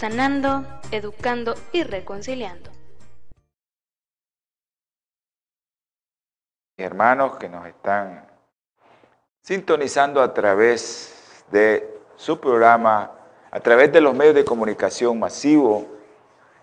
sanando, 0.00 0.64
educando 0.92 1.54
y 1.72 1.82
reconciliando. 1.82 2.70
Hermanos 6.78 7.36
que 7.36 7.50
nos 7.50 7.66
están 7.66 8.26
sintonizando 9.42 10.22
a 10.22 10.32
través 10.32 11.44
de 11.50 12.00
su 12.16 12.40
programa, 12.40 13.10
a 13.50 13.60
través 13.60 13.92
de 13.92 14.00
los 14.00 14.14
medios 14.14 14.36
de 14.36 14.46
comunicación 14.46 15.18
masivo, 15.18 15.86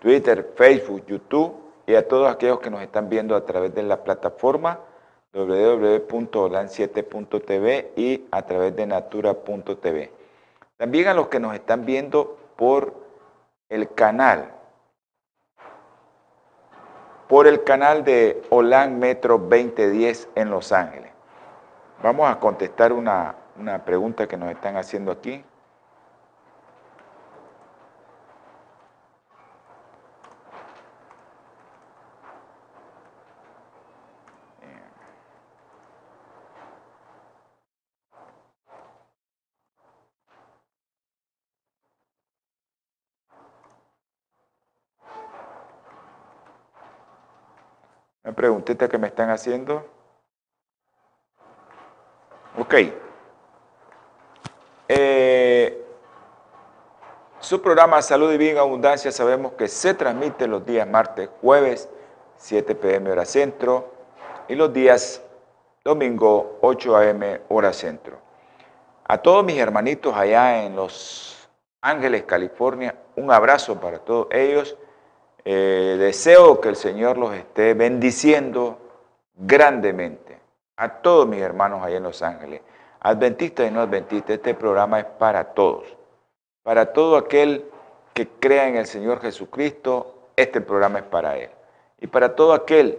Twitter, 0.00 0.54
Facebook, 0.56 1.06
YouTube, 1.06 1.54
y 1.86 1.94
a 1.94 2.08
todos 2.08 2.28
aquellos 2.28 2.58
que 2.58 2.70
nos 2.70 2.82
están 2.82 3.08
viendo 3.08 3.36
a 3.36 3.46
través 3.46 3.72
de 3.72 3.84
la 3.84 4.02
plataforma 4.02 4.80
www.olan7.tv 5.32 7.92
y 7.94 8.26
a 8.32 8.42
través 8.42 8.74
de 8.74 8.84
natura.tv. 8.84 10.10
También 10.76 11.06
a 11.06 11.14
los 11.14 11.28
que 11.28 11.38
nos 11.38 11.54
están 11.54 11.86
viendo 11.86 12.36
por 12.56 13.06
el 13.68 13.92
canal, 13.94 14.50
por 17.28 17.46
el 17.46 17.62
canal 17.64 18.04
de 18.04 18.42
Olan 18.48 18.98
Metro 18.98 19.38
2010 19.38 20.30
en 20.34 20.50
Los 20.50 20.72
Ángeles. 20.72 21.12
Vamos 22.02 22.30
a 22.30 22.40
contestar 22.40 22.92
una, 22.92 23.34
una 23.58 23.84
pregunta 23.84 24.26
que 24.26 24.36
nos 24.36 24.50
están 24.50 24.76
haciendo 24.76 25.12
aquí. 25.12 25.44
Una 48.28 48.36
preguntita 48.36 48.90
que 48.90 48.98
me 48.98 49.06
están 49.06 49.30
haciendo. 49.30 49.86
Ok. 52.58 52.74
Eh, 54.86 55.82
su 57.40 57.62
programa 57.62 58.02
Salud 58.02 58.30
y 58.30 58.36
Bien 58.36 58.58
Abundancia 58.58 59.10
sabemos 59.12 59.52
que 59.52 59.66
se 59.66 59.94
transmite 59.94 60.46
los 60.46 60.66
días 60.66 60.86
martes, 60.86 61.30
jueves, 61.40 61.88
7 62.36 62.74
pm 62.74 63.12
hora 63.12 63.24
centro 63.24 63.94
y 64.46 64.56
los 64.56 64.74
días 64.74 65.22
domingo, 65.82 66.58
8 66.60 66.96
am 66.98 67.22
hora 67.48 67.72
centro. 67.72 68.18
A 69.04 69.16
todos 69.16 69.42
mis 69.42 69.56
hermanitos 69.56 70.14
allá 70.14 70.64
en 70.64 70.76
Los 70.76 71.48
Ángeles, 71.80 72.24
California, 72.24 72.94
un 73.16 73.32
abrazo 73.32 73.80
para 73.80 73.98
todos 73.98 74.26
ellos 74.32 74.76
eh, 75.44 75.96
deseo 75.98 76.60
que 76.60 76.68
el 76.68 76.76
Señor 76.76 77.16
los 77.18 77.34
esté 77.34 77.74
bendiciendo 77.74 78.78
grandemente. 79.34 80.38
A 80.76 81.00
todos 81.00 81.26
mis 81.26 81.40
hermanos 81.40 81.84
allá 81.84 81.96
en 81.96 82.02
Los 82.02 82.22
Ángeles, 82.22 82.60
adventistas 83.00 83.68
y 83.68 83.70
no 83.72 83.80
adventistas, 83.80 84.30
este 84.30 84.54
programa 84.54 85.00
es 85.00 85.06
para 85.06 85.44
todos. 85.44 85.84
Para 86.62 86.92
todo 86.92 87.16
aquel 87.16 87.64
que 88.12 88.28
crea 88.28 88.68
en 88.68 88.76
el 88.76 88.86
Señor 88.86 89.20
Jesucristo, 89.20 90.28
este 90.36 90.60
programa 90.60 91.00
es 91.00 91.04
para 91.04 91.36
él. 91.36 91.50
Y 92.00 92.06
para 92.06 92.34
todo 92.34 92.52
aquel, 92.52 92.98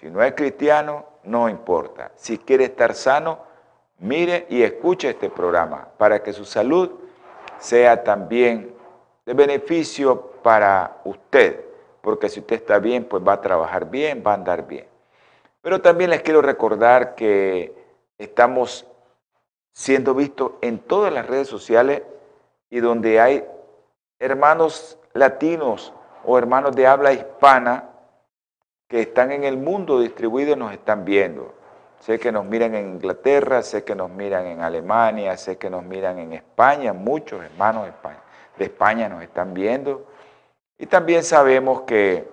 si 0.00 0.10
no 0.10 0.22
es 0.22 0.32
cristiano, 0.34 1.04
no 1.24 1.48
importa. 1.48 2.10
Si 2.16 2.38
quiere 2.38 2.64
estar 2.64 2.94
sano, 2.94 3.38
mire 3.98 4.46
y 4.50 4.62
escuche 4.62 5.10
este 5.10 5.30
programa 5.30 5.88
para 5.96 6.22
que 6.22 6.32
su 6.32 6.44
salud 6.44 6.90
sea 7.58 8.02
también 8.02 8.74
de 9.24 9.34
beneficio 9.34 10.32
para 10.42 10.98
usted 11.04 11.71
porque 12.02 12.28
si 12.28 12.40
usted 12.40 12.56
está 12.56 12.78
bien, 12.78 13.04
pues 13.04 13.26
va 13.26 13.34
a 13.34 13.40
trabajar 13.40 13.88
bien, 13.88 14.22
va 14.26 14.32
a 14.32 14.34
andar 14.34 14.66
bien. 14.66 14.86
Pero 15.62 15.80
también 15.80 16.10
les 16.10 16.22
quiero 16.22 16.42
recordar 16.42 17.14
que 17.14 17.72
estamos 18.18 18.86
siendo 19.72 20.14
vistos 20.14 20.52
en 20.60 20.80
todas 20.80 21.12
las 21.12 21.26
redes 21.26 21.48
sociales 21.48 22.02
y 22.68 22.80
donde 22.80 23.20
hay 23.20 23.44
hermanos 24.18 24.98
latinos 25.14 25.94
o 26.24 26.36
hermanos 26.36 26.74
de 26.76 26.86
habla 26.86 27.12
hispana 27.12 27.88
que 28.88 29.00
están 29.00 29.32
en 29.32 29.44
el 29.44 29.56
mundo 29.56 30.00
distribuidos 30.00 30.58
nos 30.58 30.72
están 30.72 31.04
viendo. 31.04 31.54
Sé 32.00 32.18
que 32.18 32.32
nos 32.32 32.44
miran 32.44 32.74
en 32.74 32.94
Inglaterra, 32.94 33.62
sé 33.62 33.84
que 33.84 33.94
nos 33.94 34.10
miran 34.10 34.46
en 34.46 34.60
Alemania, 34.60 35.36
sé 35.36 35.56
que 35.56 35.70
nos 35.70 35.84
miran 35.84 36.18
en 36.18 36.32
España, 36.32 36.92
muchos 36.92 37.42
hermanos 37.42 37.88
de 38.58 38.64
España 38.64 39.08
nos 39.08 39.22
están 39.22 39.54
viendo. 39.54 40.11
Y 40.82 40.86
también 40.86 41.22
sabemos 41.22 41.82
que 41.82 42.28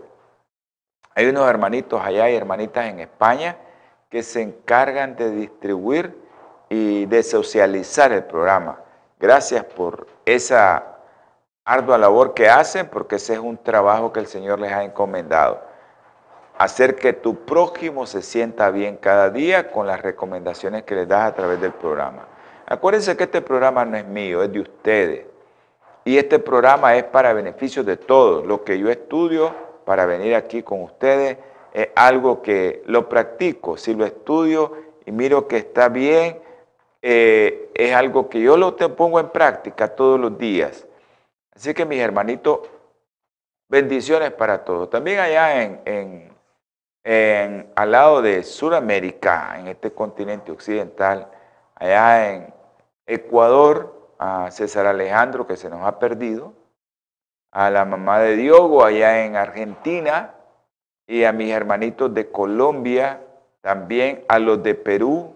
hay 1.13 1.27
unos 1.27 1.47
hermanitos 1.47 2.01
allá 2.03 2.31
y 2.31 2.35
hermanitas 2.35 2.87
en 2.87 2.99
España 2.99 3.55
que 4.09 4.23
se 4.23 4.41
encargan 4.41 5.15
de 5.15 5.29
distribuir 5.29 6.19
y 6.67 7.05
de 7.05 7.21
socializar 7.21 8.11
el 8.11 8.23
programa. 8.23 8.79
Gracias 9.19 9.63
por 9.65 10.07
esa 10.25 10.97
ardua 11.63 11.99
labor 11.99 12.33
que 12.33 12.49
hacen, 12.49 12.87
porque 12.87 13.17
ese 13.17 13.33
es 13.33 13.39
un 13.39 13.55
trabajo 13.55 14.11
que 14.11 14.19
el 14.19 14.25
Señor 14.25 14.59
les 14.59 14.71
ha 14.71 14.83
encomendado. 14.83 15.61
Hacer 16.57 16.95
que 16.95 17.13
tu 17.13 17.45
prójimo 17.45 18.07
se 18.07 18.23
sienta 18.23 18.71
bien 18.71 18.97
cada 18.97 19.29
día 19.29 19.69
con 19.69 19.85
las 19.85 20.01
recomendaciones 20.01 20.81
que 20.85 20.95
les 20.95 21.07
das 21.07 21.33
a 21.33 21.35
través 21.35 21.61
del 21.61 21.73
programa. 21.73 22.25
Acuérdense 22.65 23.15
que 23.15 23.25
este 23.25 23.43
programa 23.43 23.85
no 23.85 23.95
es 23.95 24.05
mío, 24.05 24.41
es 24.41 24.51
de 24.51 24.61
ustedes. 24.61 25.28
Y 26.05 26.17
este 26.17 26.39
programa 26.39 26.95
es 26.95 27.03
para 27.03 27.33
beneficio 27.33 27.83
de 27.83 27.97
todos. 27.97 28.45
Lo 28.45 28.63
que 28.63 28.79
yo 28.79 28.89
estudio 28.89 29.53
para 29.85 30.05
venir 30.05 30.35
aquí 30.35 30.63
con 30.63 30.83
ustedes 30.83 31.37
es 31.73 31.89
algo 31.95 32.41
que 32.41 32.83
lo 32.85 33.07
practico. 33.07 33.77
Si 33.77 33.93
lo 33.93 34.05
estudio 34.05 34.73
y 35.05 35.11
miro 35.11 35.47
que 35.47 35.57
está 35.57 35.89
bien, 35.89 36.39
eh, 37.01 37.69
es 37.73 37.93
algo 37.93 38.29
que 38.29 38.41
yo 38.41 38.57
lo 38.57 38.75
pongo 38.75 39.19
en 39.19 39.29
práctica 39.29 39.95
todos 39.95 40.19
los 40.19 40.37
días. 40.37 40.87
Así 41.55 41.73
que 41.73 41.85
mis 41.85 41.99
hermanitos, 41.99 42.61
bendiciones 43.67 44.31
para 44.31 44.63
todos. 44.63 44.89
También 44.89 45.19
allá 45.19 45.63
en 45.63 46.29
al 47.75 47.91
lado 47.91 48.21
de 48.21 48.43
Sudamérica, 48.43 49.55
en 49.57 49.67
este 49.67 49.91
continente 49.91 50.51
occidental, 50.51 51.27
allá 51.75 52.33
en 52.33 52.53
Ecuador, 53.07 53.98
a 54.19 54.51
César 54.51 54.85
Alejandro 54.85 55.47
que 55.47 55.57
se 55.57 55.69
nos 55.69 55.83
ha 55.83 55.97
perdido, 55.97 56.53
a 57.51 57.69
la 57.71 57.85
mamá 57.85 58.19
de 58.19 58.35
Diogo 58.35 58.83
allá 58.83 59.25
en 59.25 59.35
Argentina 59.35 60.35
y 61.07 61.23
a 61.23 61.31
mis 61.31 61.51
hermanitos 61.51 62.13
de 62.13 62.29
Colombia, 62.29 63.21
también 63.61 64.23
a 64.27 64.37
los 64.37 64.61
de 64.61 64.75
Perú, 64.75 65.33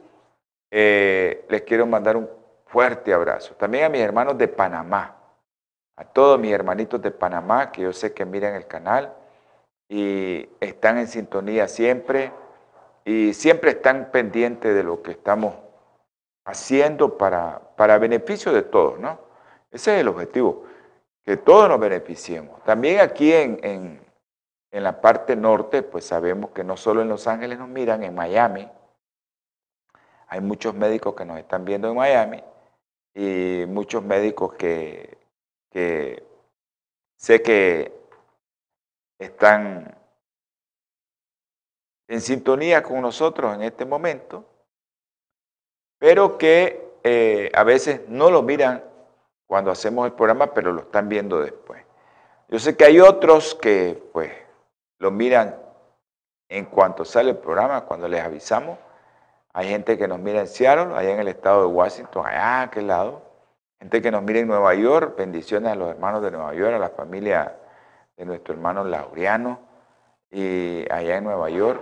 eh, 0.69 1.45
les 1.49 1.63
quiero 1.63 1.87
mandar 1.87 2.17
un 2.17 2.29
fuerte 2.67 3.13
abrazo. 3.13 3.55
También 3.55 3.85
a 3.85 3.89
mis 3.89 4.01
hermanos 4.01 4.37
de 4.37 4.47
Panamá, 4.47 5.15
a 5.95 6.03
todos 6.03 6.39
mis 6.39 6.51
hermanitos 6.51 7.01
de 7.01 7.11
Panamá 7.11 7.71
que 7.71 7.83
yo 7.83 7.93
sé 7.93 8.13
que 8.13 8.25
miran 8.25 8.55
el 8.55 8.67
canal 8.67 9.13
y 9.89 10.49
están 10.59 10.97
en 10.97 11.07
sintonía 11.07 11.67
siempre 11.67 12.31
y 13.05 13.33
siempre 13.33 13.71
están 13.71 14.09
pendientes 14.11 14.75
de 14.75 14.83
lo 14.83 15.01
que 15.01 15.11
estamos 15.11 15.55
haciendo 16.45 17.17
para, 17.17 17.59
para 17.75 17.97
beneficio 17.97 18.51
de 18.51 18.63
todos, 18.63 18.99
¿no? 18.99 19.19
Ese 19.71 19.95
es 19.95 20.01
el 20.01 20.07
objetivo, 20.07 20.65
que 21.23 21.37
todos 21.37 21.69
nos 21.69 21.79
beneficiemos. 21.79 22.63
También 22.63 22.99
aquí 22.99 23.33
en, 23.33 23.59
en, 23.63 24.03
la 24.83 25.01
parte 25.01 25.35
norte, 25.35 25.83
pues 25.83 26.05
sabemos 26.05 26.49
que 26.51 26.63
no 26.63 26.77
solo 26.77 27.01
en 27.01 27.09
Los 27.09 27.27
Ángeles 27.27 27.59
nos 27.59 27.69
miran, 27.69 28.03
en 28.03 28.15
Miami, 28.15 28.67
hay 30.27 30.41
muchos 30.41 30.73
médicos 30.73 31.13
que 31.13 31.25
nos 31.25 31.37
están 31.37 31.63
viendo 31.63 31.89
en 31.89 31.95
Miami 31.95 32.43
y 33.13 33.65
muchos 33.67 34.03
médicos 34.03 34.53
que, 34.55 35.17
que 35.69 36.23
sé 37.15 37.43
que 37.43 37.93
están 39.19 39.95
en 42.07 42.21
sintonía 42.21 42.81
con 42.81 43.01
nosotros 43.01 43.53
en 43.53 43.61
este 43.61 43.85
momento 43.85 44.52
pero 46.03 46.37
que 46.37 46.99
eh, 47.05 47.49
a 47.55 47.63
veces 47.63 48.01
no 48.09 48.29
lo 48.29 48.41
miran 48.41 48.83
cuando 49.47 49.71
hacemos 49.71 50.05
el 50.05 50.11
programa, 50.11 50.53
pero 50.53 50.73
lo 50.73 50.81
están 50.81 51.07
viendo 51.07 51.39
después. 51.39 51.81
Yo 52.49 52.59
sé 52.59 52.75
que 52.75 52.83
hay 52.83 52.99
otros 52.99 53.55
que 53.55 54.03
pues 54.11 54.29
lo 54.99 55.11
miran 55.11 55.55
en 56.49 56.65
cuanto 56.65 57.05
sale 57.05 57.29
el 57.29 57.37
programa, 57.37 57.85
cuando 57.85 58.09
les 58.09 58.21
avisamos. 58.21 58.77
Hay 59.53 59.69
gente 59.69 59.97
que 59.97 60.05
nos 60.09 60.19
mira 60.19 60.41
en 60.41 60.47
Seattle, 60.47 60.93
allá 60.93 61.11
en 61.11 61.21
el 61.21 61.29
estado 61.29 61.61
de 61.61 61.67
Washington, 61.67 62.25
allá 62.25 62.43
a 62.43 62.61
aquel 62.63 62.87
lado. 62.87 63.21
Gente 63.79 64.01
que 64.01 64.11
nos 64.11 64.23
mira 64.23 64.39
en 64.39 64.47
Nueva 64.49 64.73
York, 64.75 65.15
bendiciones 65.17 65.71
a 65.71 65.75
los 65.75 65.89
hermanos 65.89 66.21
de 66.21 66.31
Nueva 66.31 66.53
York, 66.53 66.73
a 66.73 66.79
la 66.79 66.89
familia 66.89 67.55
de 68.17 68.25
nuestro 68.25 68.55
hermano 68.55 68.83
Laureano, 68.83 69.57
y 70.29 70.85
allá 70.91 71.15
en 71.15 71.23
Nueva 71.23 71.49
York, 71.49 71.81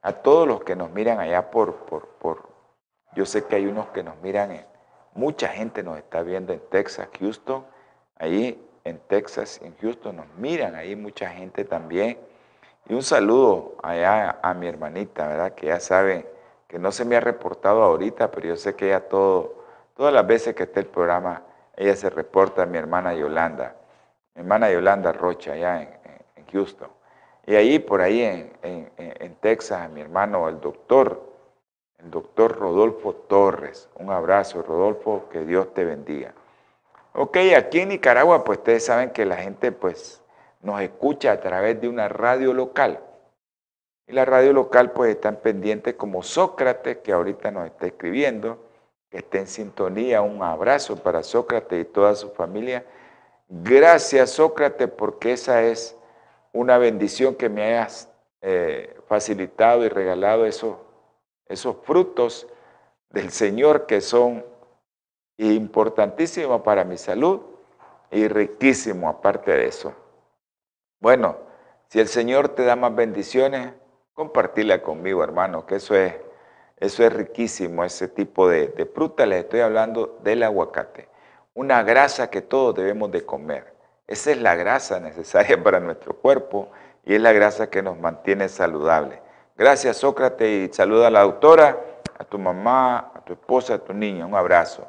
a 0.00 0.14
todos 0.14 0.48
los 0.48 0.64
que 0.64 0.74
nos 0.74 0.90
miran 0.90 1.20
allá 1.20 1.50
por, 1.50 1.74
por, 1.84 2.08
por 2.18 2.57
yo 3.18 3.26
sé 3.26 3.44
que 3.46 3.56
hay 3.56 3.66
unos 3.66 3.88
que 3.88 4.04
nos 4.04 4.16
miran, 4.22 4.52
en, 4.52 4.64
mucha 5.12 5.48
gente 5.48 5.82
nos 5.82 5.98
está 5.98 6.22
viendo 6.22 6.52
en 6.52 6.60
Texas, 6.70 7.08
Houston, 7.18 7.66
ahí 8.16 8.64
en 8.84 9.00
Texas, 9.08 9.60
en 9.60 9.76
Houston, 9.78 10.18
nos 10.18 10.28
miran 10.36 10.76
ahí 10.76 10.94
mucha 10.94 11.28
gente 11.28 11.64
también. 11.64 12.16
Y 12.88 12.94
un 12.94 13.02
saludo 13.02 13.74
allá 13.82 14.38
a 14.40 14.54
mi 14.54 14.68
hermanita, 14.68 15.26
¿verdad? 15.26 15.52
Que 15.56 15.66
ya 15.66 15.80
sabe 15.80 16.32
que 16.68 16.78
no 16.78 16.92
se 16.92 17.04
me 17.04 17.16
ha 17.16 17.20
reportado 17.20 17.82
ahorita, 17.82 18.30
pero 18.30 18.46
yo 18.46 18.56
sé 18.56 18.76
que 18.76 18.86
ella 18.86 19.08
todo, 19.08 19.64
todas 19.96 20.14
las 20.14 20.24
veces 20.24 20.54
que 20.54 20.62
esté 20.62 20.78
el 20.78 20.86
programa, 20.86 21.42
ella 21.74 21.96
se 21.96 22.10
reporta 22.10 22.62
a 22.62 22.66
mi 22.66 22.78
hermana 22.78 23.14
Yolanda, 23.14 23.74
mi 24.36 24.42
hermana 24.42 24.70
Yolanda 24.70 25.10
Rocha, 25.10 25.54
allá 25.54 25.82
en, 25.82 25.98
Houston. 26.52 26.88
Y 27.46 27.56
ahí, 27.56 27.80
por 27.80 28.00
ahí 28.00 28.22
en, 28.22 28.52
en, 28.96 29.34
Texas, 29.40 29.80
a 29.82 29.88
mi 29.88 30.02
hermano, 30.02 30.48
el 30.48 30.60
doctor, 30.60 31.27
el 31.98 32.10
doctor 32.10 32.58
Rodolfo 32.58 33.14
Torres. 33.14 33.88
Un 33.96 34.10
abrazo, 34.10 34.62
Rodolfo, 34.62 35.28
que 35.30 35.44
Dios 35.44 35.72
te 35.74 35.84
bendiga. 35.84 36.34
Ok, 37.12 37.38
aquí 37.56 37.80
en 37.80 37.90
Nicaragua, 37.90 38.44
pues 38.44 38.58
ustedes 38.58 38.84
saben 38.84 39.10
que 39.10 39.24
la 39.24 39.36
gente, 39.36 39.72
pues, 39.72 40.22
nos 40.62 40.80
escucha 40.80 41.32
a 41.32 41.40
través 41.40 41.80
de 41.80 41.88
una 41.88 42.08
radio 42.08 42.52
local. 42.52 43.00
Y 44.06 44.12
la 44.12 44.24
radio 44.24 44.52
local 44.52 44.92
pues 44.92 45.14
están 45.14 45.36
pendientes 45.36 45.94
como 45.94 46.22
Sócrates, 46.22 46.98
que 46.98 47.12
ahorita 47.12 47.50
nos 47.50 47.66
está 47.66 47.86
escribiendo, 47.86 48.58
que 49.10 49.18
esté 49.18 49.40
en 49.40 49.46
sintonía. 49.46 50.22
Un 50.22 50.42
abrazo 50.42 50.96
para 50.96 51.22
Sócrates 51.22 51.80
y 51.80 51.84
toda 51.84 52.14
su 52.14 52.30
familia. 52.30 52.84
Gracias 53.48 54.30
Sócrates 54.30 54.88
porque 54.88 55.32
esa 55.32 55.62
es 55.62 55.94
una 56.52 56.78
bendición 56.78 57.34
que 57.34 57.48
me 57.48 57.62
hayas 57.64 58.10
eh, 58.40 58.96
facilitado 59.06 59.84
y 59.84 59.88
regalado 59.88 60.46
esos, 60.46 60.76
esos 61.48 61.76
frutos 61.82 62.46
del 63.10 63.30
Señor 63.30 63.86
que 63.86 64.00
son 64.00 64.44
importantísimos 65.38 66.62
para 66.62 66.84
mi 66.84 66.98
salud 66.98 67.40
y 68.10 68.28
riquísimos 68.28 69.14
aparte 69.14 69.52
de 69.52 69.66
eso. 69.66 69.94
Bueno, 71.00 71.36
si 71.88 72.00
el 72.00 72.08
Señor 72.08 72.50
te 72.50 72.64
da 72.64 72.76
más 72.76 72.94
bendiciones, 72.94 73.72
compartirla 74.12 74.82
conmigo, 74.82 75.22
hermano, 75.22 75.64
que 75.64 75.76
eso 75.76 75.94
es, 75.94 76.14
eso 76.76 77.04
es 77.04 77.12
riquísimo, 77.12 77.84
ese 77.84 78.08
tipo 78.08 78.48
de, 78.48 78.90
fruta. 78.92 79.24
Les 79.26 79.44
estoy 79.44 79.60
hablando 79.60 80.18
del 80.22 80.42
aguacate, 80.42 81.08
una 81.54 81.82
grasa 81.82 82.28
que 82.28 82.42
todos 82.42 82.74
debemos 82.74 83.10
de 83.10 83.24
comer. 83.24 83.74
Esa 84.06 84.32
es 84.32 84.40
la 84.40 84.54
grasa 84.54 85.00
necesaria 85.00 85.56
para 85.62 85.80
nuestro 85.80 86.14
cuerpo 86.16 86.68
y 87.04 87.14
es 87.14 87.20
la 87.20 87.32
grasa 87.32 87.70
que 87.70 87.82
nos 87.82 87.98
mantiene 87.98 88.48
saludables. 88.48 89.20
Gracias, 89.58 89.96
Sócrates, 89.96 90.70
y 90.70 90.72
saluda 90.72 91.08
a 91.08 91.10
la 91.10 91.22
doctora, 91.22 91.76
a 92.16 92.22
tu 92.22 92.38
mamá, 92.38 93.10
a 93.12 93.20
tu 93.24 93.32
esposa, 93.32 93.74
a 93.74 93.78
tu 93.78 93.92
niña. 93.92 94.24
Un 94.24 94.36
abrazo. 94.36 94.86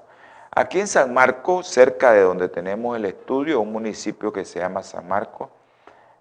Aquí 0.52 0.80
en 0.80 0.86
San 0.86 1.12
Marcos, 1.12 1.66
cerca 1.66 2.12
de 2.12 2.22
donde 2.22 2.50
tenemos 2.50 2.96
el 2.96 3.06
estudio, 3.06 3.62
un 3.62 3.72
municipio 3.72 4.32
que 4.32 4.46
se 4.46 4.60
llama 4.60 4.84
San 4.84 5.08
Marcos, 5.08 5.50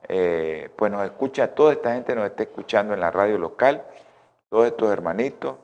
eh, 0.08 0.70
pues 0.76 0.90
nos 0.90 1.04
escucha, 1.04 1.54
toda 1.54 1.74
esta 1.74 1.92
gente 1.92 2.14
nos 2.14 2.24
está 2.24 2.44
escuchando 2.44 2.94
en 2.94 3.00
la 3.00 3.10
radio 3.10 3.36
local, 3.36 3.84
todos 4.48 4.66
estos 4.68 4.90
hermanitos, 4.90 5.56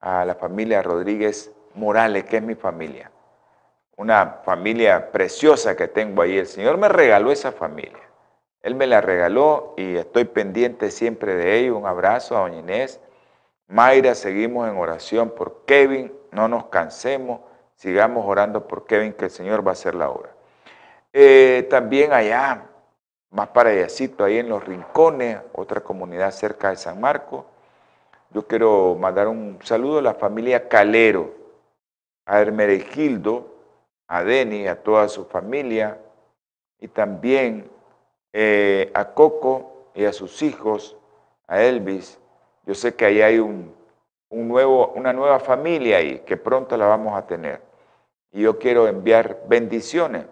a 0.00 0.24
la 0.24 0.34
familia 0.34 0.80
Rodríguez 0.80 1.52
Morales, 1.74 2.24
que 2.24 2.38
es 2.38 2.42
mi 2.42 2.54
familia. 2.54 3.10
Una 3.98 4.40
familia 4.46 5.12
preciosa 5.12 5.76
que 5.76 5.88
tengo 5.88 6.22
ahí. 6.22 6.38
El 6.38 6.46
Señor 6.46 6.78
me 6.78 6.88
regaló 6.88 7.30
esa 7.30 7.52
familia. 7.52 8.09
Él 8.62 8.74
me 8.74 8.86
la 8.86 9.00
regaló 9.00 9.74
y 9.76 9.96
estoy 9.96 10.24
pendiente 10.24 10.90
siempre 10.90 11.34
de 11.34 11.58
ellos. 11.58 11.76
Un 11.76 11.86
abrazo 11.86 12.36
a 12.36 12.40
Doña 12.40 12.58
Inés. 12.58 13.00
Mayra, 13.68 14.14
seguimos 14.14 14.68
en 14.68 14.76
oración 14.76 15.30
por 15.30 15.64
Kevin. 15.64 16.12
No 16.30 16.48
nos 16.48 16.66
cansemos. 16.66 17.40
Sigamos 17.74 18.26
orando 18.26 18.66
por 18.66 18.84
Kevin, 18.84 19.14
que 19.14 19.26
el 19.26 19.30
Señor 19.30 19.66
va 19.66 19.70
a 19.70 19.72
hacer 19.72 19.94
la 19.94 20.10
obra. 20.10 20.30
Eh, 21.12 21.66
también 21.70 22.12
allá 22.12 22.66
más 23.30 23.48
para 23.48 23.70
allácito, 23.70 24.24
ahí 24.24 24.38
en 24.38 24.48
Los 24.48 24.64
Rincones, 24.64 25.38
otra 25.52 25.80
comunidad 25.80 26.30
cerca 26.32 26.70
de 26.70 26.76
San 26.76 27.00
Marcos. 27.00 27.44
Yo 28.30 28.46
quiero 28.46 28.96
mandar 28.96 29.28
un 29.28 29.58
saludo 29.62 29.98
a 29.98 30.02
la 30.02 30.14
familia 30.14 30.68
Calero, 30.68 31.34
a 32.26 32.40
Hermeregildo, 32.40 33.54
a 34.08 34.24
Deni, 34.24 34.66
a 34.66 34.82
toda 34.82 35.08
su 35.08 35.24
familia, 35.24 35.98
y 36.80 36.88
también 36.88 37.70
eh, 38.32 38.90
a 38.94 39.12
Coco 39.12 39.90
y 39.94 40.04
a 40.04 40.12
sus 40.12 40.42
hijos, 40.42 40.96
a 41.46 41.62
Elvis. 41.62 42.18
Yo 42.64 42.74
sé 42.74 42.94
que 42.94 43.04
ahí 43.04 43.22
hay 43.22 43.38
un, 43.38 43.74
nuevo, 44.30 44.88
una 44.94 45.12
nueva 45.12 45.40
familia 45.40 45.98
ahí, 45.98 46.20
que 46.20 46.36
pronto 46.36 46.76
la 46.76 46.86
vamos 46.86 47.16
a 47.16 47.26
tener. 47.26 47.60
Y 48.32 48.42
yo 48.42 48.58
quiero 48.58 48.86
enviar 48.86 49.42
bendiciones 49.48 50.26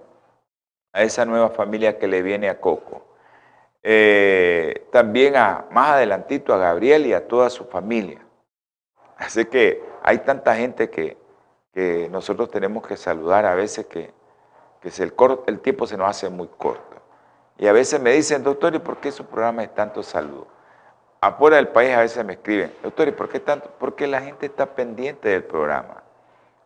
a 0.93 1.03
esa 1.03 1.25
nueva 1.25 1.51
familia 1.51 1.99
que 1.99 2.07
le 2.07 2.23
viene 2.23 2.49
a 2.49 2.61
Coco. 2.61 3.03
Eh, 3.83 4.87
también 4.93 5.37
a 5.37 5.67
más 5.71 5.91
adelantito 5.91 6.53
a 6.53 6.59
Gabriel 6.59 7.07
y 7.07 7.13
a 7.13 7.27
toda 7.27 7.51
su 7.51 7.65
familia. 7.65 8.25
Así 9.17 9.45
que 9.47 9.83
hay 10.03 10.19
tanta 10.19 10.55
gente 10.55 10.91
que, 10.91 11.17
nosotros 12.11 12.51
tenemos 12.51 12.85
que 12.85 12.97
saludar 12.97 13.47
a 13.47 13.55
veces 13.55 13.87
que, 13.87 14.11
que 14.81 14.89
el, 15.01 15.15
el 15.47 15.61
tiempo 15.61 15.87
se 15.87 15.97
nos 15.97 16.11
hace 16.11 16.29
muy 16.29 16.49
corto. 16.49 16.98
Y 17.59 17.67
a 17.67 17.73
veces 17.73 18.01
me 18.01 18.13
dicen, 18.13 18.45
doctor, 18.45 18.75
¿y 18.75 18.79
por 18.79 18.99
qué 18.99 19.11
su 19.11 19.27
programa 19.27 19.65
es 19.65 19.75
tanto 19.75 20.03
saludo? 20.03 20.47
Afuera 21.21 21.57
del 21.57 21.69
país 21.69 21.93
a 21.95 22.01
veces 22.01 22.25
me 22.25 22.35
escriben, 22.35 22.73
doctor, 22.83 23.09
¿y 23.09 23.13
por 23.13 23.29
qué 23.29 23.41
tanto? 23.41 23.71
Porque 23.79 24.07
la 24.07 24.21
gente 24.21 24.47
está 24.47 24.67
pendiente 24.67 25.29
del 25.29 25.43
programa. 25.43 26.05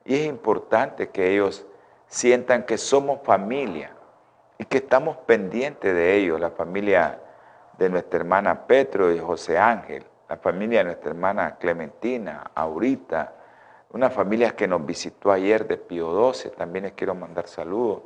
Y 0.04 0.14
es 0.16 0.26
importante 0.26 1.08
que 1.08 1.32
ellos 1.32 1.64
sientan 2.06 2.64
que 2.64 2.76
somos 2.76 3.20
familia 3.24 3.92
y 4.58 4.66
que 4.66 4.78
estamos 4.78 5.16
pendientes 5.18 5.94
de 5.94 6.14
ellos, 6.16 6.38
la 6.38 6.50
familia 6.50 7.18
de 7.78 7.88
nuestra 7.88 8.20
hermana 8.20 8.66
Petro 8.66 9.10
y 9.10 9.18
José 9.18 9.56
Ángel, 9.56 10.04
la 10.28 10.36
familia 10.36 10.80
de 10.80 10.84
nuestra 10.84 11.10
hermana 11.10 11.56
Clementina, 11.56 12.50
Aurita, 12.54 13.32
una 13.90 14.10
familia 14.10 14.54
que 14.54 14.68
nos 14.68 14.84
visitó 14.84 15.32
ayer 15.32 15.66
de 15.66 15.78
Pío 15.78 16.32
XII, 16.32 16.50
también 16.50 16.84
les 16.84 16.92
quiero 16.92 17.14
mandar 17.14 17.48
saludos. 17.48 18.02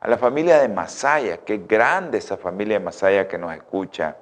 A 0.00 0.08
la 0.08 0.16
familia 0.16 0.58
de 0.60 0.68
Masaya, 0.68 1.40
es 1.44 1.68
grande 1.68 2.18
esa 2.18 2.38
familia 2.38 2.78
de 2.78 2.84
Masaya 2.84 3.28
que 3.28 3.36
nos 3.36 3.54
escucha. 3.54 4.16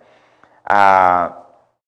A 0.65 1.47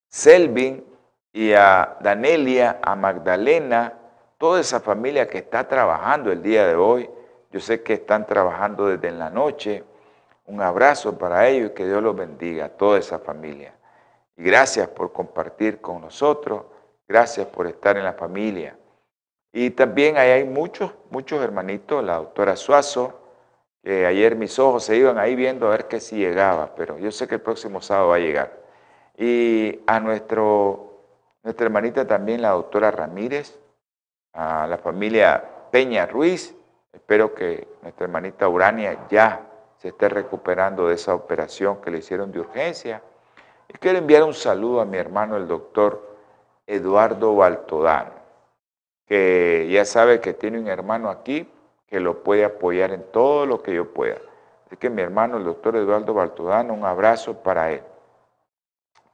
Selvin 0.08 0.84
y 1.32 1.52
a 1.52 1.96
Danelia, 2.00 2.78
a 2.82 2.94
Magdalena, 2.94 3.94
toda 4.38 4.60
esa 4.60 4.78
familia 4.78 5.26
que 5.26 5.38
está 5.38 5.66
trabajando 5.66 6.30
el 6.30 6.40
día 6.40 6.68
de 6.68 6.76
hoy. 6.76 7.10
Yo 7.50 7.58
sé 7.58 7.82
que 7.82 7.94
están 7.94 8.26
trabajando 8.26 8.86
desde 8.86 9.10
la 9.10 9.28
noche. 9.28 9.82
Un 10.46 10.62
abrazo 10.62 11.18
para 11.18 11.48
ellos 11.48 11.70
y 11.70 11.74
que 11.74 11.84
Dios 11.84 12.00
los 12.00 12.14
bendiga, 12.14 12.68
toda 12.68 12.96
esa 12.96 13.18
familia. 13.18 13.74
Y 14.36 14.44
gracias 14.44 14.86
por 14.86 15.12
compartir 15.12 15.80
con 15.80 16.00
nosotros, 16.00 16.62
gracias 17.08 17.46
por 17.48 17.66
estar 17.66 17.96
en 17.96 18.04
la 18.04 18.12
familia. 18.12 18.76
Y 19.52 19.70
también 19.70 20.16
ahí 20.16 20.30
hay 20.30 20.44
muchos, 20.44 20.92
muchos 21.10 21.42
hermanitos, 21.42 22.04
la 22.04 22.16
doctora 22.16 22.54
Suazo, 22.54 23.20
que 23.82 24.06
ayer 24.06 24.36
mis 24.36 24.58
ojos 24.58 24.84
se 24.84 24.96
iban 24.96 25.18
ahí 25.18 25.34
viendo 25.34 25.66
a 25.66 25.70
ver 25.70 25.88
que 25.88 26.00
si 26.00 26.16
llegaba, 26.16 26.74
pero 26.74 26.98
yo 26.98 27.10
sé 27.10 27.26
que 27.26 27.36
el 27.36 27.40
próximo 27.40 27.80
sábado 27.80 28.08
va 28.08 28.16
a 28.16 28.20
llegar. 28.20 28.58
Y 29.16 29.80
a 29.86 30.00
nuestro, 30.00 31.04
nuestra 31.42 31.66
hermanita 31.66 32.06
también, 32.06 32.42
la 32.42 32.50
doctora 32.50 32.90
Ramírez, 32.90 33.58
a 34.32 34.66
la 34.66 34.78
familia 34.78 35.42
Peña 35.70 36.06
Ruiz, 36.06 36.54
espero 36.92 37.34
que 37.34 37.68
nuestra 37.82 38.04
hermanita 38.04 38.48
Urania 38.48 39.06
ya 39.08 39.46
se 39.78 39.88
esté 39.88 40.08
recuperando 40.08 40.88
de 40.88 40.94
esa 40.94 41.14
operación 41.14 41.80
que 41.80 41.90
le 41.90 41.98
hicieron 41.98 42.30
de 42.32 42.40
urgencia. 42.40 43.02
Y 43.68 43.78
quiero 43.78 43.98
enviar 43.98 44.24
un 44.24 44.34
saludo 44.34 44.80
a 44.80 44.84
mi 44.84 44.98
hermano, 44.98 45.36
el 45.36 45.48
doctor 45.48 46.16
Eduardo 46.66 47.34
Baltodano, 47.34 48.12
que 49.06 49.68
ya 49.70 49.84
sabe 49.84 50.20
que 50.20 50.34
tiene 50.34 50.58
un 50.58 50.68
hermano 50.68 51.08
aquí 51.08 51.50
que 51.90 52.00
lo 52.00 52.22
puede 52.22 52.44
apoyar 52.44 52.92
en 52.92 53.02
todo 53.10 53.44
lo 53.44 53.62
que 53.62 53.74
yo 53.74 53.92
pueda. 53.92 54.16
Así 54.66 54.76
que 54.76 54.88
mi 54.88 55.02
hermano, 55.02 55.36
el 55.36 55.44
doctor 55.44 55.76
Eduardo 55.76 56.14
Baltodano, 56.14 56.72
un 56.72 56.84
abrazo 56.84 57.34
para 57.42 57.72
él. 57.72 57.82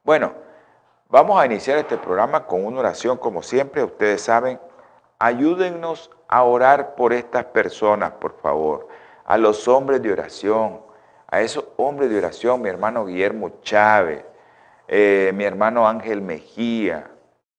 Bueno, 0.05 0.35
vamos 1.09 1.41
a 1.41 1.47
iniciar 1.47 1.79
este 1.79 1.97
programa 1.97 2.47
con 2.47 2.65
una 2.65 2.81
oración, 2.81 3.17
como 3.17 3.43
siempre, 3.43 3.83
ustedes 3.83 4.21
saben, 4.23 4.61
ayúdennos 5.19 6.11
a 6.29 6.45
orar 6.45 6.95
por 6.95 7.13
estas 7.13 7.47
personas, 7.47 8.13
por 8.13 8.35
favor 8.41 8.87
a 9.27 9.37
los 9.37 9.67
hombres 9.67 10.01
de 10.03 10.13
oración, 10.13 10.81
a 11.29 11.41
esos 11.41 11.65
hombres 11.77 12.09
de 12.09 12.19
oración, 12.19 12.63
mi 12.63 12.69
hermano 12.69 13.05
Guillermo 13.05 13.61
Chávez, 13.61 14.25
eh, 14.87 15.33
mi 15.35 15.45
hermano 15.45 15.87
Ángel 15.87 16.23
Mejía, 16.23 17.11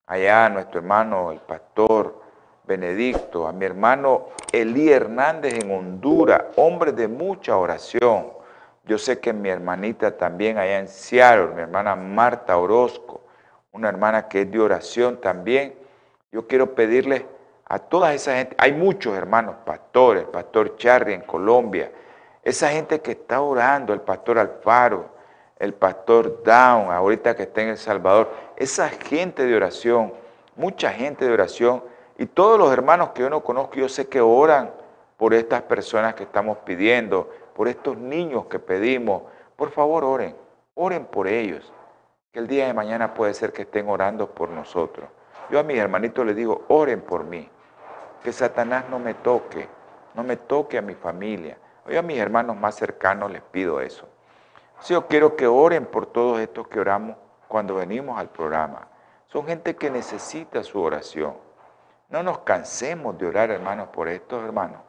allá 0.06 0.50
nuestro 0.50 0.80
hermano 0.80 1.32
el 1.32 1.40
pastor 1.40 2.22
Benedicto, 2.68 3.48
a 3.48 3.54
mi 3.54 3.66
hermano 3.66 4.28
Elí 4.52 4.92
Hernández 4.92 5.54
en 5.54 5.72
Honduras, 5.72 6.44
hombre 6.58 6.92
de 6.92 7.08
mucha 7.08 7.56
oración. 7.58 8.32
Yo 8.86 8.98
sé 8.98 9.20
que 9.20 9.34
mi 9.34 9.50
hermanita 9.50 10.18
también 10.18 10.58
allá 10.58 10.80
en 10.80 10.88
Seattle, 10.88 11.56
mi 11.56 11.62
hermana 11.62 11.96
Marta 11.96 12.58
Orozco, 12.58 13.22
una 13.72 13.90
hermana 13.90 14.28
que 14.28 14.42
es 14.42 14.52
de 14.52 14.60
oración 14.60 15.20
también. 15.20 15.76
Yo 16.32 16.48
quiero 16.48 16.76
pedirle 16.76 17.26
a 17.66 17.80
toda 17.80 18.14
esa 18.14 18.36
gente, 18.36 18.56
hay 18.60 18.74
muchos 18.74 19.16
hermanos 19.16 19.56
pastores, 19.66 20.24
el 20.24 20.30
pastor 20.30 20.78
Charlie 20.78 21.14
en 21.14 21.22
Colombia, 21.22 21.92
esa 22.44 22.70
gente 22.70 23.02
que 23.02 23.12
está 23.12 23.42
orando, 23.42 23.94
el 23.94 24.02
pastor 24.02 24.40
Alfaro, 24.40 25.10
el 25.60 25.74
pastor 25.74 26.44
Down, 26.44 26.92
ahorita 26.92 27.36
que 27.36 27.44
está 27.44 27.62
en 27.62 27.70
El 27.70 27.78
Salvador, 27.78 28.32
esa 28.56 28.90
gente 28.90 29.46
de 29.46 29.56
oración, 29.56 30.14
mucha 30.56 30.92
gente 30.92 31.26
de 31.26 31.34
oración, 31.34 31.84
y 32.18 32.26
todos 32.26 32.58
los 32.58 32.72
hermanos 32.72 33.10
que 33.10 33.22
yo 33.22 33.30
no 33.30 33.44
conozco, 33.44 33.76
yo 33.76 33.90
sé 33.90 34.08
que 34.08 34.22
oran 34.22 34.72
por 35.18 35.34
estas 35.34 35.62
personas 35.64 36.16
que 36.16 36.24
estamos 36.24 36.58
pidiendo, 36.60 37.30
por 37.56 37.68
estos 37.68 37.98
niños 37.98 38.46
que 38.46 38.60
pedimos. 38.60 39.24
Por 39.56 39.72
favor, 39.72 40.04
oren, 40.04 40.36
oren 40.76 41.06
por 41.06 41.28
ellos, 41.28 41.72
que 42.32 42.40
el 42.40 42.48
día 42.48 42.68
de 42.68 42.74
mañana 42.74 43.14
puede 43.14 43.34
ser 43.34 43.54
que 43.54 43.64
estén 43.64 43.90
orando 43.90 44.32
por 44.32 44.50
nosotros. 44.50 45.10
Yo 45.50 45.60
a 45.60 45.64
mis 45.64 45.78
hermanitos 45.78 46.26
les 46.26 46.36
digo, 46.36 46.66
oren 46.68 47.02
por 47.02 47.24
mí, 47.24 47.50
que 48.24 48.34
Satanás 48.34 48.86
no 48.90 49.00
me 49.00 49.14
toque, 49.14 49.68
no 50.14 50.24
me 50.24 50.38
toque 50.38 50.78
a 50.78 50.82
mi 50.82 50.96
familia. 50.96 51.58
Yo 51.88 52.00
a 52.00 52.04
mis 52.04 52.18
hermanos 52.18 52.58
más 52.58 52.76
cercanos 52.76 53.32
les 53.32 53.42
pido 53.42 53.80
eso. 53.80 54.08
Si 54.80 54.94
yo 54.94 55.08
quiero 55.08 55.36
que 55.36 55.48
oren 55.48 55.86
por 55.86 56.06
todos 56.08 56.40
estos 56.40 56.68
que 56.68 56.80
oramos 56.80 57.16
cuando 57.48 57.76
venimos 57.76 58.20
al 58.20 58.30
programa. 58.30 58.88
Son 59.28 59.46
gente 59.46 59.76
que 59.76 59.90
necesita 59.90 60.64
su 60.64 60.82
oración. 60.82 61.47
No 62.10 62.24
nos 62.24 62.40
cansemos 62.40 63.18
de 63.18 63.28
orar, 63.28 63.52
hermanos, 63.52 63.90
por 63.90 64.08
estos 64.08 64.44
hermanos, 64.44 64.82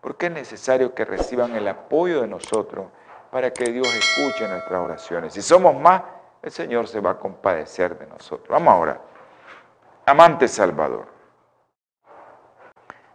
porque 0.00 0.26
es 0.26 0.32
necesario 0.32 0.94
que 0.94 1.04
reciban 1.04 1.54
el 1.54 1.68
apoyo 1.68 2.22
de 2.22 2.28
nosotros 2.28 2.86
para 3.30 3.52
que 3.52 3.70
Dios 3.70 3.88
escuche 3.94 4.48
nuestras 4.48 4.80
oraciones. 4.80 5.34
Si 5.34 5.42
somos 5.42 5.74
más, 5.74 6.02
el 6.42 6.50
Señor 6.50 6.88
se 6.88 7.00
va 7.00 7.10
a 7.10 7.18
compadecer 7.18 7.98
de 7.98 8.06
nosotros. 8.06 8.48
Vamos 8.48 8.74
ahora. 8.74 9.00
Amante 10.04 10.48
Salvador, 10.48 11.06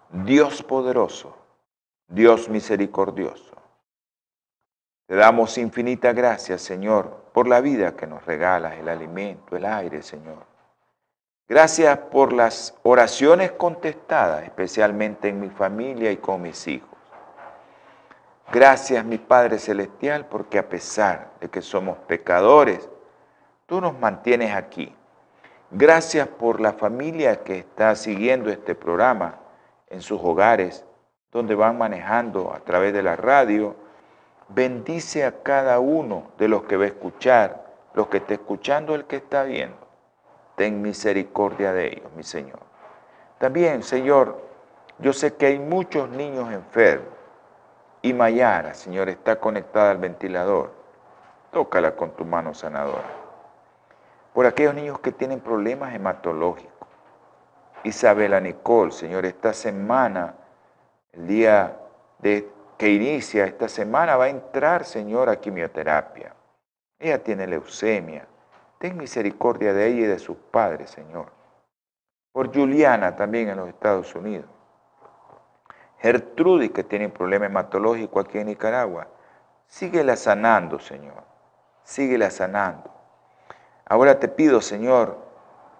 Dios 0.10 0.64
poderoso, 0.64 1.36
Dios 2.08 2.48
misericordioso, 2.48 3.58
te 5.06 5.16
damos 5.16 5.58
infinita 5.58 6.14
gracias, 6.14 6.62
Señor, 6.62 7.28
por 7.34 7.48
la 7.48 7.60
vida 7.60 7.96
que 7.96 8.08
nos 8.08 8.26
regalas, 8.26 8.76
el 8.76 8.88
alimento, 8.88 9.58
el 9.58 9.66
aire, 9.66 10.02
Señor. 10.02 10.47
Gracias 11.50 11.98
por 11.98 12.34
las 12.34 12.76
oraciones 12.84 13.52
contestadas, 13.54 14.44
especialmente 14.44 15.30
en 15.30 15.40
mi 15.40 15.50
familia 15.50 16.12
y 16.12 16.18
con 16.18 16.42
mis 16.42 16.68
hijos. 16.68 16.90
Gracias, 18.52 19.04
mi 19.06 19.18
Padre 19.18 19.60
Celestial, 19.60 20.26
porque 20.26 20.60
a 20.60 20.68
pesar 20.68 21.32
de 21.40 21.50
que 21.50 21.62
somos 21.62 21.98
pecadores, 22.00 22.90
tú 23.66 23.82
nos 23.82 23.98
mantienes 23.98 24.54
aquí. 24.54 24.94
Gracias 25.72 26.28
por 26.28 26.60
la 26.60 26.74
familia 26.74 27.44
que 27.44 27.60
está 27.60 27.96
siguiendo 27.96 28.50
este 28.50 28.76
programa 28.76 29.40
en 29.90 30.02
sus 30.02 30.20
hogares, 30.22 30.86
donde 31.32 31.56
van 31.56 31.78
manejando 31.78 32.54
a 32.54 32.60
través 32.60 32.94
de 32.94 33.04
la 33.04 33.16
radio 33.16 33.76
bendice 34.50 35.26
a 35.26 35.44
cada 35.44 35.80
uno 35.80 36.32
de 36.38 36.48
los 36.48 36.64
que 36.64 36.78
va 36.78 36.86
a 36.86 36.88
escuchar, 36.88 37.66
los 37.94 38.08
que 38.08 38.18
está 38.18 38.34
escuchando, 38.36 38.96
el 38.96 39.06
que 39.06 39.18
está 39.18 39.44
viendo. 39.44 39.87
Ten 40.58 40.82
misericordia 40.82 41.72
de 41.72 41.86
ellos, 41.86 42.12
mi 42.16 42.24
Señor. 42.24 42.58
También, 43.38 43.84
Señor, 43.84 44.42
yo 44.98 45.14
sé 45.14 45.36
que 45.36 45.46
hay 45.46 45.60
muchos 45.60 46.10
niños 46.10 46.52
enfermos 46.52 47.14
y 48.02 48.12
Mayara, 48.12 48.74
Señor, 48.74 49.08
está 49.08 49.40
conectada 49.40 49.92
al 49.92 50.00
ventilador. 50.00 50.72
Tócala 51.52 51.96
con 51.96 52.10
tu 52.10 52.26
mano 52.26 52.56
sanadora. 52.56 53.06
Por 54.34 54.48
aquellos 54.48 54.74
niños 54.74 55.00
que 55.00 55.12
tienen 55.12 55.42
problemas 55.42 55.94
hematológicos. 55.94 56.88
Isabela 57.84 58.40
Nicole, 58.40 58.92
Señor, 58.92 59.28
esta 59.28 59.54
semana, 59.54 60.34
el 61.14 61.28
día 61.28 61.78
de 62.18 62.50
que 62.80 62.90
inicia 62.90 63.46
esta 63.46 63.70
semana 63.70 64.18
va 64.18 64.26
a 64.26 64.30
entrar, 64.30 64.86
Señor, 64.86 65.30
a 65.30 65.40
quimioterapia. 65.40 66.34
Ella 66.98 67.22
tiene 67.22 67.46
leucemia. 67.46 68.28
Ten 68.80 68.98
misericordia 68.98 69.74
de 69.74 69.88
ella 69.88 70.02
y 70.02 70.08
de 70.08 70.20
sus 70.20 70.38
padres, 70.38 70.92
Señor. 70.92 71.32
Por 72.32 72.54
Juliana 72.54 73.16
también 73.16 73.50
en 73.50 73.58
los 73.58 73.70
Estados 73.70 74.14
Unidos. 74.16 74.50
Gertrudis, 76.00 76.72
que 76.72 76.84
tiene 76.84 77.08
un 77.08 77.12
problema 77.12 77.48
hematológico 77.48 78.20
aquí 78.20 78.38
en 78.38 78.48
Nicaragua. 78.48 79.08
Síguela 79.66 80.16
sanando, 80.16 80.80
Señor. 80.80 81.24
Síguela 81.84 82.30
sanando. 82.30 82.92
Ahora 83.86 84.20
te 84.20 84.28
pido, 84.28 84.62
Señor, 84.62 85.18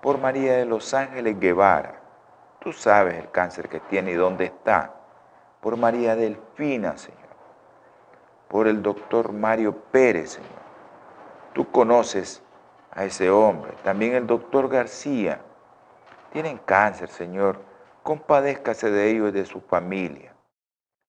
por 0.02 0.18
María 0.18 0.54
de 0.54 0.66
los 0.66 0.94
Ángeles 0.94 1.40
Guevara. 1.40 2.02
Tú 2.60 2.74
sabes 2.74 3.16
el 3.16 3.30
cáncer 3.30 3.70
que 3.70 3.80
tiene 3.82 4.12
y 4.12 4.16
dónde 4.16 4.46
está 4.46 4.98
por 5.62 5.76
María 5.76 6.16
Delfina, 6.16 6.98
Señor, 6.98 7.20
por 8.48 8.68
el 8.68 8.82
doctor 8.82 9.34
Mario 9.34 9.76
Pérez, 9.92 10.32
Señor. 10.32 10.62
Tú 11.54 11.70
conoces 11.72 12.42
a 12.98 13.06
ese 13.06 13.30
hombre, 13.30 13.74
también 13.84 14.16
el 14.16 14.26
doctor 14.26 14.68
García. 14.68 15.40
Tienen 16.32 16.58
cáncer, 16.58 17.10
Señor. 17.10 17.60
Compadézcase 18.02 18.90
de 18.90 19.12
ellos 19.12 19.30
y 19.30 19.34
de 19.34 19.46
su 19.46 19.62
familia. 19.62 20.34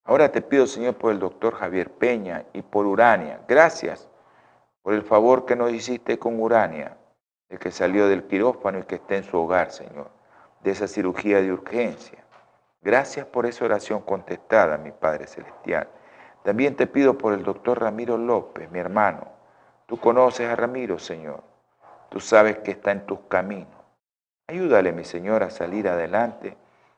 Ahora 0.05 0.31
te 0.31 0.43
pido, 0.43 0.67
Señor, 0.67 0.97
por 0.97 1.13
el 1.13 1.19
doctor 1.19 1.55
Javier 1.55 1.91
Peña 1.91 2.45
y 2.53 2.61
por 2.61 2.85
Urania. 2.85 3.41
Gracias 3.49 4.07
por 4.83 4.93
el 4.93 5.03
favor 5.03 5.47
que 5.47 5.57
nos 5.57 5.73
hiciste 5.73 6.19
con 6.19 6.39
Urania, 6.39 6.99
el 7.49 7.59
que 7.59 7.71
salió 7.71 8.07
del 8.07 8.25
quirófano 8.25 8.81
y 8.81 8.83
que 8.83 8.97
está 8.97 9.17
en 9.17 9.25
su 9.25 9.39
hogar, 9.39 9.71
Señor, 9.71 10.11
de 10.63 10.73
esa 10.73 10.89
cirugía 10.89 11.41
de 11.41 11.53
urgencia. 11.53 12.23
Gracias 12.83 13.25
por 13.25 13.47
esa 13.47 13.65
oración 13.65 14.03
contestada, 14.03 14.77
mi 14.77 14.93
Padre 14.93 15.27
Celestial. 15.27 15.89
También 16.43 16.77
te 16.77 16.87
pido 16.87 17.17
por 17.17 17.33
el 17.33 17.45
doctor 17.45 17.81
Ramiro 17.81 18.19
López, 18.19 18.71
mi 18.71 18.79
hermano. 18.79 19.27
Tú 19.87 19.99
conoces 19.99 20.47
a 20.51 20.55
Ramiro, 20.55 20.99
Señor. 20.99 21.48
Tú 22.09 22.21
sabes 22.21 22.59
que 22.59 22.73
está 22.73 22.93
en 22.93 23.07
tus 23.07 23.21
caminos. 23.29 23.69
Ayúdale, 24.47 24.93
mi 24.93 25.05
Señor, 25.05 25.43
a 25.43 25.51
salir 25.51 25.89
adelante 25.89 26.57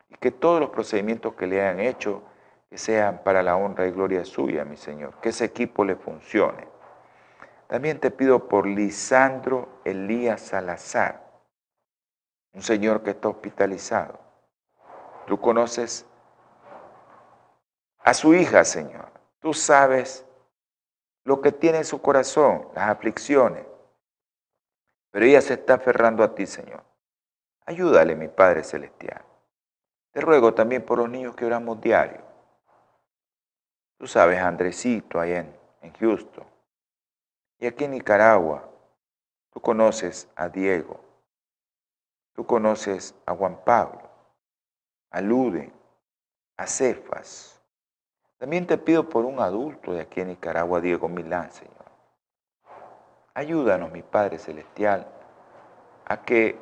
y 0.08 0.14
que 0.16 0.30
todos 0.30 0.60
los 0.60 0.70
procedimientos 0.70 1.34
que 1.34 1.46
le 1.46 1.60
hayan 1.60 1.80
hecho 1.80 2.22
que 2.68 2.78
sean 2.78 3.22
para 3.24 3.42
la 3.42 3.56
honra 3.56 3.86
y 3.86 3.90
gloria 3.90 4.24
suya, 4.24 4.64
mi 4.64 4.76
Señor. 4.76 5.14
Que 5.20 5.30
ese 5.30 5.44
equipo 5.44 5.84
le 5.84 5.96
funcione. 5.96 6.68
También 7.66 7.98
te 8.00 8.10
pido 8.10 8.48
por 8.48 8.66
Lisandro 8.66 9.80
Elías 9.84 10.40
Salazar, 10.40 11.24
un 12.52 12.62
señor 12.62 13.04
que 13.04 13.10
está 13.10 13.28
hospitalizado. 13.28 14.18
Tú 15.26 15.40
conoces 15.40 16.04
a 18.00 18.12
su 18.12 18.34
hija, 18.34 18.64
Señor. 18.64 19.08
Tú 19.38 19.54
sabes 19.54 20.26
lo 21.24 21.40
que 21.40 21.52
tiene 21.52 21.78
en 21.78 21.84
su 21.84 22.02
corazón, 22.02 22.66
las 22.74 22.88
aflicciones. 22.88 23.64
Pero 25.10 25.24
ella 25.26 25.40
se 25.40 25.54
está 25.54 25.74
aferrando 25.74 26.22
a 26.22 26.34
ti, 26.34 26.46
Señor. 26.46 26.84
Ayúdale, 27.66 28.14
mi 28.14 28.28
Padre 28.28 28.64
Celestial. 28.64 29.24
Te 30.12 30.20
ruego 30.20 30.54
también 30.54 30.84
por 30.84 30.98
los 30.98 31.08
niños 31.08 31.34
que 31.34 31.44
oramos 31.44 31.80
diario. 31.80 32.22
Tú 33.98 34.06
sabes, 34.06 34.38
Andresito, 34.40 35.20
ahí 35.20 35.32
en, 35.32 35.56
en 35.82 35.92
Houston. 35.94 36.46
Y 37.58 37.66
aquí 37.66 37.84
en 37.84 37.92
Nicaragua, 37.92 38.68
tú 39.52 39.60
conoces 39.60 40.28
a 40.34 40.48
Diego. 40.48 41.00
Tú 42.32 42.46
conoces 42.46 43.14
a 43.26 43.34
Juan 43.34 43.62
Pablo 43.64 44.10
alude 45.10 45.72
a 46.56 46.66
Cefas. 46.66 47.60
También 48.38 48.66
te 48.66 48.78
pido 48.78 49.08
por 49.08 49.24
un 49.24 49.40
adulto 49.40 49.92
de 49.92 50.00
aquí 50.00 50.20
en 50.20 50.28
Nicaragua, 50.28 50.80
Diego 50.80 51.08
Milán, 51.08 51.50
Señor. 51.52 51.79
Ayúdanos, 53.40 53.90
mi 53.90 54.02
Padre 54.02 54.36
Celestial, 54.36 55.06
a 56.04 56.18
que 56.18 56.58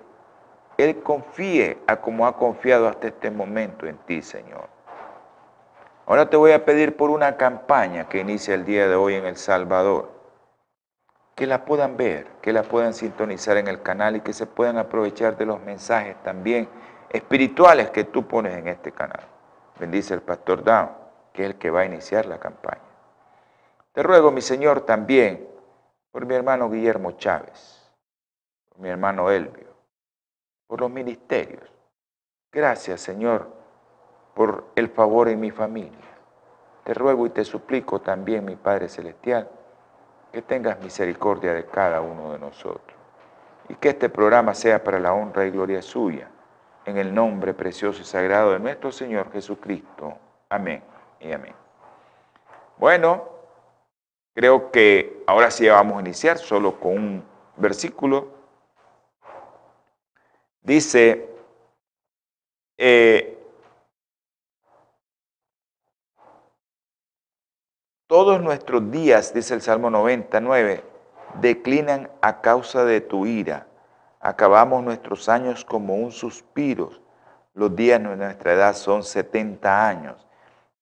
Él 0.76 1.02
confíe 1.02 1.76
a 1.88 1.96
como 1.96 2.24
ha 2.24 2.36
confiado 2.36 2.86
hasta 2.86 3.08
este 3.08 3.32
momento 3.32 3.84
en 3.84 3.96
ti, 4.06 4.22
Señor. 4.22 4.68
Ahora 6.06 6.30
te 6.30 6.36
voy 6.36 6.52
a 6.52 6.64
pedir 6.64 6.96
por 6.96 7.10
una 7.10 7.36
campaña 7.36 8.08
que 8.08 8.20
inicia 8.20 8.54
el 8.54 8.64
día 8.64 8.86
de 8.86 8.94
hoy 8.94 9.14
en 9.14 9.26
El 9.26 9.36
Salvador. 9.36 10.08
Que 11.34 11.48
la 11.48 11.64
puedan 11.64 11.96
ver, 11.96 12.28
que 12.42 12.52
la 12.52 12.62
puedan 12.62 12.94
sintonizar 12.94 13.56
en 13.56 13.66
el 13.66 13.82
canal 13.82 14.14
y 14.14 14.20
que 14.20 14.32
se 14.32 14.46
puedan 14.46 14.78
aprovechar 14.78 15.36
de 15.36 15.46
los 15.46 15.60
mensajes 15.60 16.14
también 16.22 16.68
espirituales 17.10 17.90
que 17.90 18.04
tú 18.04 18.28
pones 18.28 18.56
en 18.56 18.68
este 18.68 18.92
canal. 18.92 19.26
Bendice 19.80 20.14
el 20.14 20.22
pastor 20.22 20.62
Down, 20.62 20.90
que 21.32 21.42
es 21.42 21.50
el 21.50 21.56
que 21.56 21.70
va 21.70 21.80
a 21.80 21.86
iniciar 21.86 22.26
la 22.26 22.38
campaña. 22.38 22.82
Te 23.90 24.04
ruego, 24.04 24.30
mi 24.30 24.42
Señor, 24.42 24.82
también 24.82 25.57
por 26.10 26.26
mi 26.26 26.34
hermano 26.34 26.70
Guillermo 26.70 27.12
Chávez, 27.12 27.92
por 28.68 28.78
mi 28.80 28.88
hermano 28.88 29.30
Elvio, 29.30 29.74
por 30.66 30.80
los 30.80 30.90
ministerios. 30.90 31.70
Gracias, 32.52 33.00
Señor, 33.00 33.48
por 34.34 34.66
el 34.74 34.88
favor 34.88 35.28
en 35.28 35.40
mi 35.40 35.50
familia. 35.50 35.98
Te 36.84 36.94
ruego 36.94 37.26
y 37.26 37.30
te 37.30 37.44
suplico 37.44 38.00
también, 38.00 38.44
mi 38.44 38.56
Padre 38.56 38.88
Celestial, 38.88 39.48
que 40.32 40.42
tengas 40.42 40.80
misericordia 40.80 41.52
de 41.52 41.66
cada 41.66 42.00
uno 42.00 42.32
de 42.32 42.38
nosotros 42.38 42.96
y 43.68 43.74
que 43.74 43.90
este 43.90 44.08
programa 44.08 44.54
sea 44.54 44.82
para 44.82 44.98
la 44.98 45.12
honra 45.12 45.46
y 45.46 45.50
gloria 45.50 45.82
suya, 45.82 46.28
en 46.84 46.96
el 46.96 47.14
nombre 47.14 47.52
precioso 47.52 48.00
y 48.00 48.04
sagrado 48.04 48.52
de 48.52 48.58
nuestro 48.58 48.90
Señor 48.90 49.30
Jesucristo. 49.30 50.16
Amén 50.48 50.82
y 51.20 51.32
amén. 51.32 51.54
Bueno, 52.78 53.37
creo 54.38 54.70
que 54.70 55.24
ahora 55.26 55.50
sí 55.50 55.68
vamos 55.68 55.96
a 55.96 56.00
iniciar 56.00 56.38
solo 56.38 56.78
con 56.78 56.92
un 56.92 57.24
versículo. 57.56 58.28
Dice, 60.62 61.28
eh, 62.76 63.36
todos 68.06 68.40
nuestros 68.40 68.88
días, 68.92 69.34
dice 69.34 69.54
el 69.54 69.60
Salmo 69.60 69.90
99, 69.90 70.84
declinan 71.40 72.08
a 72.22 72.40
causa 72.40 72.84
de 72.84 73.00
tu 73.00 73.26
ira. 73.26 73.66
Acabamos 74.20 74.84
nuestros 74.84 75.28
años 75.28 75.64
como 75.64 75.96
un 75.96 76.12
suspiro. 76.12 76.92
Los 77.54 77.74
días 77.74 78.00
de 78.00 78.14
nuestra 78.14 78.52
edad 78.52 78.76
son 78.76 79.02
70 79.02 79.88
años 79.88 80.28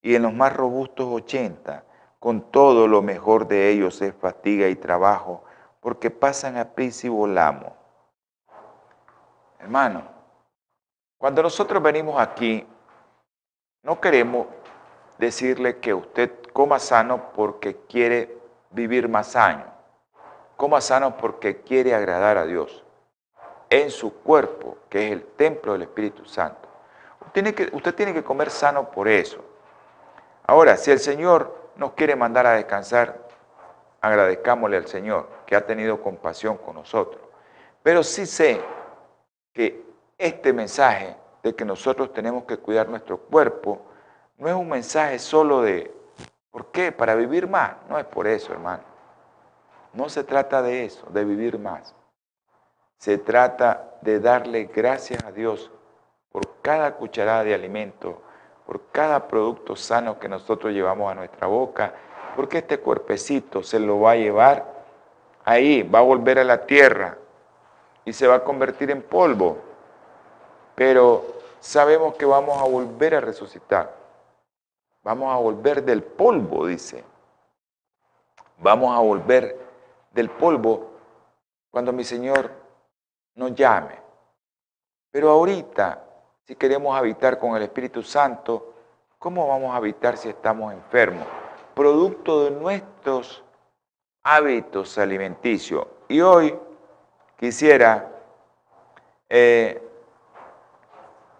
y 0.03 0.15
en 0.15 0.25
los 0.25 0.35
más 0.35 0.55
robustos 0.55 1.07
80. 1.07 1.86
Con 2.27 2.41
todo 2.51 2.89
lo 2.89 3.03
mejor 3.03 3.47
de 3.47 3.71
ellos 3.71 4.03
es 4.03 4.13
fatiga 4.13 4.67
y 4.67 4.75
trabajo, 4.75 5.45
porque 5.79 6.11
pasan 6.11 6.57
a 6.57 6.65
prisa 6.65 7.07
y. 7.07 7.73
Hermano, 9.61 10.03
cuando 11.19 11.45
nosotros 11.45 11.81
venimos 11.81 12.21
aquí, 12.21 12.67
no 13.85 14.01
queremos 14.01 14.49
decirle 15.19 15.79
que 15.79 15.95
usted 15.95 16.33
coma 16.53 16.81
sano 16.81 17.31
porque 17.33 17.77
quiere 17.89 18.37
vivir 18.71 19.09
más 19.09 19.37
años. 19.37 19.69
Coma 20.57 20.81
sano 20.81 21.17
porque 21.17 21.61
quiere 21.61 21.95
agradar 21.95 22.39
a 22.39 22.45
Dios 22.45 22.83
en 23.71 23.89
su 23.89 24.13
cuerpo, 24.13 24.79
que 24.91 25.07
es 25.07 25.13
el 25.13 25.25
templo 25.25 25.75
del 25.75 25.83
Espíritu 25.83 26.25
Santo. 26.25 26.69
Tiene 27.31 27.55
que, 27.55 27.71
usted 27.73 27.95
tiene 27.95 28.13
que 28.13 28.25
comer 28.25 28.51
sano 28.51 28.91
por 28.91 29.07
eso. 29.07 29.45
Ahora, 30.45 30.77
si 30.77 30.91
el 30.91 30.99
Señor 30.99 31.66
nos 31.77 31.93
quiere 31.93 32.17
mandar 32.17 32.47
a 32.47 32.53
descansar, 32.53 33.27
agradezcámosle 34.01 34.77
al 34.77 34.87
Señor 34.87 35.29
que 35.47 35.57
ha 35.57 35.67
tenido 35.67 36.01
compasión 36.03 36.57
con 36.57 36.77
nosotros. 36.77 37.23
Pero 37.83 38.03
sí 38.03 38.27
sé 38.27 38.61
que 39.53 39.85
este 40.19 40.53
mensaje 40.53 41.17
de 41.43 41.55
que 41.55 41.65
nosotros 41.65 42.13
tenemos 42.13 42.45
que 42.45 42.57
cuidar 42.59 42.89
nuestro 42.89 43.19
cuerpo 43.19 43.81
no 44.39 44.49
es 44.49 44.55
un 44.55 44.69
mensaje 44.69 45.19
solo 45.19 45.63
de, 45.63 45.95
¿por 46.51 46.67
qué? 46.73 46.93
Para 46.93 47.15
vivir 47.15 47.49
más. 47.49 47.77
No 47.89 47.99
es 47.99 48.05
por 48.05 48.27
eso, 48.27 48.53
hermano. 48.53 48.83
No 49.93 50.09
se 50.09 50.25
trata 50.25 50.61
de 50.63 50.85
eso, 50.85 51.07
de 51.11 51.25
vivir 51.25 51.59
más. 51.59 51.95
Se 52.99 53.19
trata 53.19 53.99
de 54.03 54.21
darle 54.21 54.65
gracias 54.65 55.25
a 55.25 55.33
Dios 55.33 55.71
por 56.31 56.61
cada 56.61 56.95
cucharada 56.97 57.45
de 57.45 57.55
alimento, 57.55 58.23
por 58.67 58.81
cada 58.91 59.29
producto 59.29 59.77
sano 59.77 60.19
que 60.19 60.29
nosotros 60.29 60.73
llevamos 60.73 61.11
a 61.11 61.15
nuestra 61.15 61.47
boca, 61.47 61.95
porque 62.35 62.59
este 62.59 62.79
cuerpecito 62.79 63.63
se 63.63 63.79
lo 63.79 64.01
va 64.01 64.13
a 64.13 64.17
llevar 64.17 64.77
ahí, 65.45 65.83
va 65.83 66.01
a 66.01 66.03
volver 66.03 66.41
a 66.41 66.45
la 66.45 66.67
tierra 66.67 67.17
y 68.05 68.13
se 68.13 68.27
va 68.27 68.37
a 68.37 68.45
convertir 68.45 68.91
en 68.91 69.03
polvo. 69.03 69.59
Pero 70.75 71.25
sabemos 71.61 72.15
que 72.17 72.27
vamos 72.27 72.61
a 72.61 72.65
volver 72.65 73.15
a 73.15 73.21
resucitar. 73.21 73.95
Vamos 75.03 75.33
a 75.33 75.37
volver 75.37 75.85
del 75.85 76.03
polvo, 76.03 76.67
dice. 76.67 77.05
Vamos 78.59 78.97
a 78.97 79.01
volver 79.01 79.57
del 80.13 80.29
polvo 80.31 80.91
cuando 81.71 81.93
mi 81.93 82.03
Señor 82.03 82.51
nos 83.37 83.55
llame. 83.55 84.01
Pero 85.13 85.31
ahorita, 85.31 86.06
si 86.47 86.55
queremos 86.55 86.97
habitar 86.97 87.39
con 87.39 87.57
el 87.57 87.63
Espíritu 87.63 88.03
Santo, 88.03 88.73
¿cómo 89.19 89.49
vamos 89.49 89.75
a 89.75 89.77
habitar 89.77 90.17
si 90.17 90.29
estamos 90.29 90.73
enfermos? 90.73 91.27
Producto 91.75 92.45
de 92.45 92.53
nuestros 92.53 93.43
hábitos 94.23 94.97
alimenticios. 94.97 95.87
Y 96.09 96.21
hoy 96.21 96.57
quisiera 97.37 98.09
eh, 99.29 99.83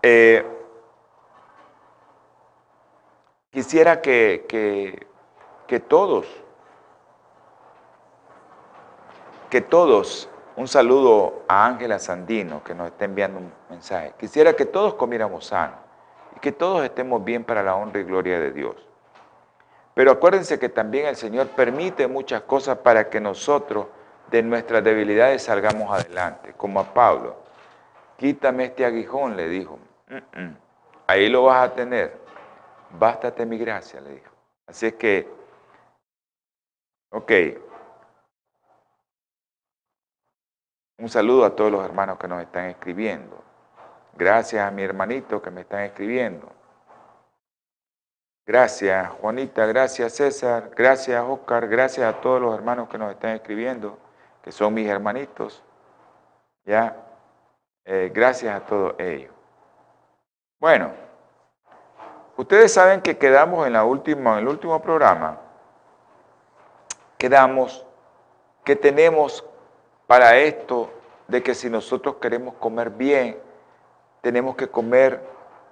eh, 0.03 0.45
quisiera 3.51 4.03
que, 4.03 4.45
que, 4.49 5.07
que 5.69 5.79
todos 5.79 6.27
que 9.51 9.61
todos, 9.61 10.29
un 10.57 10.69
saludo 10.69 11.45
a 11.49 11.67
Ángela 11.67 11.99
Sandino 11.99 12.65
que 12.65 12.75
nos 12.75 12.89
está 12.89 13.05
enviando 13.05 13.39
un 13.39 13.53
mensaje. 13.69 14.15
Quisiera 14.19 14.55
que 14.55 14.65
todos 14.65 14.95
comiéramos 14.95 15.47
sano 15.47 15.75
y 16.35 16.41
que 16.41 16.53
todos 16.53 16.85
estemos 16.85 17.23
bien 17.23 17.45
para 17.45 17.63
la 17.63 17.77
honra 17.77 18.01
y 18.01 18.05
gloria 18.05 18.41
de 18.41 18.53
Dios. 18.53 18.75
Pero 19.95 20.11
acuérdense 20.11 20.59
que 20.59 20.69
también 20.69 21.07
el 21.07 21.17
Señor 21.17 21.49
permite 21.49 22.07
muchas 22.07 22.43
cosas 22.43 22.79
para 22.79 23.09
que 23.09 23.21
nosotros 23.21 23.87
de 24.31 24.43
nuestras 24.43 24.83
debilidades 24.83 25.43
salgamos 25.43 25.91
adelante, 25.91 26.53
como 26.57 26.81
a 26.81 26.85
Pablo. 26.85 27.37
Quítame 28.17 28.65
este 28.65 28.85
aguijón, 28.85 29.37
le 29.37 29.49
dijo. 29.49 29.79
Ahí 31.07 31.29
lo 31.29 31.45
vas 31.45 31.71
a 31.71 31.75
tener. 31.75 32.19
Bástate 32.99 33.47
mi 33.47 33.59
gracia, 33.59 34.01
le 34.01 34.11
dijo. 34.15 34.31
Así 34.67 34.87
es 34.87 34.95
que, 34.95 35.29
ok, 37.11 37.33
Un 40.99 41.09
saludo 41.11 41.45
a 41.45 41.55
todos 41.55 41.71
los 41.71 41.85
hermanos 41.85 42.19
que 42.19 42.27
nos 42.27 42.43
están 42.43 42.67
escribiendo. 42.67 43.43
Gracias 44.15 44.67
a 44.67 44.71
mi 44.71 44.83
hermanito 44.83 45.43
que 45.43 45.51
me 45.51 45.61
están 45.61 45.81
escribiendo. 45.81 46.51
Gracias 48.47 49.11
Juanita, 49.21 49.67
gracias 49.67 50.15
César, 50.15 50.71
gracias 50.75 51.23
Oscar, 51.23 51.67
gracias 51.67 52.07
a 52.07 52.21
todos 52.21 52.41
los 52.41 52.55
hermanos 52.55 52.89
que 52.89 52.97
nos 52.97 53.11
están 53.11 53.33
escribiendo, 53.33 53.99
que 54.43 54.53
son 54.53 54.73
mis 54.73 54.89
hermanitos. 54.89 55.63
Ya, 56.65 56.97
eh, 57.85 58.11
gracias 58.15 58.57
a 58.57 58.65
todos 58.65 58.95
ellos. 58.99 59.33
Bueno, 60.61 60.93
ustedes 62.37 62.73
saben 62.73 63.03
que 63.03 63.19
quedamos 63.19 63.67
en, 63.67 63.73
la 63.73 63.85
última, 63.85 64.35
en 64.35 64.39
el 64.39 64.49
último 64.49 64.81
programa, 64.81 65.41
quedamos 67.19 67.85
que 68.65 68.77
tenemos 68.77 69.45
para 70.07 70.39
esto 70.39 70.91
de 71.29 71.43
que 71.43 71.55
si 71.55 71.69
nosotros 71.69 72.17
queremos 72.21 72.55
comer 72.55 72.91
bien, 72.91 73.39
tenemos 74.21 74.57
que 74.57 74.69
comer 74.69 75.21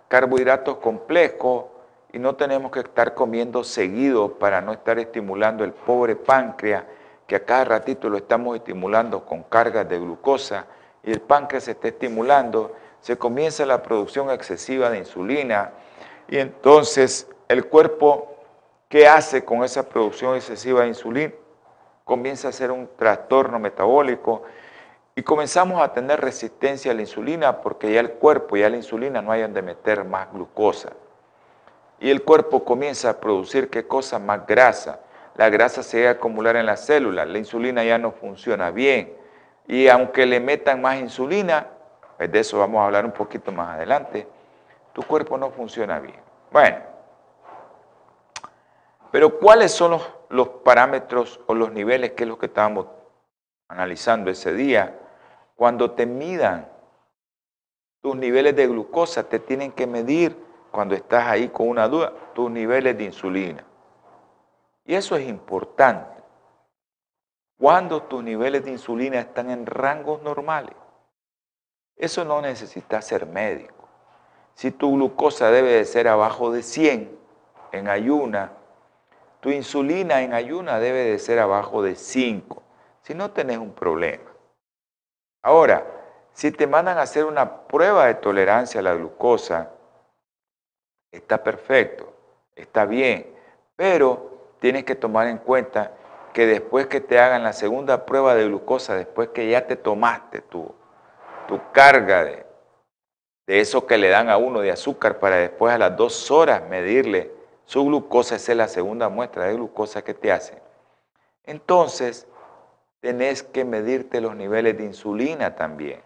carbohidratos 0.08 0.78
complejos 0.78 1.66
y 2.12 2.18
no 2.18 2.36
tenemos 2.36 2.70
que 2.70 2.80
estar 2.80 3.14
comiendo 3.14 3.64
seguido 3.64 4.38
para 4.38 4.60
no 4.60 4.72
estar 4.72 4.98
estimulando 4.98 5.64
el 5.64 5.72
pobre 5.72 6.16
páncreas, 6.16 6.84
que 7.26 7.36
a 7.36 7.44
cada 7.44 7.64
ratito 7.64 8.08
lo 8.08 8.18
estamos 8.18 8.56
estimulando 8.56 9.24
con 9.24 9.42
cargas 9.44 9.88
de 9.88 9.98
glucosa 9.98 10.66
y 11.02 11.10
el 11.10 11.20
páncreas 11.20 11.64
se 11.64 11.72
está 11.72 11.88
estimulando, 11.88 12.72
se 13.00 13.16
comienza 13.16 13.66
la 13.66 13.82
producción 13.82 14.30
excesiva 14.30 14.90
de 14.90 14.98
insulina 14.98 15.72
y 16.28 16.38
entonces 16.38 17.28
el 17.48 17.66
cuerpo, 17.66 18.34
¿qué 18.88 19.06
hace 19.06 19.44
con 19.44 19.64
esa 19.64 19.88
producción 19.88 20.36
excesiva 20.36 20.82
de 20.82 20.88
insulina? 20.88 21.32
Comienza 22.04 22.48
a 22.48 22.52
ser 22.52 22.70
un 22.70 22.88
trastorno 22.96 23.58
metabólico 23.58 24.42
y 25.16 25.22
comenzamos 25.22 25.82
a 25.82 25.92
tener 25.92 26.20
resistencia 26.20 26.92
a 26.92 26.94
la 26.94 27.00
insulina 27.00 27.60
porque 27.60 27.92
ya 27.92 28.00
el 28.00 28.12
cuerpo, 28.12 28.56
ya 28.56 28.68
la 28.68 28.76
insulina 28.76 29.22
no 29.22 29.32
hay 29.32 29.42
donde 29.42 29.62
meter 29.62 30.04
más 30.04 30.30
glucosa. 30.32 30.90
Y 32.00 32.10
el 32.10 32.22
cuerpo 32.22 32.64
comienza 32.64 33.10
a 33.10 33.20
producir 33.20 33.70
qué 33.70 33.86
cosa 33.86 34.18
más 34.18 34.46
grasa. 34.46 35.00
La 35.36 35.48
grasa 35.48 35.82
se 35.82 36.02
va 36.02 36.10
a 36.10 36.12
acumular 36.12 36.56
en 36.56 36.66
las 36.66 36.84
células, 36.84 37.26
la 37.26 37.38
insulina 37.38 37.82
ya 37.84 37.96
no 37.98 38.12
funciona 38.12 38.70
bien. 38.70 39.16
Y 39.66 39.88
aunque 39.88 40.26
le 40.26 40.40
metan 40.40 40.82
más 40.82 40.98
insulina, 40.98 41.68
pues 42.18 42.30
de 42.30 42.40
eso 42.40 42.58
vamos 42.58 42.80
a 42.80 42.86
hablar 42.86 43.04
un 43.04 43.12
poquito 43.12 43.50
más 43.50 43.76
adelante, 43.76 44.28
tu 44.92 45.02
cuerpo 45.02 45.38
no 45.38 45.50
funciona 45.50 45.98
bien. 46.00 46.20
Bueno, 46.50 46.78
pero 49.10 49.38
¿cuáles 49.38 49.72
son 49.72 49.92
los 49.92 50.02
los 50.30 50.48
parámetros 50.48 51.40
o 51.46 51.54
los 51.54 51.72
niveles, 51.72 52.12
que 52.12 52.24
es 52.24 52.28
lo 52.28 52.38
que 52.38 52.46
estábamos 52.46 52.86
analizando 53.68 54.30
ese 54.30 54.52
día, 54.52 54.98
cuando 55.56 55.92
te 55.92 56.06
midan 56.06 56.68
tus 58.00 58.16
niveles 58.16 58.54
de 58.56 58.66
glucosa, 58.66 59.28
te 59.28 59.38
tienen 59.38 59.72
que 59.72 59.86
medir 59.86 60.36
cuando 60.70 60.94
estás 60.94 61.26
ahí 61.26 61.48
con 61.48 61.68
una 61.68 61.88
duda, 61.88 62.12
tus 62.34 62.50
niveles 62.50 62.98
de 62.98 63.04
insulina. 63.04 63.64
Y 64.84 64.94
eso 64.94 65.16
es 65.16 65.26
importante. 65.28 66.22
Cuando 67.56 68.02
tus 68.02 68.22
niveles 68.22 68.64
de 68.64 68.72
insulina 68.72 69.20
están 69.20 69.50
en 69.50 69.64
rangos 69.64 70.20
normales. 70.22 70.74
Eso 71.96 72.24
no 72.24 72.42
necesita 72.42 73.00
ser 73.00 73.26
médico. 73.26 73.88
Si 74.54 74.72
tu 74.72 74.94
glucosa 74.94 75.50
debe 75.50 75.72
de 75.72 75.84
ser 75.84 76.08
abajo 76.08 76.50
de 76.50 76.62
100 76.62 77.18
en 77.72 77.88
ayuna, 77.88 78.52
tu 79.44 79.50
insulina 79.50 80.22
en 80.22 80.32
ayuna 80.32 80.80
debe 80.80 81.04
de 81.04 81.18
ser 81.18 81.38
abajo 81.38 81.82
de 81.82 81.96
5. 81.96 82.62
Si 83.02 83.12
no 83.12 83.32
tenés 83.32 83.58
un 83.58 83.74
problema. 83.74 84.32
Ahora, 85.42 85.86
si 86.32 86.50
te 86.50 86.66
mandan 86.66 86.96
a 86.96 87.02
hacer 87.02 87.26
una 87.26 87.66
prueba 87.66 88.06
de 88.06 88.14
tolerancia 88.14 88.80
a 88.80 88.82
la 88.82 88.94
glucosa, 88.94 89.70
está 91.12 91.44
perfecto, 91.44 92.10
está 92.56 92.86
bien, 92.86 93.36
pero 93.76 94.54
tienes 94.60 94.84
que 94.84 94.94
tomar 94.94 95.26
en 95.26 95.36
cuenta 95.36 95.92
que 96.32 96.46
después 96.46 96.86
que 96.86 97.02
te 97.02 97.20
hagan 97.20 97.42
la 97.42 97.52
segunda 97.52 98.06
prueba 98.06 98.34
de 98.34 98.46
glucosa, 98.46 98.96
después 98.96 99.28
que 99.28 99.46
ya 99.50 99.66
te 99.66 99.76
tomaste 99.76 100.40
tu, 100.40 100.74
tu 101.46 101.60
carga 101.70 102.24
de, 102.24 102.46
de 103.46 103.60
eso 103.60 103.86
que 103.86 103.98
le 103.98 104.08
dan 104.08 104.30
a 104.30 104.38
uno 104.38 104.60
de 104.60 104.70
azúcar 104.70 105.18
para 105.18 105.36
después 105.36 105.74
a 105.74 105.76
las 105.76 105.94
dos 105.98 106.30
horas 106.30 106.62
medirle 106.66 107.33
su 107.64 107.84
glucosa, 107.84 108.36
es 108.36 108.48
la 108.48 108.68
segunda 108.68 109.08
muestra 109.08 109.44
de 109.44 109.54
glucosa 109.54 110.02
que 110.02 110.14
te 110.14 110.30
hacen. 110.32 110.58
Entonces, 111.44 112.26
tenés 113.00 113.42
que 113.42 113.64
medirte 113.64 114.20
los 114.20 114.34
niveles 114.34 114.78
de 114.78 114.84
insulina 114.84 115.54
también. 115.54 116.02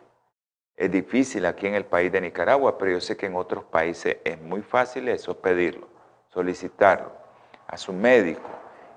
Es 0.77 0.91
difícil 0.91 1.47
aquí 1.47 1.67
en 1.67 1.75
el 1.75 1.85
país 1.85 2.13
de 2.13 2.21
Nicaragua, 2.21 2.79
pero 2.79 2.93
yo 2.93 3.01
sé 3.01 3.17
que 3.17 3.27
en 3.27 3.37
otros 3.37 3.65
países 3.65 4.19
es 4.25 4.41
muy 4.41 4.63
fácil 4.63 5.09
eso, 5.09 5.37
pedirlo, 5.37 5.89
solicitarlo 6.29 7.13
a 7.67 7.77
su 7.77 7.93
médico. 7.93 8.49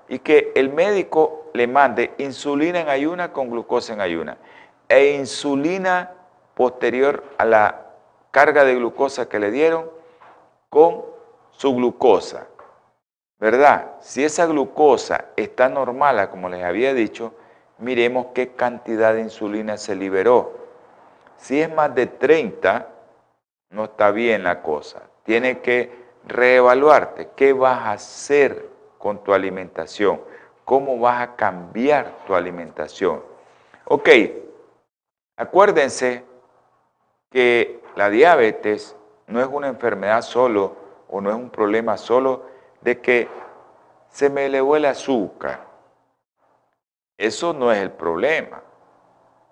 Y 0.08 0.18
que 0.20 0.52
el 0.54 0.72
médico 0.72 1.50
le 1.54 1.66
mande 1.66 2.12
insulina 2.18 2.80
en 2.80 2.88
ayuna 2.88 3.32
con 3.32 3.50
glucosa 3.50 3.92
en 3.94 4.00
ayuna. 4.00 4.38
E 4.88 5.12
insulina 5.14 6.12
posterior 6.54 7.24
a 7.38 7.44
la 7.44 7.86
carga 8.30 8.64
de 8.64 8.74
glucosa 8.74 9.28
que 9.28 9.38
le 9.38 9.50
dieron 9.50 9.90
con 10.68 11.04
su 11.50 11.74
glucosa. 11.74 12.48
¿Verdad? 13.42 13.96
Si 14.00 14.22
esa 14.22 14.46
glucosa 14.46 15.24
está 15.36 15.68
normal, 15.68 16.30
como 16.30 16.48
les 16.48 16.62
había 16.62 16.94
dicho, 16.94 17.34
miremos 17.78 18.28
qué 18.32 18.52
cantidad 18.52 19.14
de 19.14 19.22
insulina 19.22 19.76
se 19.78 19.96
liberó 19.96 20.62
si 21.42 21.60
es 21.60 21.74
más 21.74 21.92
de 21.92 22.06
30, 22.06 22.86
no 23.70 23.84
está 23.86 24.12
bien 24.12 24.44
la 24.44 24.62
cosa. 24.62 25.02
Tienes 25.24 25.58
que 25.58 25.90
reevaluarte. 26.24 27.30
¿Qué 27.34 27.52
vas 27.52 27.80
a 27.80 27.92
hacer 27.92 28.68
con 28.96 29.24
tu 29.24 29.34
alimentación? 29.34 30.20
¿Cómo 30.64 31.00
vas 31.00 31.20
a 31.20 31.34
cambiar 31.34 32.14
tu 32.28 32.36
alimentación? 32.36 33.24
Ok, 33.86 34.08
acuérdense 35.36 36.24
que 37.28 37.80
la 37.96 38.08
diabetes 38.08 38.94
no 39.26 39.40
es 39.40 39.48
una 39.48 39.66
enfermedad 39.66 40.22
solo 40.22 40.76
o 41.08 41.20
no 41.20 41.30
es 41.30 41.36
un 41.36 41.50
problema 41.50 41.96
solo 41.96 42.51
de 42.82 43.00
que 43.00 43.28
se 44.08 44.28
me 44.28 44.46
elevó 44.46 44.76
el 44.76 44.84
azúcar. 44.84 45.66
Eso 47.16 47.52
no 47.52 47.72
es 47.72 47.78
el 47.78 47.90
problema. 47.92 48.62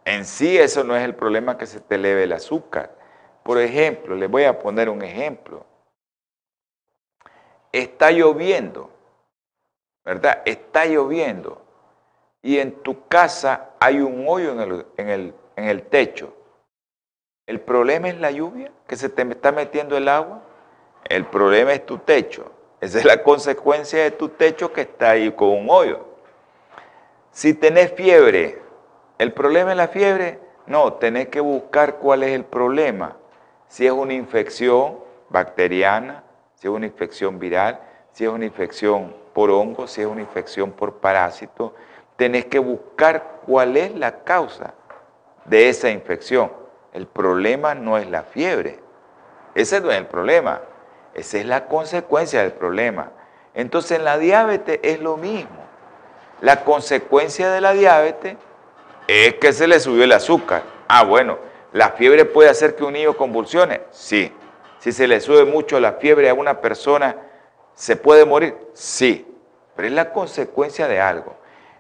En 0.05 0.25
sí 0.25 0.59
eso 0.59 0.85
no 0.85 0.97
es 0.97 1.05
el 1.05 1.15
problema 1.15 1.57
que 1.57 1.67
se 1.67 1.81
te 1.81 1.95
eleve 1.95 2.25
el 2.25 2.33
azúcar. 2.33 2.95
Por 3.43 3.59
ejemplo, 3.59 4.15
les 4.15 4.31
voy 4.31 4.45
a 4.45 4.59
poner 4.59 4.89
un 4.89 5.03
ejemplo. 5.03 5.65
Está 7.73 8.11
lloviendo, 8.11 8.91
¿verdad? 10.05 10.43
Está 10.45 10.87
lloviendo 10.87 11.63
y 12.43 12.59
en 12.59 12.83
tu 12.83 13.07
casa 13.07 13.71
hay 13.79 14.01
un 14.01 14.25
hoyo 14.27 14.53
en 14.53 14.61
el, 14.61 14.87
en 14.97 15.09
el, 15.09 15.35
en 15.57 15.65
el 15.65 15.83
techo. 15.85 16.35
¿El 17.47 17.61
problema 17.61 18.09
es 18.09 18.19
la 18.19 18.31
lluvia? 18.31 18.73
¿Que 18.87 18.97
se 18.97 19.09
te 19.09 19.23
está 19.23 19.53
metiendo 19.53 19.97
el 19.97 20.09
agua? 20.09 20.43
El 21.09 21.27
problema 21.27 21.73
es 21.73 21.85
tu 21.85 21.99
techo. 21.99 22.51
Esa 22.81 22.99
es 22.99 23.05
la 23.05 23.23
consecuencia 23.23 24.03
de 24.03 24.11
tu 24.11 24.29
techo 24.29 24.73
que 24.73 24.83
está 24.83 25.11
ahí 25.11 25.31
con 25.33 25.51
un 25.51 25.67
hoyo. 25.69 26.07
Si 27.31 27.55
tenés 27.55 27.93
fiebre, 27.93 28.61
¿El 29.21 29.35
problema 29.35 29.73
es 29.73 29.77
la 29.77 29.89
fiebre? 29.89 30.41
No, 30.67 30.95
tenés 30.95 31.29
que 31.29 31.41
buscar 31.41 31.97
cuál 31.97 32.23
es 32.23 32.31
el 32.31 32.43
problema. 32.43 33.19
Si 33.69 33.85
es 33.85 33.93
una 33.93 34.15
infección 34.15 34.99
bacteriana, 35.29 36.25
si 36.55 36.69
es 36.69 36.73
una 36.73 36.87
infección 36.87 37.39
viral, 37.39 37.79
si 38.13 38.25
es 38.25 38.31
una 38.31 38.47
infección 38.47 39.15
por 39.35 39.51
hongo, 39.51 39.87
si 39.87 40.01
es 40.01 40.07
una 40.07 40.23
infección 40.23 40.73
por 40.73 40.95
parásito, 40.95 41.75
tenés 42.17 42.47
que 42.47 42.59
buscar 42.59 43.41
cuál 43.45 43.77
es 43.77 43.95
la 43.95 44.25
causa 44.25 44.73
de 45.45 45.69
esa 45.69 45.91
infección. 45.91 46.51
El 46.95 47.07
problema 47.07 47.75
no 47.75 47.99
es 47.99 48.09
la 48.09 48.23
fiebre. 48.23 48.79
Ese 49.55 49.83
no 49.83 49.91
es 49.91 49.99
el 49.99 50.07
problema. 50.07 50.63
Esa 51.15 51.39
es 51.39 51.47
la 51.47 51.67
consecuencia 51.67 52.43
del 52.43 52.53
problema. 52.53 53.11
Entonces 53.55 53.99
en 53.99 54.05
la 54.05 54.19
diabetes 54.19 54.81
es 54.83 55.01
lo 55.01 55.17
mismo. 55.17 55.65
La 56.41 56.65
consecuencia 56.65 57.51
de 57.51 57.61
la 57.61 57.73
diabetes 57.73 58.37
es 59.07 59.35
que 59.35 59.53
se 59.53 59.67
le 59.67 59.81
subió 59.81 60.05
el 60.05 60.13
azúcar. 60.13 60.63
Ah, 60.89 61.05
bueno, 61.05 61.39
¿la 61.73 61.91
fiebre 61.91 62.25
puede 62.25 62.49
hacer 62.49 62.77
que 62.77 62.85
un 62.85 62.93
niño 62.93 63.17
convulsione? 63.17 63.83
Sí. 63.91 64.33
Si 64.79 64.93
se 64.93 65.07
le 65.07 65.21
sube 65.21 65.45
mucho 65.45 65.79
la 65.81 65.95
fiebre 65.95 66.31
a 66.31 66.35
una 66.35 66.61
persona, 66.61 67.17
¿se 67.75 67.97
puede 67.97 68.25
morir? 68.25 68.57
Sí. 68.73 69.27
Pero 69.77 69.89
es 69.89 69.95
la 69.95 70.13
consecuencia 70.13 70.89
de 70.89 71.01
algo. 71.01 71.37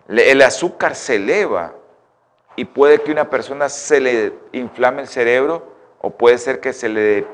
El 0.08 0.42
azúcar 0.42 0.94
se 0.94 1.16
eleva 1.16 1.72
y 2.56 2.64
puede 2.64 3.00
que 3.00 3.12
una 3.12 3.30
persona 3.30 3.68
se 3.68 4.00
le 4.00 4.32
inflame 4.52 5.02
el 5.02 5.08
cerebro 5.08 5.72
o 6.00 6.10
puede 6.10 6.36
ser 6.38 6.60
que 6.60 6.72
se 6.72 6.88
le 6.88 7.26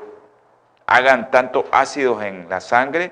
hagan 0.87 1.29
tantos 1.29 1.65
ácidos 1.71 2.23
en 2.23 2.49
la 2.49 2.61
sangre 2.61 3.11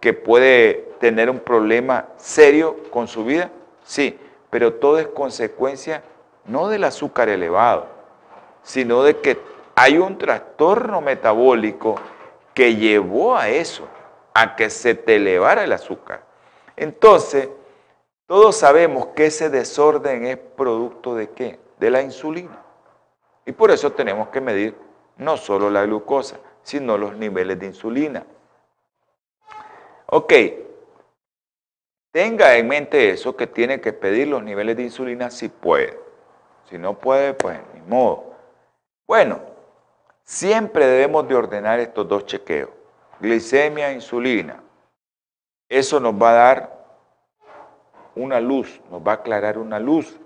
que 0.00 0.12
puede 0.12 0.94
tener 1.00 1.28
un 1.28 1.40
problema 1.40 2.06
serio 2.16 2.76
con 2.90 3.08
su 3.08 3.24
vida. 3.24 3.50
Sí, 3.82 4.18
pero 4.48 4.74
todo 4.74 4.98
es 4.98 5.08
consecuencia 5.08 6.02
no 6.44 6.68
del 6.68 6.84
azúcar 6.84 7.28
elevado, 7.28 7.88
sino 8.62 9.02
de 9.02 9.18
que 9.18 9.38
hay 9.74 9.98
un 9.98 10.16
trastorno 10.16 11.00
metabólico 11.00 11.96
que 12.54 12.76
llevó 12.76 13.36
a 13.36 13.48
eso, 13.48 13.86
a 14.32 14.54
que 14.54 14.70
se 14.70 14.94
te 14.94 15.16
elevara 15.16 15.64
el 15.64 15.72
azúcar. 15.72 16.22
Entonces, 16.76 17.48
todos 18.26 18.56
sabemos 18.56 19.08
que 19.08 19.26
ese 19.26 19.50
desorden 19.50 20.26
es 20.26 20.36
producto 20.36 21.14
de 21.14 21.30
qué? 21.30 21.58
De 21.78 21.90
la 21.90 22.02
insulina. 22.02 22.62
Y 23.44 23.52
por 23.52 23.70
eso 23.70 23.92
tenemos 23.92 24.28
que 24.28 24.40
medir 24.40 24.76
no 25.16 25.36
solo 25.36 25.70
la 25.70 25.84
glucosa, 25.84 26.36
sino 26.66 26.98
los 26.98 27.16
niveles 27.16 27.60
de 27.60 27.66
insulina. 27.66 28.26
Ok, 30.06 30.32
tenga 32.10 32.56
en 32.56 32.66
mente 32.66 33.10
eso 33.10 33.36
que 33.36 33.46
tiene 33.46 33.80
que 33.80 33.92
pedir 33.92 34.26
los 34.26 34.42
niveles 34.42 34.76
de 34.76 34.82
insulina 34.82 35.30
si 35.30 35.48
puede. 35.48 35.96
Si 36.68 36.76
no 36.76 36.98
puede, 36.98 37.34
pues 37.34 37.60
ni 37.72 37.82
modo. 37.82 38.34
Bueno, 39.06 39.40
siempre 40.24 40.86
debemos 40.86 41.28
de 41.28 41.36
ordenar 41.36 41.78
estos 41.78 42.08
dos 42.08 42.26
chequeos. 42.26 42.70
Glicemia 43.20 43.92
e 43.92 43.94
insulina. 43.94 44.60
Eso 45.68 46.00
nos 46.00 46.14
va 46.14 46.30
a 46.30 46.34
dar 46.34 46.86
una 48.16 48.40
luz, 48.40 48.80
nos 48.90 49.00
va 49.06 49.12
a 49.12 49.14
aclarar 49.16 49.56
una 49.56 49.78
luz 49.78 50.18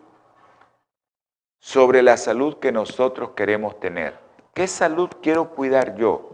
sobre 1.59 2.03
la 2.03 2.17
salud 2.17 2.57
que 2.59 2.73
nosotros 2.73 3.33
queremos 3.33 3.79
tener. 3.79 4.19
¿Qué 4.55 4.67
salud 4.67 5.11
quiero 5.23 5.51
cuidar 5.51 5.97
yo? 5.97 6.30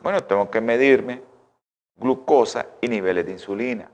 Bueno, 0.00 0.22
tengo 0.24 0.50
que 0.50 0.60
medirme 0.60 1.22
glucosa 1.96 2.66
y 2.80 2.88
niveles 2.88 3.26
de 3.26 3.32
insulina. 3.32 3.90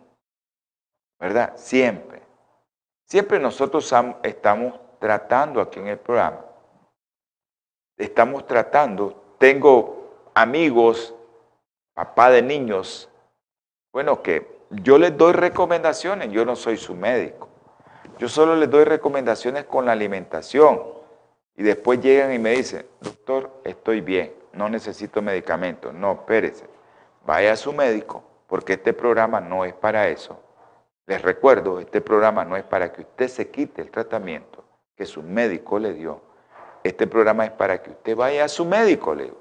¿Verdad? 1.18 1.54
Siempre. 1.56 2.22
Siempre 3.06 3.38
nosotros 3.38 3.92
estamos 4.22 4.80
tratando 4.98 5.60
aquí 5.60 5.80
en 5.80 5.88
el 5.88 5.98
programa. 5.98 6.44
Estamos 7.96 8.46
tratando, 8.46 9.36
tengo 9.38 10.30
amigos, 10.34 11.14
papá 11.94 12.30
de 12.30 12.42
niños, 12.42 13.08
bueno, 13.92 14.22
que 14.22 14.58
yo 14.70 14.98
les 14.98 15.16
doy 15.16 15.32
recomendaciones, 15.32 16.32
yo 16.32 16.44
no 16.44 16.56
soy 16.56 16.76
su 16.76 16.94
médico. 16.96 17.48
Yo 18.18 18.28
solo 18.28 18.56
les 18.56 18.68
doy 18.68 18.82
recomendaciones 18.82 19.66
con 19.66 19.86
la 19.86 19.92
alimentación. 19.92 20.82
Y 21.56 21.62
después 21.62 22.00
llegan 22.00 22.32
y 22.32 22.40
me 22.40 22.50
dicen, 22.50 22.84
doctor, 23.00 23.60
estoy 23.62 24.00
bien, 24.00 24.34
no 24.54 24.68
necesito 24.68 25.22
medicamentos. 25.22 25.92
No, 25.94 26.12
espérese, 26.12 26.66
vaya 27.26 27.52
a 27.52 27.56
su 27.56 27.72
médico, 27.72 28.22
porque 28.46 28.74
este 28.74 28.92
programa 28.92 29.40
no 29.40 29.64
es 29.64 29.74
para 29.74 30.08
eso. 30.08 30.40
Les 31.06 31.20
recuerdo, 31.20 31.80
este 31.80 32.00
programa 32.00 32.44
no 32.44 32.56
es 32.56 32.64
para 32.64 32.92
que 32.92 33.02
usted 33.02 33.28
se 33.28 33.50
quite 33.50 33.82
el 33.82 33.90
tratamiento 33.90 34.64
que 34.96 35.06
su 35.06 35.22
médico 35.22 35.78
le 35.78 35.92
dio. 35.92 36.20
Este 36.82 37.06
programa 37.06 37.44
es 37.46 37.52
para 37.52 37.82
que 37.82 37.90
usted 37.90 38.16
vaya 38.16 38.44
a 38.44 38.48
su 38.48 38.64
médico, 38.64 39.14
le 39.14 39.32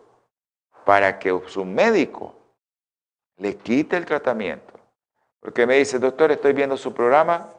para 0.86 1.20
que 1.20 1.42
su 1.48 1.64
médico 1.64 2.34
le 3.38 3.56
quite 3.58 3.98
el 3.98 4.06
tratamiento. 4.06 4.74
Porque 5.40 5.66
me 5.66 5.78
dice, 5.78 6.00
doctor, 6.00 6.32
estoy 6.32 6.54
viendo 6.54 6.78
su 6.78 6.94
programa, 6.94 7.50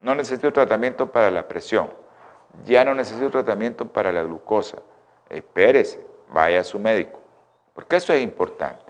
no 0.00 0.14
necesito 0.14 0.52
tratamiento 0.52 1.10
para 1.10 1.30
la 1.30 1.48
presión, 1.48 1.90
ya 2.64 2.84
no 2.84 2.94
necesito 2.94 3.30
tratamiento 3.30 3.86
para 3.86 4.12
la 4.12 4.22
glucosa. 4.22 4.78
Espérese, 5.28 6.04
vaya 6.32 6.60
a 6.60 6.64
su 6.64 6.78
médico, 6.78 7.20
porque 7.74 7.96
eso 7.96 8.12
es 8.12 8.22
importante. 8.22 8.84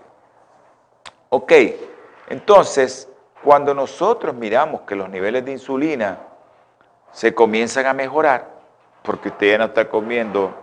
Ok, 1.29 1.53
entonces, 2.29 3.09
cuando 3.43 3.73
nosotros 3.73 4.35
miramos 4.35 4.81
que 4.81 4.95
los 4.95 5.09
niveles 5.09 5.45
de 5.45 5.53
insulina 5.53 6.19
se 7.11 7.33
comienzan 7.33 7.85
a 7.85 7.93
mejorar, 7.93 8.47
porque 9.03 9.29
usted 9.29 9.51
ya 9.51 9.57
no 9.57 9.65
está 9.65 9.89
comiendo 9.89 10.53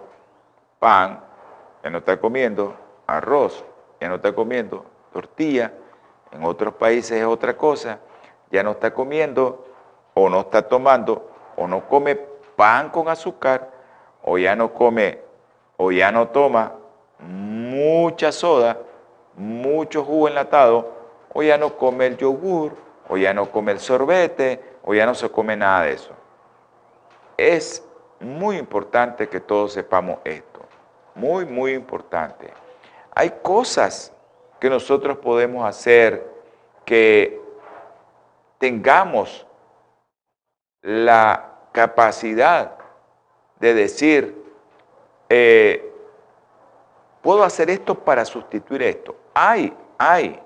pan, 0.79 1.21
ya 1.83 1.91
no 1.91 1.99
está 1.99 2.21
comiendo 2.21 2.77
arroz, 3.07 3.64
ya 4.01 4.09
no 4.09 4.17
está 4.17 4.35
comiendo 4.35 4.85
tortilla, 5.12 5.73
en 6.31 6.45
otros 6.45 6.75
países 6.75 7.19
es 7.19 7.25
otra 7.25 7.57
cosa, 7.57 7.99
ya 8.51 8.62
no 8.62 8.73
está 8.73 8.93
comiendo 8.93 9.67
o 10.14 10.29
no 10.29 10.41
está 10.41 10.62
tomando 10.62 11.31
o 11.57 11.67
no 11.67 11.88
come 11.88 12.17
pan 12.57 12.91
con 12.91 13.09
azúcar 13.09 13.71
o 14.23 14.38
ya 14.38 14.55
no 14.55 14.73
come 14.73 15.28
o 15.79 15.91
ya 15.91 16.12
no 16.12 16.29
toma 16.29 16.75
mucha 17.21 18.31
soda, 18.31 18.79
mucho 19.35 20.05
jugo 20.05 20.29
enlatado 20.29 20.93
o 21.33 21.43
ya 21.43 21.57
no 21.57 21.77
come 21.77 22.07
el 22.07 22.17
yogur 22.19 22.77
o 23.09 23.17
ya 23.17 23.33
no 23.33 23.51
come 23.51 23.73
el 23.73 23.81
sorbete 23.81 24.61
o 24.85 24.93
ya 24.93 25.07
no 25.07 25.14
se 25.14 25.31
come 25.31 25.57
nada 25.57 25.85
de 25.85 25.93
eso. 25.93 26.12
Es 27.37 27.85
muy 28.21 28.57
importante 28.57 29.29
que 29.29 29.41
todos 29.41 29.73
sepamos 29.73 30.19
esto, 30.25 30.61
muy, 31.14 31.47
muy 31.47 31.73
importante. 31.73 32.53
Hay 33.14 33.31
cosas 33.43 34.12
que 34.59 34.69
nosotros 34.69 35.19
podemos 35.19 35.64
hacer 35.64 36.27
que 36.85 37.41
tengamos 38.59 39.47
la 40.83 41.59
capacidad 41.73 42.77
de 43.61 43.75
decir, 43.75 44.38
eh, 45.29 45.93
puedo 47.23 47.45
hacer 47.45 47.71
esto 47.71 47.95
para 47.95 48.25
sustituir 48.25 48.83
esto. 48.83 49.17
Hay, 49.35 49.77
hay. 49.99 50.41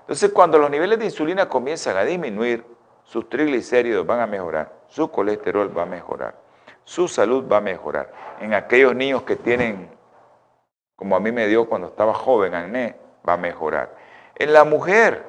Entonces, 0.00 0.30
cuando 0.32 0.58
los 0.58 0.70
niveles 0.70 0.98
de 0.98 1.04
insulina 1.06 1.48
comienzan 1.48 1.96
a 1.96 2.04
disminuir, 2.04 2.64
sus 3.04 3.28
triglicéridos 3.28 4.06
van 4.06 4.20
a 4.20 4.26
mejorar, 4.26 4.72
su 4.88 5.10
colesterol 5.10 5.76
va 5.76 5.82
a 5.82 5.86
mejorar, 5.86 6.36
su 6.84 7.08
salud 7.08 7.44
va 7.50 7.56
a 7.56 7.60
mejorar. 7.60 8.12
En 8.40 8.54
aquellos 8.54 8.94
niños 8.94 9.22
que 9.22 9.36
tienen, 9.36 9.90
como 10.96 11.16
a 11.16 11.20
mí 11.20 11.32
me 11.32 11.46
dio 11.46 11.68
cuando 11.68 11.88
estaba 11.88 12.14
joven, 12.14 12.54
acné, 12.54 12.96
va 13.28 13.32
a 13.32 13.36
mejorar. 13.36 13.96
En 14.36 14.52
la 14.52 14.64
mujer 14.64 15.24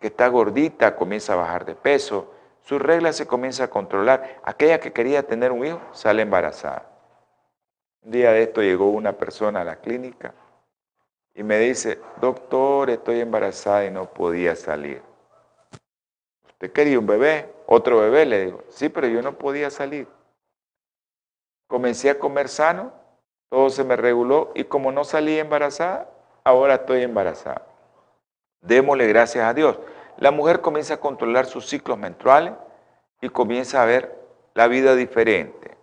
que 0.00 0.08
está 0.08 0.28
gordita, 0.28 0.96
comienza 0.96 1.32
a 1.32 1.36
bajar 1.36 1.64
de 1.64 1.74
peso, 1.74 2.32
su 2.62 2.78
regla 2.78 3.12
se 3.12 3.26
comienza 3.26 3.64
a 3.64 3.68
controlar. 3.68 4.40
Aquella 4.42 4.78
que 4.78 4.92
quería 4.92 5.22
tener 5.22 5.52
un 5.52 5.64
hijo 5.64 5.80
sale 5.92 6.22
embarazada. 6.22 6.97
Un 8.02 8.12
día 8.12 8.32
de 8.32 8.42
esto 8.42 8.62
llegó 8.62 8.90
una 8.90 9.12
persona 9.12 9.60
a 9.60 9.64
la 9.64 9.76
clínica 9.76 10.34
y 11.34 11.42
me 11.42 11.58
dice, 11.58 12.00
doctor, 12.20 12.90
estoy 12.90 13.20
embarazada 13.20 13.84
y 13.84 13.90
no 13.90 14.12
podía 14.12 14.56
salir. 14.56 15.02
¿Usted 16.44 16.72
quería 16.72 16.98
un 16.98 17.06
bebé? 17.06 17.52
¿Otro 17.66 18.00
bebé? 18.00 18.26
Le 18.26 18.46
digo, 18.46 18.64
sí, 18.68 18.88
pero 18.88 19.06
yo 19.06 19.22
no 19.22 19.38
podía 19.38 19.70
salir. 19.70 20.08
Comencé 21.68 22.10
a 22.10 22.18
comer 22.18 22.48
sano, 22.48 22.92
todo 23.48 23.70
se 23.70 23.84
me 23.84 23.94
reguló 23.94 24.50
y 24.54 24.64
como 24.64 24.90
no 24.90 25.04
salí 25.04 25.38
embarazada, 25.38 26.10
ahora 26.42 26.74
estoy 26.74 27.02
embarazada. 27.02 27.66
Démosle 28.60 29.06
gracias 29.06 29.44
a 29.44 29.54
Dios. 29.54 29.78
La 30.16 30.32
mujer 30.32 30.60
comienza 30.60 30.94
a 30.94 31.00
controlar 31.00 31.46
sus 31.46 31.68
ciclos 31.68 31.96
menstruales 31.96 32.54
y 33.20 33.28
comienza 33.28 33.82
a 33.82 33.86
ver 33.86 34.18
la 34.54 34.66
vida 34.66 34.96
diferente. 34.96 35.77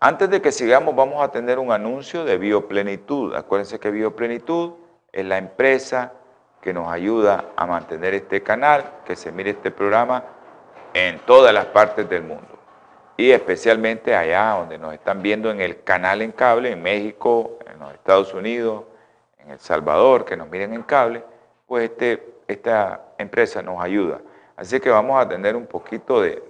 Antes 0.00 0.30
de 0.30 0.40
que 0.40 0.52
sigamos, 0.52 0.94
vamos 0.94 1.22
a 1.22 1.30
tener 1.30 1.58
un 1.58 1.72
anuncio 1.72 2.24
de 2.24 2.38
Bioplenitud. 2.38 3.34
Acuérdense 3.34 3.80
que 3.80 3.90
Bioplenitud 3.90 4.74
es 5.12 5.24
la 5.24 5.38
empresa 5.38 6.12
que 6.60 6.72
nos 6.72 6.90
ayuda 6.90 7.46
a 7.56 7.66
mantener 7.66 8.14
este 8.14 8.42
canal, 8.42 8.84
que 9.04 9.16
se 9.16 9.32
mire 9.32 9.50
este 9.50 9.70
programa 9.70 10.24
en 10.94 11.18
todas 11.20 11.52
las 11.52 11.66
partes 11.66 12.08
del 12.08 12.22
mundo. 12.22 12.58
Y 13.16 13.32
especialmente 13.32 14.14
allá 14.14 14.50
donde 14.58 14.78
nos 14.78 14.94
están 14.94 15.22
viendo 15.22 15.50
en 15.50 15.60
el 15.60 15.82
canal 15.82 16.22
en 16.22 16.30
cable, 16.30 16.70
en 16.70 16.82
México, 16.82 17.58
en 17.66 17.80
los 17.80 17.92
Estados 17.92 18.32
Unidos, 18.32 18.84
en 19.38 19.50
El 19.50 19.58
Salvador, 19.58 20.24
que 20.24 20.36
nos 20.36 20.48
miren 20.48 20.74
en 20.74 20.84
cable, 20.84 21.24
pues 21.66 21.90
este, 21.90 22.42
esta 22.46 23.14
empresa 23.18 23.62
nos 23.62 23.82
ayuda. 23.82 24.20
Así 24.56 24.80
que 24.80 24.90
vamos 24.90 25.20
a 25.20 25.28
tener 25.28 25.54
un 25.56 25.66
poquito 25.66 26.20
de, 26.20 26.42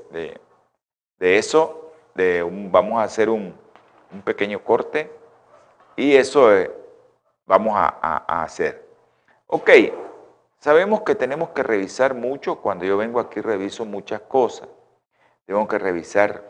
eso, 1.21 1.88
vamos 2.71 3.01
a 3.01 3.05
hacer 3.05 3.29
un, 3.31 3.55
pequeño 4.25 4.65
corte 4.65 5.11
y 5.97 6.17
eso 6.17 6.49
vamos 7.47 7.75
a, 7.77 8.43
hacer. 8.43 8.87
Ok, 9.47 9.71
sabemos 10.59 11.03
que 11.03 11.15
tenemos 11.15 11.51
que 11.51 11.63
revisar 11.63 12.15
mucho. 12.15 12.57
Cuando 12.57 12.85
yo 12.85 12.97
vengo 12.97 13.21
aquí 13.21 13.41
reviso 13.41 13.85
muchas 13.85 14.21
cosas. 14.23 14.69
Tengo 15.47 15.67
que 15.67 15.79
revisar, 15.79 16.43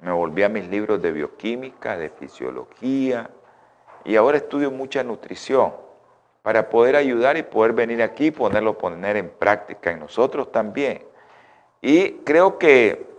me 0.00 0.12
volví 0.12 0.42
a 0.42 0.48
mis 0.48 0.68
libros 0.68 1.02
de 1.02 1.12
bioquímica, 1.12 1.96
de 1.96 2.10
fisiología 2.10 3.30
y 4.04 4.16
ahora 4.16 4.36
estudio 4.36 4.70
mucha 4.70 5.02
nutrición 5.02 5.72
para 6.42 6.68
poder 6.68 6.94
ayudar 6.94 7.36
y 7.36 7.42
poder 7.42 7.72
venir 7.72 8.02
aquí 8.02 8.26
y 8.26 8.30
ponerlo 8.30 8.76
poner 8.76 9.16
en 9.16 9.30
práctica 9.30 9.90
en 9.90 10.00
nosotros 10.00 10.52
también. 10.52 11.02
Y 11.80 12.12
creo 12.24 12.58
que 12.58 13.13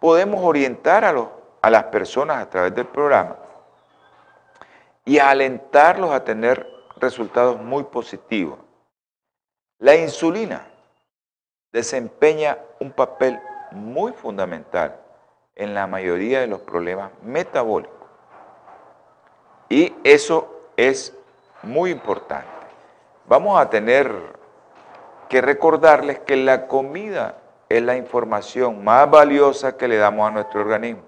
podemos 0.00 0.40
orientar 0.42 1.04
a, 1.04 1.12
los, 1.12 1.28
a 1.62 1.70
las 1.70 1.84
personas 1.84 2.38
a 2.38 2.50
través 2.50 2.74
del 2.74 2.86
programa 2.86 3.36
y 5.04 5.18
alentarlos 5.18 6.10
a 6.10 6.24
tener 6.24 6.66
resultados 6.96 7.60
muy 7.60 7.84
positivos. 7.84 8.58
La 9.78 9.94
insulina 9.94 10.66
desempeña 11.72 12.58
un 12.80 12.90
papel 12.90 13.38
muy 13.72 14.12
fundamental 14.12 14.96
en 15.54 15.74
la 15.74 15.86
mayoría 15.86 16.40
de 16.40 16.46
los 16.46 16.60
problemas 16.60 17.12
metabólicos. 17.22 17.94
Y 19.68 19.94
eso 20.02 20.62
es 20.76 21.16
muy 21.62 21.90
importante. 21.90 22.48
Vamos 23.26 23.60
a 23.60 23.70
tener 23.70 24.10
que 25.28 25.40
recordarles 25.40 26.18
que 26.20 26.36
la 26.36 26.66
comida 26.66 27.39
es 27.70 27.82
la 27.82 27.96
información 27.96 28.82
más 28.82 29.08
valiosa 29.08 29.76
que 29.76 29.86
le 29.86 29.96
damos 29.96 30.28
a 30.28 30.32
nuestro 30.32 30.60
organismo. 30.60 31.02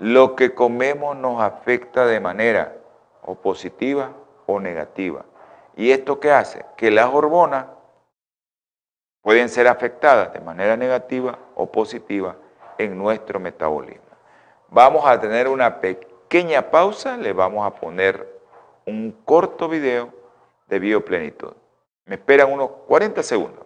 Lo 0.00 0.34
que 0.34 0.52
comemos 0.52 1.16
nos 1.16 1.40
afecta 1.40 2.04
de 2.04 2.18
manera 2.18 2.76
o 3.22 3.36
positiva 3.36 4.10
o 4.46 4.58
negativa. 4.58 5.24
¿Y 5.76 5.92
esto 5.92 6.18
qué 6.18 6.32
hace? 6.32 6.66
Que 6.76 6.90
las 6.90 7.06
hormonas 7.06 7.66
pueden 9.22 9.48
ser 9.48 9.68
afectadas 9.68 10.32
de 10.32 10.40
manera 10.40 10.76
negativa 10.76 11.38
o 11.54 11.70
positiva 11.70 12.34
en 12.76 12.98
nuestro 12.98 13.38
metabolismo. 13.38 14.02
Vamos 14.68 15.06
a 15.06 15.20
tener 15.20 15.46
una 15.46 15.80
pequeña 15.80 16.68
pausa, 16.68 17.16
le 17.16 17.32
vamos 17.32 17.64
a 17.64 17.70
poner 17.76 18.40
un 18.84 19.12
corto 19.24 19.68
video 19.68 20.12
de 20.66 20.80
bioplenitud. 20.80 21.52
Me 22.06 22.16
esperan 22.16 22.52
unos 22.52 22.70
40 22.88 23.22
segundos. 23.22 23.65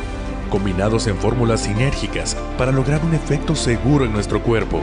combinados 0.51 1.07
en 1.07 1.17
fórmulas 1.17 1.61
sinérgicas 1.61 2.35
para 2.59 2.71
lograr 2.71 3.03
un 3.03 3.15
efecto 3.15 3.55
seguro 3.55 4.05
en 4.05 4.13
nuestro 4.13 4.43
cuerpo. 4.43 4.81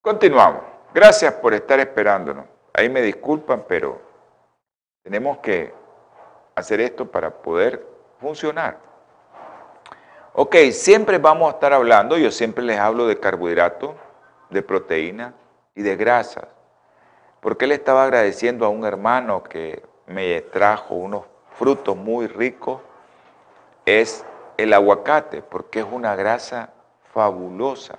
Continuamos. 0.00 0.62
Gracias 0.94 1.34
por 1.34 1.52
estar 1.52 1.80
esperándonos. 1.80 2.46
Ahí 2.72 2.88
me 2.88 3.02
disculpan, 3.02 3.64
pero 3.68 4.00
tenemos 5.02 5.38
que 5.38 5.74
hacer 6.54 6.80
esto 6.80 7.10
para 7.10 7.30
poder 7.30 7.84
funcionar. 8.20 8.78
Ok, 10.40 10.54
siempre 10.70 11.18
vamos 11.18 11.48
a 11.48 11.54
estar 11.54 11.72
hablando, 11.72 12.16
yo 12.16 12.30
siempre 12.30 12.62
les 12.62 12.78
hablo 12.78 13.08
de 13.08 13.18
carbohidratos, 13.18 13.96
de 14.50 14.62
proteína 14.62 15.34
y 15.74 15.82
de 15.82 15.96
grasas. 15.96 16.46
Porque 17.40 17.64
él 17.64 17.72
estaba 17.72 18.04
agradeciendo 18.04 18.64
a 18.64 18.68
un 18.68 18.84
hermano 18.84 19.42
que 19.42 19.82
me 20.06 20.40
trajo 20.42 20.94
unos 20.94 21.24
frutos 21.58 21.96
muy 21.96 22.28
ricos, 22.28 22.80
es 23.84 24.24
el 24.56 24.72
aguacate, 24.74 25.42
porque 25.42 25.80
es 25.80 25.86
una 25.90 26.14
grasa 26.14 26.70
fabulosa. 27.12 27.96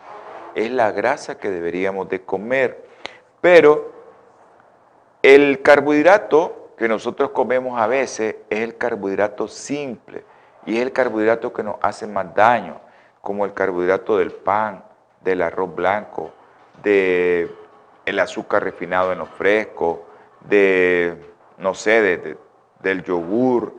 Es 0.56 0.72
la 0.72 0.94
grasa 0.94 1.38
que 1.38 1.50
deberíamos 1.50 2.08
de 2.08 2.22
comer. 2.22 2.86
Pero 3.42 3.92
el 5.22 5.62
carbohidrato 5.62 6.70
que 6.78 6.88
nosotros 6.88 7.32
comemos 7.32 7.78
a 7.78 7.88
veces 7.88 8.38
es 8.50 8.60
el 8.62 8.78
carbohidrato 8.78 9.50
simple 9.50 10.24
y 10.70 10.78
es 10.78 10.84
el 10.84 10.94
carbohidrato 10.94 11.52
que 11.52 11.64
nos 11.64 11.78
hace 11.82 12.06
más 12.06 12.34
daño, 12.36 12.80
como 13.22 13.44
el 13.44 13.54
carbohidrato 13.54 14.18
del 14.18 14.32
pan, 14.32 14.84
del 15.22 15.42
arroz 15.42 15.74
blanco, 15.74 16.32
del 16.84 17.52
el 18.06 18.20
azúcar 18.20 18.64
refinado 18.64 19.12
en 19.12 19.20
los 19.20 19.30
frescos, 19.30 20.00
de, 20.42 21.34
no 21.58 21.74
sé, 21.74 22.38
del 22.82 23.04
yogur, 23.04 23.74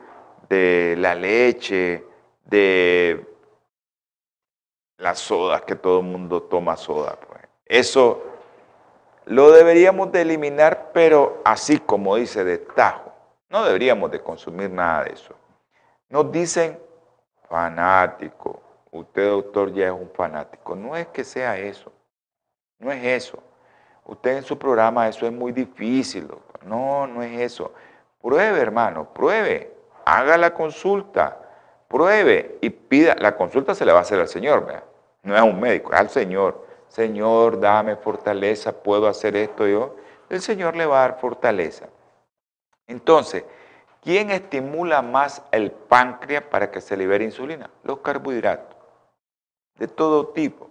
de 0.49 0.95
la 0.97 1.15
leche, 1.15 2.05
de 2.45 3.25
las 4.97 5.19
sodas, 5.19 5.61
que 5.61 5.75
todo 5.75 5.99
el 5.99 6.05
mundo 6.05 6.43
toma 6.43 6.75
soda. 6.75 7.17
Pues. 7.25 7.41
Eso 7.65 8.21
lo 9.25 9.51
deberíamos 9.51 10.11
de 10.11 10.21
eliminar, 10.21 10.91
pero 10.93 11.41
así 11.45 11.79
como 11.79 12.17
dice, 12.17 12.43
de 12.43 12.57
tajo. 12.57 13.13
No 13.49 13.63
deberíamos 13.63 14.11
de 14.11 14.21
consumir 14.21 14.69
nada 14.69 15.05
de 15.05 15.13
eso. 15.13 15.35
Nos 16.11 16.29
dicen 16.31 16.77
fanático. 17.49 18.61
Usted, 18.91 19.29
doctor, 19.29 19.73
ya 19.73 19.87
es 19.87 19.93
un 19.93 20.11
fanático. 20.13 20.75
No 20.75 20.95
es 20.95 21.07
que 21.07 21.23
sea 21.23 21.57
eso. 21.57 21.91
No 22.79 22.91
es 22.91 23.03
eso. 23.03 23.41
Usted 24.05 24.37
en 24.37 24.43
su 24.43 24.57
programa, 24.57 25.07
eso 25.07 25.25
es 25.25 25.31
muy 25.31 25.53
difícil, 25.53 26.27
doctor. 26.27 26.65
No, 26.65 27.07
no 27.07 27.23
es 27.23 27.39
eso. 27.39 27.71
Pruebe, 28.21 28.59
hermano, 28.59 29.13
pruebe. 29.13 29.73
Haga 30.05 30.37
la 30.37 30.53
consulta. 30.53 31.37
Pruebe 31.87 32.57
y 32.59 32.69
pida. 32.69 33.15
La 33.17 33.37
consulta 33.37 33.73
se 33.73 33.85
le 33.85 33.93
va 33.93 33.99
a 33.99 34.01
hacer 34.01 34.19
al 34.19 34.27
Señor, 34.27 34.65
¿verdad? 34.65 34.83
No 35.23 35.33
es 35.33 35.39
a 35.39 35.43
un 35.45 35.61
médico, 35.61 35.93
es 35.93 35.99
al 35.99 36.09
Señor. 36.09 36.67
Señor, 36.89 37.57
dame 37.61 37.95
fortaleza, 37.95 38.73
puedo 38.73 39.07
hacer 39.07 39.37
esto 39.37 39.65
yo. 39.65 39.95
El 40.29 40.41
Señor 40.41 40.75
le 40.75 40.85
va 40.85 40.97
a 40.97 41.07
dar 41.07 41.19
fortaleza. 41.21 41.87
Entonces, 42.85 43.45
¿quién 44.01 44.31
estimula 44.31 45.01
más 45.01 45.43
el 45.51 45.71
páncreas 45.71 46.43
para 46.43 46.69
que 46.69 46.81
se 46.81 46.97
libere 46.97 47.23
insulina? 47.23 47.69
Los 47.83 47.99
carbohidratos, 47.99 48.77
de 49.77 49.87
todo 49.87 50.27
tipo. 50.27 50.69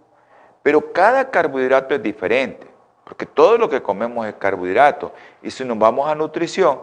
Pero 0.61 0.93
cada 0.93 1.31
carbohidrato 1.31 1.95
es 1.95 2.03
diferente, 2.03 2.67
porque 3.03 3.25
todo 3.25 3.57
lo 3.57 3.67
que 3.69 3.81
comemos 3.81 4.27
es 4.27 4.35
carbohidrato. 4.35 5.11
Y 5.41 5.49
si 5.49 5.65
nos 5.65 5.79
vamos 5.79 6.07
a 6.07 6.15
nutrición, 6.15 6.81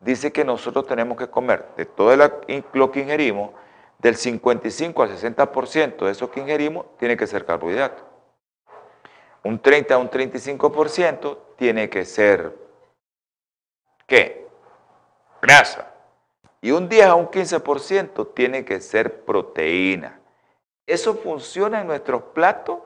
dice 0.00 0.32
que 0.32 0.44
nosotros 0.44 0.86
tenemos 0.86 1.16
que 1.16 1.28
comer 1.28 1.66
de 1.76 1.86
todo 1.86 2.16
lo 2.16 2.90
que 2.90 3.00
ingerimos, 3.00 3.50
del 3.98 4.16
55 4.16 5.02
al 5.02 5.10
60% 5.10 6.04
de 6.04 6.10
eso 6.10 6.30
que 6.30 6.40
ingerimos 6.40 6.84
tiene 6.98 7.16
que 7.16 7.26
ser 7.26 7.46
carbohidrato. 7.46 8.02
Un 9.42 9.58
30 9.58 9.94
a 9.94 9.98
un 9.98 10.10
35% 10.10 11.38
tiene 11.56 11.88
que 11.88 12.04
ser, 12.04 12.54
¿qué? 14.06 14.43
Grasa. 15.46 15.90
Y 16.60 16.70
un 16.70 16.88
10 16.88 17.06
a 17.06 17.14
un 17.14 17.28
15% 17.28 18.34
tiene 18.34 18.64
que 18.64 18.80
ser 18.80 19.24
proteína. 19.24 20.18
¿Eso 20.86 21.14
funciona 21.14 21.80
en 21.80 21.86
nuestros 21.86 22.22
platos? 22.34 22.78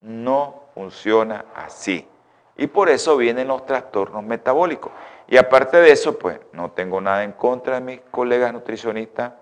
No 0.00 0.64
funciona 0.74 1.44
así. 1.54 2.08
Y 2.56 2.66
por 2.66 2.88
eso 2.88 3.16
vienen 3.16 3.48
los 3.48 3.66
trastornos 3.66 4.22
metabólicos. 4.22 4.92
Y 5.26 5.36
aparte 5.36 5.78
de 5.78 5.90
eso, 5.90 6.18
pues 6.18 6.38
no 6.52 6.70
tengo 6.70 7.00
nada 7.00 7.24
en 7.24 7.32
contra 7.32 7.76
de 7.76 7.80
mis 7.80 8.00
colegas 8.10 8.52
nutricionistas 8.52 9.32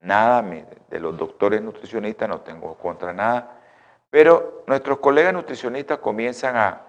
nada, 0.00 0.42
de 0.42 1.00
los 1.00 1.16
doctores 1.16 1.62
nutricionistas 1.62 2.28
no 2.28 2.40
tengo 2.40 2.74
contra 2.74 3.12
nada, 3.12 3.58
pero 4.10 4.64
nuestros 4.66 4.98
colegas 4.98 5.32
nutricionistas 5.32 5.98
comienzan 5.98 6.56
a, 6.56 6.82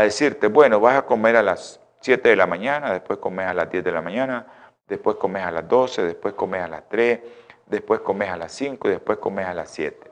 decirte, 0.00 0.46
bueno, 0.46 0.80
vas 0.80 0.96
a 0.96 1.02
comer 1.02 1.36
a 1.36 1.42
las 1.42 1.80
7 2.00 2.28
de 2.28 2.36
la 2.36 2.46
mañana, 2.46 2.92
después 2.92 3.18
comes 3.18 3.46
a 3.46 3.54
las 3.54 3.70
10 3.70 3.84
de 3.84 3.92
la 3.92 4.00
mañana, 4.02 4.46
después 4.88 5.16
comes 5.16 5.44
a 5.44 5.50
las 5.50 5.68
12, 5.68 6.02
después 6.04 6.34
comes 6.34 6.62
a 6.62 6.68
las 6.68 6.88
3, 6.88 7.20
después 7.66 8.00
comes 8.00 8.28
a 8.28 8.36
las 8.36 8.52
5 8.52 8.88
y 8.88 8.90
después 8.92 9.18
comes 9.18 9.46
a 9.46 9.54
las 9.54 9.70
7. 9.70 10.10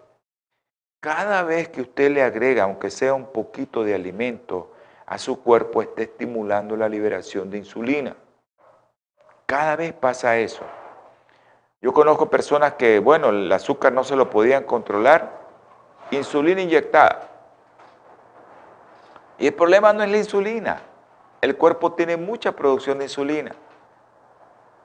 Cada 1.01 1.43
vez 1.45 1.69
que 1.69 1.81
usted 1.81 2.11
le 2.11 2.23
agrega, 2.23 2.65
aunque 2.65 2.91
sea 2.91 3.15
un 3.15 3.33
poquito 3.33 3.85
de 3.85 3.95
alimento, 3.95 4.73
a 5.07 5.17
su 5.17 5.43
cuerpo 5.43 5.81
está 5.81 6.03
estimulando 6.03 6.77
la 6.77 6.89
liberación 6.89 7.51
de 7.51 7.59
insulina. 7.59 8.17
Cada 9.47 9.77
vez 9.77 9.95
pasa 9.95 10.37
eso. 10.37 10.65
Yo 11.81 11.93
conozco 11.93 12.29
personas 12.29 12.75
que, 12.75 12.99
bueno, 12.99 13.31
el 13.31 13.51
azúcar 13.51 13.93
no 13.93 14.05
se 14.05 14.17
lo 14.17 14.29
podían 14.29 14.65
controlar, 14.65 15.39
insulina 16.11 16.61
inyectada. 16.61 17.29
Y 19.39 19.47
el 19.47 19.55
problema 19.55 19.93
no 19.93 20.03
es 20.03 20.11
la 20.11 20.19
insulina. 20.19 20.83
El 21.41 21.57
cuerpo 21.57 21.93
tiene 21.93 22.17
mucha 22.17 22.53
producción 22.53 22.99
de 22.99 23.05
insulina. 23.05 23.53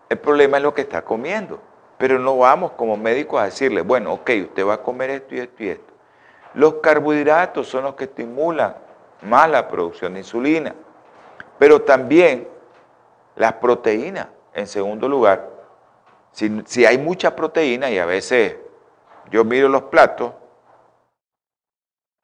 El 0.10 0.20
problema 0.20 0.58
es 0.58 0.64
lo 0.64 0.74
que 0.74 0.82
está 0.82 1.02
comiendo. 1.04 1.60
Pero 1.98 2.20
no 2.20 2.38
vamos 2.38 2.72
como 2.72 2.98
médicos 2.98 3.42
a 3.42 3.46
decirle, 3.46 3.82
bueno, 3.82 4.14
ok, 4.14 4.30
usted 4.44 4.68
va 4.68 4.76
a 4.76 4.82
comer 4.82 5.10
esto 5.10 5.36
y 5.36 5.40
esto 5.40 5.64
y 5.64 5.70
esto. 5.70 5.94
Los 6.54 6.76
carbohidratos 6.76 7.68
son 7.68 7.84
los 7.86 7.96
que 7.96 8.06
estimulan 8.06 8.76
más 9.22 9.50
la 9.50 9.68
producción 9.68 10.14
de 10.14 10.20
insulina. 10.20 10.76
Pero 11.58 11.82
también 11.82 12.48
las 13.36 13.54
proteínas, 13.54 14.28
en 14.54 14.68
segundo 14.68 15.08
lugar, 15.08 15.50
si, 16.32 16.86
hay 16.86 16.98
mucha 16.98 17.36
proteína 17.36 17.90
y 17.90 18.00
a 18.00 18.06
veces 18.06 18.58
yo 19.30 19.44
miro 19.44 19.70
los 19.70 19.84
platos, 19.84 20.34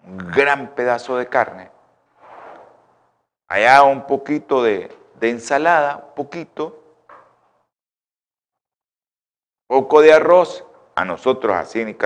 un 0.04 0.18
gran 0.32 0.70
pedazo 0.76 1.18
de 1.18 1.28
carne, 1.28 1.72
allá 3.50 3.84
un 3.84 4.08
poquito 4.08 4.64
de, 4.64 4.90
ensalada, 5.20 6.14
poquito, 6.16 6.82
poco 9.68 10.02
de 10.02 10.14
arroz, 10.14 10.64
a 10.96 11.04
nosotros 11.04 11.56
así 11.56 11.82
en 11.82 11.98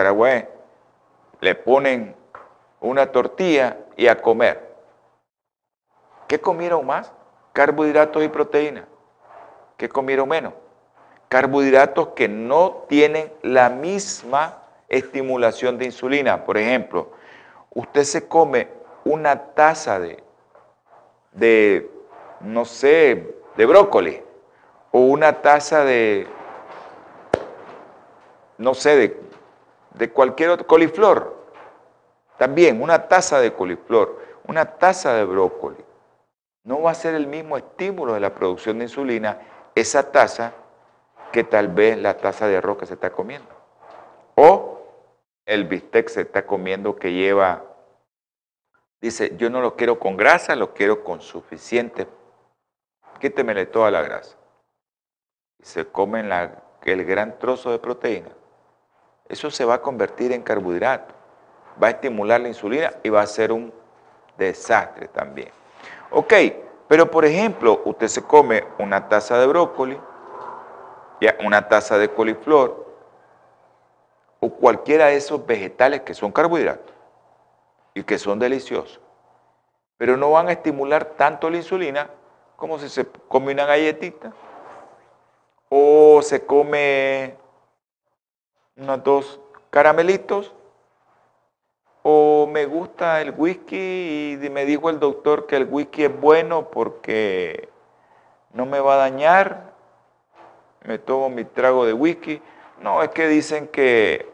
le 1.42 1.56
ponen 1.56 2.16
una 2.80 3.12
tortilla 3.12 3.78
y 3.96 4.08
a 4.08 4.22
comer. 4.22 4.74
¿Qué 6.28 6.40
comieron 6.40 6.86
más? 6.86 7.12
Carbohidratos 7.54 8.24
y 8.24 8.30
proteínas. 8.30 8.86
¿Qué 9.78 9.90
comieron 9.90 10.30
menos? 10.30 10.54
carbohidratos 11.34 12.10
que 12.10 12.28
no 12.28 12.86
tienen 12.88 13.34
la 13.42 13.68
misma 13.68 14.60
estimulación 14.88 15.80
de 15.80 15.86
insulina. 15.86 16.46
Por 16.46 16.60
ejemplo, 16.60 17.10
usted 17.72 18.04
se 18.04 18.28
come 18.28 18.68
una 19.04 19.36
taza 19.56 20.00
de, 20.00 20.23
de 21.34 21.90
no 22.42 22.66
sé, 22.66 23.36
de 23.56 23.66
brócoli 23.66 24.22
o 24.92 25.00
una 25.00 25.42
taza 25.42 25.84
de, 25.84 26.28
no 28.58 28.74
sé, 28.74 28.96
de, 28.96 29.22
de 29.96 30.12
cualquier 30.12 30.52
otro, 30.52 30.68
coliflor. 30.68 31.44
También 32.38 32.82
una 32.82 33.08
taza 33.08 33.40
de 33.40 33.54
coliflor, 33.54 34.20
una 34.48 34.66
taza 34.66 35.14
de 35.16 35.24
brócoli. 35.24 35.84
No 36.64 36.82
va 36.82 36.92
a 36.92 36.96
ser 36.96 37.16
el 37.16 37.28
mismo 37.28 37.58
estímulo 37.58 38.14
de 38.14 38.20
la 38.20 38.34
producción 38.34 38.78
de 38.78 38.86
insulina 38.86 39.40
esa 39.76 40.12
taza 40.12 40.54
que 41.32 41.44
tal 41.44 41.70
vez 41.70 41.98
la 41.98 42.18
taza 42.18 42.48
de 42.48 42.58
arroz 42.58 42.78
que 42.78 42.86
se 42.86 42.94
está 42.94 43.10
comiendo. 43.12 43.50
O 44.36 44.82
el 45.46 45.66
bistec 45.66 46.08
se 46.10 46.22
está 46.22 46.46
comiendo 46.46 46.96
que 46.96 47.12
lleva, 47.12 47.64
dice, 49.04 49.34
yo 49.36 49.50
no 49.50 49.60
lo 49.60 49.76
quiero 49.76 50.00
con 50.00 50.16
grasa, 50.16 50.56
lo 50.56 50.74
quiero 50.74 51.04
con 51.04 51.20
suficiente. 51.20 52.08
Quítemele 53.20 53.66
toda 53.66 53.92
la 53.92 54.02
grasa. 54.02 54.38
Y 55.60 55.66
se 55.66 55.86
comen 55.86 56.32
el 56.32 57.06
gran 57.06 57.38
trozo 57.38 57.70
de 57.72 57.80
proteína. 57.80 58.30
Eso 59.28 59.52
se 59.52 59.66
va 59.66 59.76
a 59.76 59.82
convertir 59.82 60.32
en 60.32 60.42
carbohidrato. 60.42 61.14
Va 61.82 61.88
a 61.88 61.90
estimular 61.92 62.40
la 62.40 62.48
insulina 62.48 62.94
y 63.04 63.10
va 63.10 63.22
a 63.22 63.28
ser 63.28 63.52
un 63.52 63.74
desastre 64.38 65.10
también. 65.10 65.50
Ok, 66.12 66.34
pero 66.88 67.12
por 67.12 67.26
ejemplo, 67.26 67.82
usted 67.84 68.08
se 68.08 68.24
come 68.24 68.64
una 68.80 69.10
taza 69.10 69.38
de 69.38 69.48
brócoli, 69.48 70.00
una 71.44 71.68
taza 71.68 71.98
de 71.98 72.10
coliflor 72.10 72.86
o 74.40 74.50
cualquiera 74.50 75.08
de 75.08 75.18
esos 75.18 75.46
vegetales 75.46 76.02
que 76.02 76.14
son 76.14 76.32
carbohidratos 76.32 76.93
y 77.94 78.04
que 78.04 78.18
son 78.18 78.40
deliciosos, 78.40 79.00
pero 79.98 80.18
no 80.18 80.32
van 80.32 80.48
a 80.48 80.54
estimular 80.54 81.06
tanto 81.06 81.50
la 81.50 81.58
insulina 81.58 82.10
como 82.56 82.80
si 82.80 82.90
se 82.90 83.06
come 83.06 83.54
una 83.54 83.66
galletita 83.66 84.34
o 85.70 86.22
se 86.22 86.46
come 86.46 87.36
unos 88.76 89.04
dos 89.04 89.40
caramelitos 89.70 90.54
o 92.04 92.48
me 92.52 92.66
gusta 92.66 93.22
el 93.22 93.34
whisky 93.36 94.38
y 94.42 94.50
me 94.50 94.66
dijo 94.66 94.90
el 94.90 95.00
doctor 95.00 95.48
que 95.48 95.56
el 95.56 95.66
whisky 95.66 96.04
es 96.04 96.22
bueno 96.22 96.70
porque 96.70 97.70
no 98.52 98.66
me 98.66 98.80
va 98.80 98.96
a 98.96 98.98
dañar, 98.98 99.74
me 100.84 101.00
tomo 101.00 101.30
mi 101.30 101.46
trago 101.46 101.86
de 101.86 101.94
whisky. 101.94 102.42
No, 102.82 103.02
es 103.02 103.10
que 103.10 103.28
dicen 103.28 103.68
que 103.68 104.33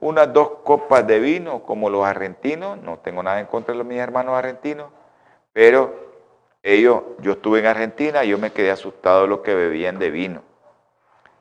unas 0.00 0.32
dos 0.32 0.50
copas 0.64 1.06
de 1.06 1.20
vino, 1.20 1.62
como 1.62 1.90
los 1.90 2.04
argentinos, 2.04 2.78
no 2.78 2.98
tengo 2.98 3.22
nada 3.22 3.40
en 3.40 3.46
contra 3.46 3.72
de 3.72 3.78
los 3.78 3.86
mis 3.86 3.98
hermanos 3.98 4.36
argentinos, 4.36 4.88
pero 5.52 5.94
ellos, 6.62 7.02
yo 7.20 7.32
estuve 7.32 7.60
en 7.60 7.66
Argentina 7.66 8.24
y 8.24 8.30
yo 8.30 8.38
me 8.38 8.52
quedé 8.52 8.70
asustado 8.70 9.22
de 9.22 9.28
lo 9.28 9.42
que 9.42 9.54
bebían 9.54 9.98
de 9.98 10.10
vino. 10.10 10.42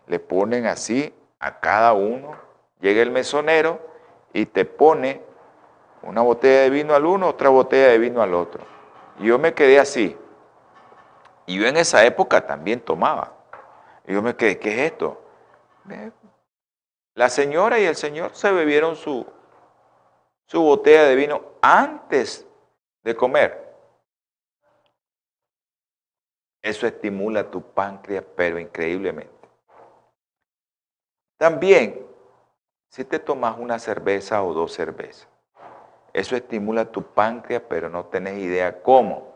Le 0.07 0.19
ponen 0.19 0.65
así 0.65 1.13
a 1.39 1.59
cada 1.59 1.93
uno, 1.93 2.35
llega 2.79 3.01
el 3.01 3.11
mesonero 3.11 3.79
y 4.33 4.45
te 4.45 4.65
pone 4.65 5.21
una 6.01 6.21
botella 6.21 6.61
de 6.61 6.69
vino 6.69 6.95
al 6.95 7.05
uno, 7.05 7.27
otra 7.27 7.49
botella 7.49 7.89
de 7.89 7.97
vino 7.97 8.21
al 8.21 8.33
otro. 8.33 8.63
Y 9.19 9.27
yo 9.27 9.37
me 9.39 9.53
quedé 9.53 9.79
así. 9.79 10.17
Y 11.45 11.59
yo 11.59 11.67
en 11.67 11.77
esa 11.77 12.05
época 12.05 12.45
también 12.45 12.79
tomaba. 12.79 13.33
Y 14.07 14.13
yo 14.13 14.21
me 14.21 14.35
quedé, 14.35 14.57
¿qué 14.59 14.71
es 14.71 14.91
esto? 14.91 15.21
La 17.19 17.27
señora 17.27 17.77
y 17.77 17.83
el 17.83 17.97
señor 17.97 18.33
se 18.33 18.49
bebieron 18.49 18.95
su, 18.95 19.27
su 20.45 20.61
botella 20.61 21.03
de 21.03 21.15
vino 21.15 21.41
antes 21.61 22.47
de 23.03 23.13
comer. 23.13 23.75
Eso 26.61 26.87
estimula 26.87 27.51
tu 27.51 27.61
páncreas, 27.61 28.23
pero 28.37 28.57
increíblemente. 28.57 29.49
También, 31.35 32.07
si 32.87 33.03
te 33.03 33.19
tomas 33.19 33.59
una 33.59 33.79
cerveza 33.79 34.41
o 34.41 34.53
dos 34.53 34.71
cervezas, 34.71 35.27
eso 36.13 36.37
estimula 36.37 36.89
tu 36.89 37.03
páncreas, 37.03 37.63
pero 37.67 37.89
no 37.89 38.05
tenés 38.05 38.37
idea 38.37 38.81
cómo. 38.81 39.33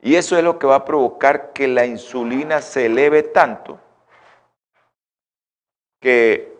Y 0.00 0.14
eso 0.14 0.38
es 0.38 0.42
lo 0.42 0.58
que 0.58 0.66
va 0.66 0.76
a 0.76 0.84
provocar 0.86 1.52
que 1.52 1.68
la 1.68 1.84
insulina 1.84 2.62
se 2.62 2.86
eleve 2.86 3.24
tanto 3.24 3.78
que 6.00 6.59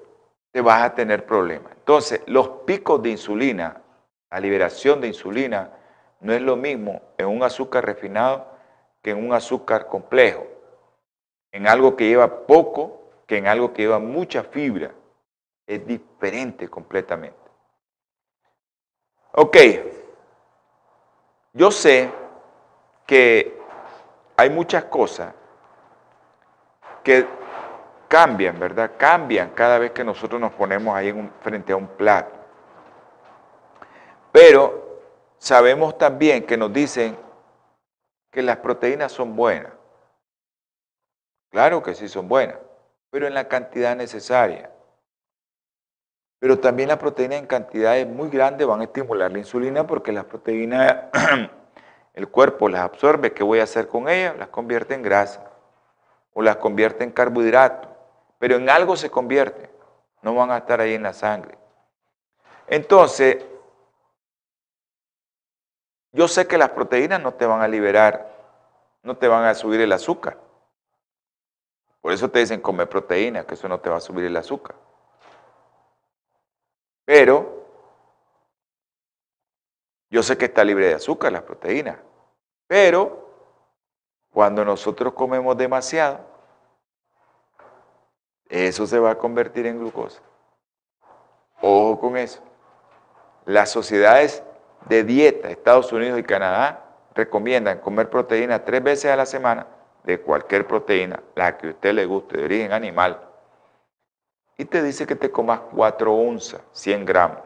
te 0.53 0.61
vas 0.61 0.83
a 0.83 0.95
tener 0.95 1.27
problemas. 1.27 1.73
Entonces, 1.73 2.23
los 2.27 2.49
picos 2.67 3.03
de 3.03 3.11
insulina, 3.11 3.83
la 4.31 4.41
liberación 4.41 5.01
de 5.01 5.09
insulina, 5.09 5.73
no 6.21 6.33
es 6.33 6.43
lo 6.43 6.57
mismo 6.57 7.01
en 7.17 7.27
un 7.29 7.43
azúcar 7.43 7.85
refinado 7.85 8.47
que 9.03 9.11
en 9.11 9.25
un 9.25 9.33
azúcar 9.33 9.87
complejo, 9.87 10.47
en 11.53 11.67
algo 11.67 11.97
que 11.97 12.07
lleva 12.07 12.47
poco 12.47 13.01
que 13.31 13.39
en 13.39 13.47
algo 13.47 13.73
que 13.73 13.83
lleva 13.83 14.01
mucha 14.01 14.43
fibra. 14.43 14.91
Es 15.65 15.87
diferente 15.87 16.69
completamente. 16.69 17.39
Ok, 19.35 19.57
yo 21.53 21.71
sé 21.71 22.11
que 23.07 23.57
hay 24.37 24.51
muchas 24.51 24.83
cosas 24.87 25.33
que 27.05 27.25
cambian, 28.11 28.59
¿verdad? 28.59 28.91
Cambian 28.97 29.51
cada 29.51 29.79
vez 29.79 29.93
que 29.93 30.03
nosotros 30.03 30.41
nos 30.41 30.53
ponemos 30.53 30.97
ahí 30.97 31.15
frente 31.43 31.73
a 31.73 31.77
un 31.77 31.87
plato. 31.87 32.35
Pero 34.33 35.01
sabemos 35.39 35.97
también 35.97 36.45
que 36.45 36.57
nos 36.57 36.73
dicen 36.73 37.17
que 38.33 38.43
las 38.43 38.57
proteínas 38.57 39.13
son 39.13 39.37
buenas. 39.37 39.73
Claro 41.53 41.85
que 41.85 41.95
sí 41.95 42.09
son 42.09 42.27
buenas, 42.27 42.57
pero 43.11 43.29
en 43.29 43.35
la 43.35 43.47
cantidad 43.47 43.95
necesaria. 43.95 44.73
Pero 46.41 46.59
también 46.59 46.89
las 46.89 46.99
proteínas 46.99 47.39
en 47.39 47.47
cantidades 47.47 48.09
muy 48.09 48.29
grandes 48.29 48.67
van 48.67 48.81
a 48.81 48.85
estimular 48.85 49.31
la 49.31 49.39
insulina 49.39 49.87
porque 49.87 50.11
las 50.11 50.25
proteínas, 50.25 51.05
el 52.15 52.29
cuerpo 52.29 52.69
las 52.69 52.81
absorbe. 52.81 53.33
¿Qué 53.33 53.45
voy 53.45 53.61
a 53.61 53.65
hacer 53.65 53.87
con 53.87 54.09
ellas? 54.09 54.37
Las 54.37 54.49
convierte 54.49 54.95
en 54.95 55.03
grasa 55.03 55.49
o 56.33 56.43
las 56.43 56.57
convierte 56.57 57.05
en 57.05 57.13
carbohidrato. 57.13 57.90
Pero 58.41 58.57
en 58.57 58.71
algo 58.71 58.97
se 58.97 59.11
convierte. 59.11 59.71
No 60.23 60.35
van 60.35 60.51
a 60.51 60.57
estar 60.57 60.81
ahí 60.81 60.95
en 60.95 61.03
la 61.03 61.13
sangre. 61.13 61.59
Entonces, 62.67 63.45
yo 66.13 66.27
sé 66.27 66.49
que 66.49 66.57
las 66.57 66.71
proteínas 66.71 67.21
no 67.21 67.35
te 67.35 67.45
van 67.45 67.61
a 67.61 67.69
liberar, 67.69 68.35
no 69.03 69.19
te 69.19 69.29
van 69.29 69.45
a 69.45 69.55
subir 69.55 69.83
el 69.83 69.93
azúcar. 69.93 70.39
Por 72.01 72.13
eso 72.13 72.31
te 72.31 72.39
dicen 72.39 72.63
comer 72.63 72.89
proteína, 72.89 73.47
que 73.47 73.55
eso 73.55 73.69
no 73.69 73.79
te 73.79 73.91
va 73.91 73.99
a 73.99 74.01
subir 74.01 74.25
el 74.25 74.37
azúcar. 74.37 74.75
Pero 77.05 77.67
yo 80.09 80.23
sé 80.23 80.39
que 80.39 80.47
está 80.47 80.65
libre 80.65 80.87
de 80.87 80.95
azúcar 80.95 81.31
las 81.31 81.43
proteínas. 81.43 81.99
Pero 82.67 83.29
cuando 84.31 84.65
nosotros 84.65 85.13
comemos 85.13 85.59
demasiado, 85.59 86.30
eso 88.51 88.87
se 88.87 88.99
va 88.99 89.13
a 89.13 89.19
convertir 89.19 89.67
en 89.67 89.79
glucosa. 89.79 90.21
Ojo 91.63 92.01
con 92.01 92.17
eso. 92.17 92.43
Las 93.47 93.71
sociedades 93.71 94.43
de 94.87 95.05
dieta, 95.05 95.49
Estados 95.49 95.93
Unidos 95.93 96.19
y 96.19 96.23
Canadá, 96.23 96.85
recomiendan 97.15 97.79
comer 97.79 98.11
proteína 98.11 98.65
tres 98.65 98.83
veces 98.83 99.11
a 99.11 99.17
la 99.17 99.27
semana, 99.27 99.67
de 100.05 100.21
cualquier 100.21 100.67
proteína, 100.67 101.23
la 101.35 101.57
que 101.57 101.69
a 101.69 101.71
usted 101.71 101.93
le 101.93 102.07
guste, 102.07 102.39
de 102.39 102.45
origen 102.45 102.73
animal, 102.73 103.21
y 104.57 104.65
te 104.65 104.83
dice 104.83 105.07
que 105.07 105.17
te 105.17 105.31
comas 105.31 105.61
4 105.75 106.15
onzas, 106.15 106.61
100 106.73 107.05
gramos. 107.07 107.39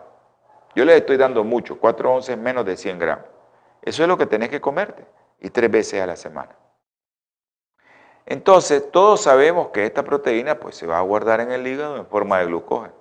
Yo 0.75 0.85
le 0.85 0.97
estoy 0.97 1.17
dando 1.17 1.45
mucho, 1.45 1.79
4 1.79 2.13
onzas 2.13 2.37
menos 2.37 2.65
de 2.65 2.77
100 2.77 2.99
gramos. 2.99 3.27
Eso 3.83 4.03
es 4.03 4.09
lo 4.09 4.19
que 4.19 4.27
tenés 4.27 4.49
que 4.49 4.61
comerte 4.61 5.05
y 5.39 5.51
tres 5.51 5.71
veces 5.71 6.03
a 6.03 6.07
la 6.07 6.17
semana. 6.17 6.57
Entonces, 8.27 8.91
todos 8.91 9.23
sabemos 9.23 9.69
que 9.69 9.85
esta 9.85 10.03
proteína 10.03 10.59
pues, 10.59 10.77
se 10.77 10.87
va 10.87 10.99
a 10.99 11.03
guardar 11.03 11.41
en 11.41 11.53
el 11.53 11.67
hígado 11.67 11.97
en 11.97 12.07
forma 12.07 12.39
de 12.39 12.47
glucógeno. 12.47 12.95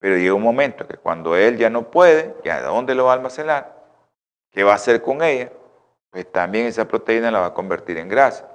Pero 0.00 0.16
llega 0.16 0.34
un 0.34 0.42
momento 0.42 0.88
que 0.88 0.96
cuando 0.96 1.36
él 1.36 1.56
ya 1.58 1.70
no 1.70 1.90
puede, 1.90 2.34
¿ya 2.42 2.60
de 2.60 2.66
dónde 2.66 2.94
lo 2.94 3.04
va 3.04 3.12
a 3.12 3.14
almacenar? 3.14 3.80
¿Qué 4.50 4.64
va 4.64 4.72
a 4.72 4.76
hacer 4.76 5.02
con 5.02 5.22
ella? 5.22 5.52
Pues 6.10 6.30
también 6.32 6.66
esa 6.66 6.86
proteína 6.86 7.30
la 7.30 7.40
va 7.40 7.46
a 7.46 7.54
convertir 7.54 7.98
en 7.98 8.08
grasa. 8.08 8.50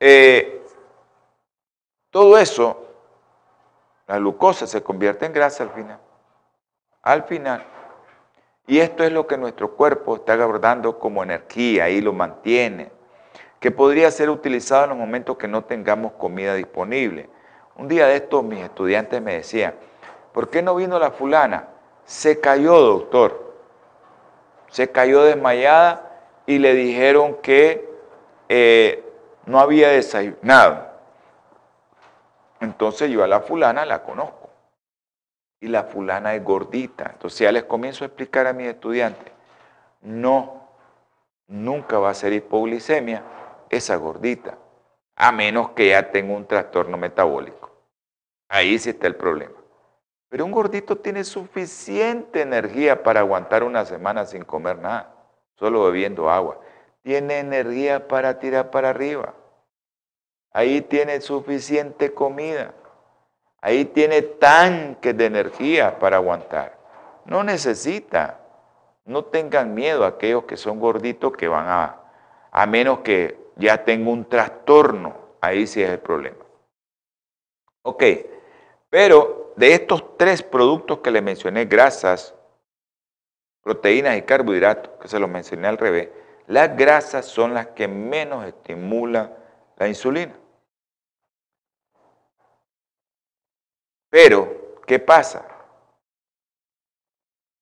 Eh, 0.00 0.64
todo 2.10 2.38
eso, 2.38 2.88
la 4.06 4.18
glucosa 4.18 4.66
se 4.66 4.82
convierte 4.82 5.26
en 5.26 5.32
grasa 5.32 5.62
al 5.62 5.70
final. 5.70 6.00
Al 7.02 7.24
final. 7.24 7.64
Y 8.66 8.80
esto 8.80 9.04
es 9.04 9.12
lo 9.12 9.26
que 9.26 9.36
nuestro 9.36 9.76
cuerpo 9.76 10.16
está 10.16 10.36
guardando 10.36 10.98
como 10.98 11.22
energía 11.22 11.90
y 11.90 12.00
lo 12.00 12.12
mantiene, 12.14 12.90
que 13.64 13.70
podría 13.70 14.10
ser 14.10 14.28
utilizado 14.28 14.84
en 14.84 14.90
los 14.90 14.98
momentos 14.98 15.38
que 15.38 15.48
no 15.48 15.64
tengamos 15.64 16.12
comida 16.12 16.54
disponible. 16.54 17.30
Un 17.76 17.88
día 17.88 18.06
de 18.06 18.16
estos 18.16 18.44
mis 18.44 18.62
estudiantes 18.62 19.22
me 19.22 19.36
decían, 19.36 19.74
¿por 20.34 20.50
qué 20.50 20.60
no 20.60 20.74
vino 20.74 20.98
la 20.98 21.12
fulana? 21.12 21.68
Se 22.04 22.40
cayó, 22.40 22.78
doctor. 22.78 23.54
Se 24.68 24.92
cayó 24.92 25.22
desmayada 25.22 26.24
y 26.44 26.58
le 26.58 26.74
dijeron 26.74 27.38
que 27.40 27.88
eh, 28.50 29.02
no 29.46 29.58
había 29.60 29.88
desayunado. 29.88 30.86
Entonces 32.60 33.10
yo 33.10 33.24
a 33.24 33.26
la 33.26 33.40
fulana 33.40 33.86
la 33.86 34.02
conozco. 34.02 34.50
Y 35.58 35.68
la 35.68 35.84
fulana 35.84 36.34
es 36.34 36.44
gordita. 36.44 37.12
Entonces 37.14 37.38
ya 37.38 37.50
les 37.50 37.64
comienzo 37.64 38.04
a 38.04 38.08
explicar 38.08 38.46
a 38.46 38.52
mis 38.52 38.66
estudiantes, 38.66 39.32
no, 40.02 40.68
nunca 41.46 41.98
va 41.98 42.10
a 42.10 42.14
ser 42.14 42.34
hipoglicemia 42.34 43.22
esa 43.70 43.96
gordita, 43.96 44.58
a 45.16 45.32
menos 45.32 45.70
que 45.70 45.88
ya 45.90 46.10
tenga 46.10 46.34
un 46.34 46.46
trastorno 46.46 46.96
metabólico. 46.96 47.70
Ahí 48.48 48.78
sí 48.78 48.90
está 48.90 49.06
el 49.06 49.16
problema. 49.16 49.54
Pero 50.28 50.44
un 50.44 50.52
gordito 50.52 50.96
tiene 50.96 51.22
suficiente 51.22 52.42
energía 52.42 53.02
para 53.02 53.20
aguantar 53.20 53.62
una 53.62 53.84
semana 53.84 54.26
sin 54.26 54.44
comer 54.44 54.78
nada, 54.78 55.14
solo 55.54 55.84
bebiendo 55.84 56.28
agua. 56.28 56.60
Tiene 57.02 57.38
energía 57.38 58.08
para 58.08 58.38
tirar 58.38 58.70
para 58.70 58.90
arriba. 58.90 59.34
Ahí 60.52 60.80
tiene 60.80 61.20
suficiente 61.20 62.14
comida. 62.14 62.74
Ahí 63.60 63.84
tiene 63.84 64.22
tanques 64.22 65.16
de 65.16 65.26
energía 65.26 65.98
para 65.98 66.16
aguantar. 66.16 66.78
No 67.24 67.44
necesita. 67.44 68.40
No 69.04 69.24
tengan 69.26 69.74
miedo 69.74 70.04
a 70.04 70.08
aquellos 70.08 70.44
que 70.44 70.56
son 70.56 70.80
gorditos 70.80 71.32
que 71.32 71.46
van 71.46 71.66
a, 71.68 72.00
a 72.50 72.66
menos 72.66 73.00
que 73.00 73.43
ya 73.56 73.84
tenga 73.84 74.10
un 74.10 74.28
trastorno. 74.28 75.36
Ahí 75.40 75.66
sí 75.66 75.82
es 75.82 75.90
el 75.90 75.98
problema. 75.98 76.44
Ok, 77.82 78.02
pero 78.88 79.52
de 79.56 79.74
estos 79.74 80.16
tres 80.16 80.42
productos 80.42 80.98
que 81.00 81.10
les 81.10 81.22
mencioné, 81.22 81.66
grasas, 81.66 82.34
proteínas 83.62 84.16
y 84.16 84.22
carbohidratos, 84.22 84.92
que 85.00 85.08
se 85.08 85.18
los 85.18 85.28
mencioné 85.28 85.68
al 85.68 85.78
revés, 85.78 86.08
las 86.46 86.76
grasas 86.76 87.26
son 87.26 87.54
las 87.54 87.68
que 87.68 87.88
menos 87.88 88.44
estimulan 88.44 89.34
la 89.76 89.88
insulina. 89.88 90.34
Pero, 94.10 94.80
¿qué 94.86 94.98
pasa? 94.98 95.46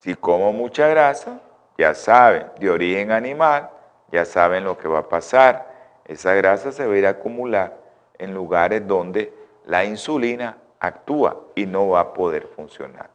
Si 0.02 0.14
como 0.16 0.52
mucha 0.52 0.88
grasa, 0.88 1.40
ya 1.78 1.94
saben, 1.94 2.50
de 2.58 2.68
origen 2.68 3.10
animal, 3.10 3.70
ya 4.10 4.24
saben 4.24 4.64
lo 4.64 4.76
que 4.76 4.88
va 4.88 4.98
a 4.98 5.08
pasar. 5.08 5.71
Esa 6.04 6.34
grasa 6.34 6.72
se 6.72 6.86
va 6.86 6.94
a 6.94 6.98
ir 6.98 7.06
a 7.06 7.10
acumular 7.10 7.78
en 8.18 8.34
lugares 8.34 8.86
donde 8.86 9.32
la 9.66 9.84
insulina 9.84 10.58
actúa 10.80 11.40
y 11.54 11.66
no 11.66 11.88
va 11.88 12.00
a 12.00 12.12
poder 12.12 12.48
funcionar. 12.48 13.10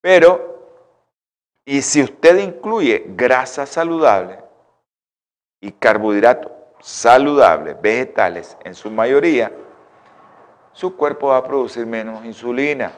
Pero, 0.00 0.56
y 1.64 1.82
si 1.82 2.02
usted 2.02 2.38
incluye 2.38 3.04
grasa 3.08 3.66
saludable 3.66 4.38
y 5.60 5.72
carbohidratos 5.72 6.52
saludables, 6.80 7.80
vegetales 7.80 8.56
en 8.64 8.74
su 8.74 8.90
mayoría, 8.90 9.52
su 10.72 10.96
cuerpo 10.96 11.28
va 11.28 11.38
a 11.38 11.44
producir 11.44 11.86
menos 11.86 12.24
insulina 12.24 12.92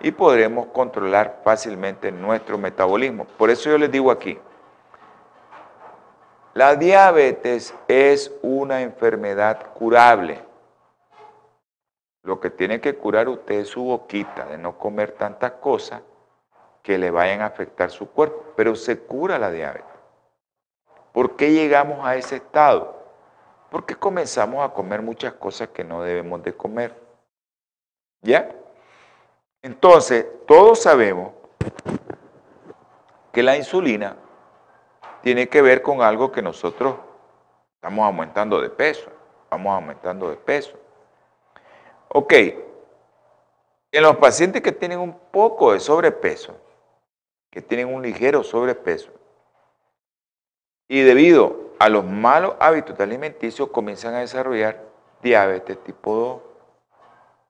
y 0.00 0.10
podremos 0.12 0.66
controlar 0.68 1.40
fácilmente 1.42 2.12
nuestro 2.12 2.56
metabolismo. 2.56 3.24
Por 3.24 3.50
eso 3.50 3.70
yo 3.70 3.78
les 3.78 3.90
digo 3.90 4.10
aquí, 4.10 4.38
la 6.56 6.74
diabetes 6.74 7.74
es 7.86 8.32
una 8.40 8.80
enfermedad 8.80 9.74
curable. 9.74 10.42
Lo 12.22 12.40
que 12.40 12.48
tiene 12.48 12.80
que 12.80 12.96
curar 12.96 13.28
usted 13.28 13.56
es 13.56 13.68
su 13.68 13.84
boquita 13.84 14.46
de 14.46 14.56
no 14.56 14.78
comer 14.78 15.12
tantas 15.12 15.52
cosas 15.52 16.00
que 16.82 16.96
le 16.96 17.10
vayan 17.10 17.42
a 17.42 17.46
afectar 17.46 17.90
su 17.90 18.08
cuerpo, 18.08 18.54
pero 18.56 18.74
se 18.74 18.98
cura 18.98 19.38
la 19.38 19.50
diabetes. 19.50 19.84
¿Por 21.12 21.36
qué 21.36 21.52
llegamos 21.52 22.06
a 22.06 22.16
ese 22.16 22.36
estado? 22.36 23.02
Porque 23.68 23.94
comenzamos 23.94 24.64
a 24.64 24.72
comer 24.72 25.02
muchas 25.02 25.34
cosas 25.34 25.68
que 25.68 25.84
no 25.84 26.02
debemos 26.02 26.42
de 26.42 26.54
comer. 26.56 26.94
¿Ya? 28.22 28.48
Entonces, 29.60 30.24
todos 30.46 30.80
sabemos 30.80 31.32
que 33.30 33.42
la 33.42 33.58
insulina 33.58 34.16
tiene 35.26 35.48
que 35.48 35.60
ver 35.60 35.82
con 35.82 36.02
algo 36.02 36.30
que 36.30 36.40
nosotros 36.40 36.94
estamos 37.74 38.06
aumentando 38.06 38.60
de 38.60 38.70
peso, 38.70 39.10
vamos 39.50 39.74
aumentando 39.74 40.30
de 40.30 40.36
peso. 40.36 40.78
Ok, 42.06 42.32
en 43.90 44.02
los 44.04 44.18
pacientes 44.18 44.62
que 44.62 44.70
tienen 44.70 45.00
un 45.00 45.18
poco 45.32 45.72
de 45.72 45.80
sobrepeso, 45.80 46.54
que 47.50 47.60
tienen 47.60 47.92
un 47.92 48.02
ligero 48.02 48.44
sobrepeso, 48.44 49.10
y 50.86 51.00
debido 51.00 51.72
a 51.80 51.88
los 51.88 52.04
malos 52.04 52.54
hábitos 52.60 53.00
alimenticios 53.00 53.70
comienzan 53.70 54.14
a 54.14 54.20
desarrollar 54.20 54.80
diabetes 55.24 55.82
tipo 55.82 56.14
2. 56.14 56.42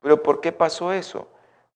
¿Pero 0.01 0.23
por 0.23 0.41
qué 0.41 0.51
pasó 0.51 0.95
eso? 0.95 1.29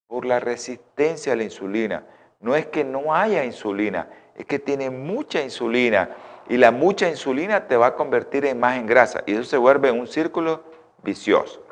Por 0.06 0.24
la 0.24 0.40
resistencia 0.40 1.34
a 1.34 1.36
la 1.36 1.42
insulina. 1.42 2.06
No 2.40 2.56
es 2.56 2.64
que 2.68 2.84
no 2.84 3.14
haya 3.14 3.44
insulina, 3.44 4.08
es 4.40 4.46
que 4.46 4.58
tiene 4.58 4.90
mucha 4.90 5.42
insulina 5.42 6.16
y 6.48 6.56
la 6.56 6.70
mucha 6.70 7.08
insulina 7.08 7.66
te 7.66 7.76
va 7.76 7.88
a 7.88 7.94
convertir 7.94 8.46
en 8.46 8.58
más 8.58 8.76
en 8.76 8.86
grasa 8.86 9.22
y 9.26 9.34
eso 9.34 9.44
se 9.44 9.56
vuelve 9.56 9.90
un 9.90 10.06
círculo 10.06 10.62
vicioso. 11.02 11.62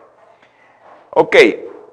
Ok, 1.10 1.36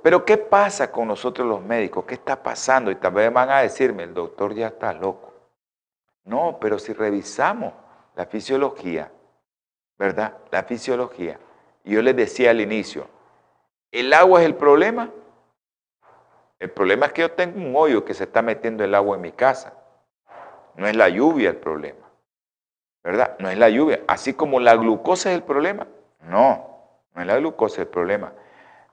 pero 0.03 0.25
¿qué 0.25 0.37
pasa 0.37 0.91
con 0.91 1.07
nosotros 1.07 1.47
los 1.47 1.61
médicos? 1.61 2.05
¿Qué 2.05 2.15
está 2.15 2.43
pasando? 2.43 2.91
Y 2.91 2.95
tal 2.95 3.13
vez 3.13 3.31
van 3.31 3.49
a 3.49 3.61
decirme, 3.61 4.03
el 4.03 4.13
doctor 4.13 4.53
ya 4.53 4.67
está 4.67 4.93
loco. 4.93 5.33
No, 6.25 6.57
pero 6.59 6.77
si 6.77 6.91
revisamos 6.91 7.73
la 8.15 8.25
fisiología, 8.25 9.11
¿verdad? 9.97 10.37
La 10.51 10.63
fisiología. 10.63 11.39
Yo 11.85 12.01
les 12.01 12.15
decía 12.15 12.51
al 12.51 12.59
inicio, 12.59 13.07
¿el 13.91 14.11
agua 14.11 14.41
es 14.41 14.45
el 14.45 14.55
problema? 14.55 15.09
El 16.59 16.69
problema 16.69 17.05
es 17.05 17.13
que 17.13 17.21
yo 17.21 17.31
tengo 17.31 17.57
un 17.57 17.73
hoyo 17.75 18.03
que 18.03 18.13
se 18.13 18.25
está 18.25 18.41
metiendo 18.41 18.83
el 18.83 18.93
agua 18.93 19.15
en 19.15 19.21
mi 19.21 19.31
casa. 19.31 19.73
No 20.77 20.87
es 20.87 20.95
la 20.95 21.09
lluvia 21.09 21.49
el 21.49 21.57
problema. 21.57 22.05
¿Verdad? 23.03 23.35
No 23.39 23.49
es 23.49 23.57
la 23.57 23.69
lluvia. 23.69 24.01
Así 24.07 24.33
como 24.33 24.59
la 24.59 24.75
glucosa 24.75 25.29
es 25.29 25.35
el 25.35 25.43
problema. 25.43 25.87
No, 26.21 26.67
no 27.13 27.21
es 27.21 27.27
la 27.27 27.37
glucosa 27.37 27.81
el 27.81 27.87
problema. 27.87 28.33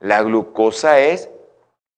La 0.01 0.23
glucosa 0.23 0.99
es 0.99 1.31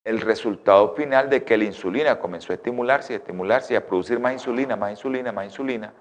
el 0.05 0.21
resultado 0.21 0.95
final 0.95 1.29
de 1.31 1.45
que 1.45 1.57
la 1.57 1.65
insulina 1.65 2.19
comenzó 2.19 2.53
a 2.53 2.57
estimularse, 2.57 3.15
a 3.15 3.17
estimularse 3.17 3.75
y 3.75 3.77
a 3.77 3.87
producir 3.87 4.21
más 4.21 4.35
insulina, 4.35 4.77
más 4.77 4.91
insulina, 4.91 5.33
más 5.33 5.47
insulina. 5.47 5.93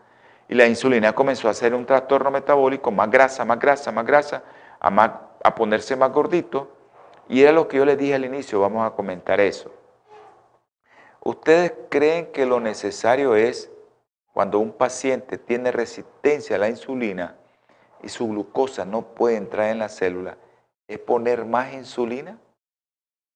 Y 0.47 0.55
la 0.55 0.67
insulina 0.67 1.13
comenzó 1.13 1.47
a 1.47 1.51
hacer 1.51 1.73
un 1.73 1.86
trastorno 1.86 2.29
metabólico, 2.29 2.91
más 2.91 3.09
grasa, 3.09 3.45
más 3.45 3.59
grasa, 3.59 3.91
más 3.91 4.05
grasa, 4.05 4.43
a, 4.79 5.21
a 5.43 5.55
ponerse 5.55 5.95
más 5.95 6.11
gordito. 6.11 6.69
Y 7.29 7.41
era 7.41 7.53
lo 7.53 7.67
que 7.67 7.77
yo 7.77 7.86
les 7.86 7.97
dije 7.97 8.13
al 8.13 8.25
inicio, 8.25 8.59
vamos 8.59 8.86
a 8.86 8.91
comentar 8.91 9.39
eso. 9.39 9.71
¿Ustedes 11.21 11.73
creen 11.89 12.27
que 12.34 12.45
lo 12.45 12.59
necesario 12.59 13.36
es 13.36 13.71
cuando 14.34 14.57
un 14.59 14.73
paciente 14.73 15.38
tiene 15.38 15.71
resistencia 15.71 16.55
a 16.55 16.59
la 16.59 16.67
insulina 16.67 17.38
y 18.01 18.09
su 18.09 18.27
glucosa 18.27 18.84
no 18.84 19.03
puede 19.03 19.38
entrar 19.38 19.69
en 19.69 19.79
la 19.79 19.89
célula, 19.89 20.38
es 20.88 20.97
poner 20.97 21.45
más 21.45 21.71
insulina? 21.73 22.38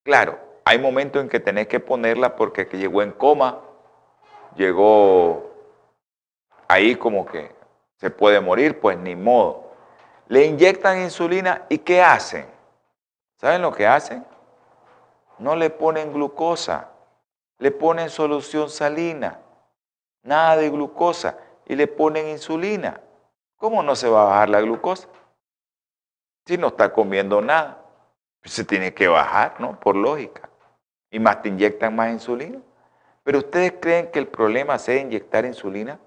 Claro, 0.04 0.40
hay 0.66 0.80
momentos 0.80 1.22
en 1.22 1.30
que 1.30 1.40
tenés 1.40 1.68
que 1.68 1.80
ponerla 1.80 2.36
porque 2.36 2.66
llegó 2.66 3.04
en 3.04 3.12
coma, 3.12 3.62
llegó 4.56 5.52
ahí 6.68 6.96
como 6.96 7.26
que 7.26 7.56
se 7.98 8.10
puede 8.10 8.42
morir, 8.42 8.80
pues 8.80 8.98
ni 8.98 9.16
modo. 9.16 9.72
Le 10.28 10.46
inyectan 10.46 11.02
insulina 11.02 11.66
y 11.70 11.78
¿qué 11.78 12.02
hacen? 12.02 12.48
¿Saben 13.38 13.62
lo 13.62 13.72
que 13.72 13.86
hacen? 13.86 14.26
No 15.38 15.56
le 15.56 15.70
ponen 15.70 16.12
glucosa, 16.12 16.90
le 17.60 17.72
ponen 17.72 18.10
solución 18.10 18.70
salina 18.70 19.40
nada 20.28 20.58
de 20.58 20.70
glucosa 20.70 21.38
y 21.66 21.76
le 21.76 21.88
ponen 21.88 22.28
insulina. 22.28 23.02
¿Cómo 23.56 23.82
no 23.82 23.96
se 23.96 24.10
va 24.10 24.24
a 24.24 24.26
bajar 24.26 24.50
la 24.50 24.62
glucosa? 24.62 25.08
Si 26.46 26.58
no 26.58 26.68
está 26.68 26.94
comiendo 26.94 27.42
nada, 27.42 27.84
se 28.44 28.64
tiene 28.64 28.94
que 28.94 29.08
bajar, 29.08 29.60
¿no? 29.60 29.80
Por 29.80 29.96
lógica. 29.96 30.50
Y 31.10 31.20
más 31.20 31.42
te 31.42 31.50
inyectan 31.50 31.96
más 31.96 32.12
insulina. 32.12 32.60
Pero 33.24 33.40
ustedes 33.40 33.74
creen 33.80 34.12
que 34.12 34.20
el 34.20 34.28
problema 34.28 34.78
sea 34.78 35.02
inyectar 35.02 35.46
insulina? 35.46 36.00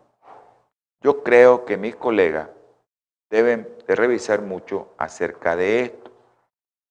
Yo 1.02 1.22
creo 1.22 1.64
que 1.64 1.76
mis 1.76 1.96
colegas 1.96 2.48
deben 3.30 3.68
de 3.86 3.94
revisar 3.94 4.42
mucho 4.42 4.92
acerca 4.98 5.56
de 5.56 5.82
esto, 5.82 6.10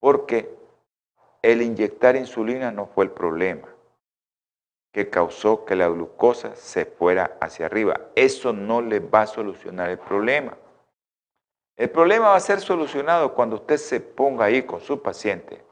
porque 0.00 0.52
el 1.42 1.62
inyectar 1.62 2.16
insulina 2.16 2.72
no 2.72 2.86
fue 2.86 3.04
el 3.04 3.10
problema 3.12 3.68
que 4.92 5.08
causó 5.08 5.64
que 5.64 5.76
la 5.76 5.88
glucosa 5.88 6.54
se 6.56 6.84
fuera 6.84 7.36
hacia 7.40 7.66
arriba. 7.66 8.00
Eso 8.14 8.52
no 8.52 8.82
le 8.82 9.00
va 9.00 9.22
a 9.22 9.26
solucionar 9.26 9.90
el 9.90 9.98
problema. 9.98 10.56
El 11.76 11.90
problema 11.90 12.28
va 12.28 12.36
a 12.36 12.40
ser 12.40 12.60
solucionado 12.60 13.34
cuando 13.34 13.56
usted 13.56 13.76
se 13.76 14.00
ponga 14.00 14.46
ahí 14.46 14.62
con 14.62 14.80
su 14.80 15.00
paciente 15.00 15.62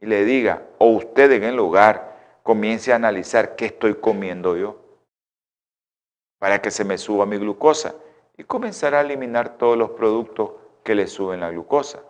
y 0.00 0.06
le 0.06 0.24
diga, 0.24 0.62
o 0.78 0.86
usted 0.86 1.30
en 1.32 1.44
el 1.44 1.58
hogar 1.58 2.40
comience 2.42 2.92
a 2.92 2.96
analizar 2.96 3.54
qué 3.54 3.66
estoy 3.66 3.94
comiendo 3.94 4.56
yo 4.56 4.76
para 6.38 6.60
que 6.60 6.70
se 6.70 6.84
me 6.84 6.98
suba 6.98 7.26
mi 7.26 7.36
glucosa 7.36 7.94
y 8.36 8.44
comenzar 8.44 8.94
a 8.94 9.02
eliminar 9.02 9.58
todos 9.58 9.76
los 9.76 9.90
productos 9.90 10.52
que 10.82 10.94
le 10.94 11.06
suben 11.06 11.40
la 11.40 11.50
glucosa. 11.50 12.02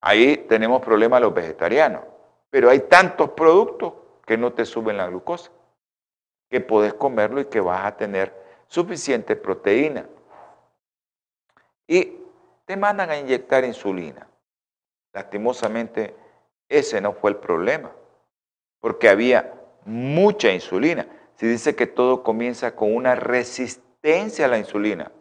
Ahí 0.00 0.36
tenemos 0.36 0.82
problemas 0.82 1.22
los 1.22 1.32
vegetarianos, 1.32 2.02
pero 2.50 2.68
hay 2.68 2.80
tantos 2.80 3.30
productos 3.30 3.94
que 4.26 4.36
no 4.36 4.52
te 4.52 4.64
suben 4.64 4.96
la 4.96 5.06
glucosa, 5.06 5.50
que 6.50 6.60
puedes 6.60 6.94
comerlo 6.94 7.40
y 7.40 7.46
que 7.46 7.60
vas 7.60 7.84
a 7.84 7.96
tener 7.96 8.34
suficiente 8.68 9.36
proteína. 9.36 10.06
Y 11.86 12.18
te 12.64 12.76
mandan 12.76 13.10
a 13.10 13.18
inyectar 13.18 13.64
insulina. 13.64 14.26
Lastimosamente, 15.12 16.14
ese 16.68 17.00
no 17.00 17.12
fue 17.12 17.30
el 17.30 17.36
problema, 17.36 17.92
porque 18.80 19.08
había 19.08 19.54
mucha 19.84 20.50
insulina. 20.50 21.06
Se 21.34 21.46
dice 21.46 21.76
que 21.76 21.86
todo 21.86 22.22
comienza 22.22 22.74
con 22.74 22.94
una 22.94 23.14
resistencia 23.14 24.46
a 24.46 24.48
la 24.48 24.58
insulina. 24.58 25.12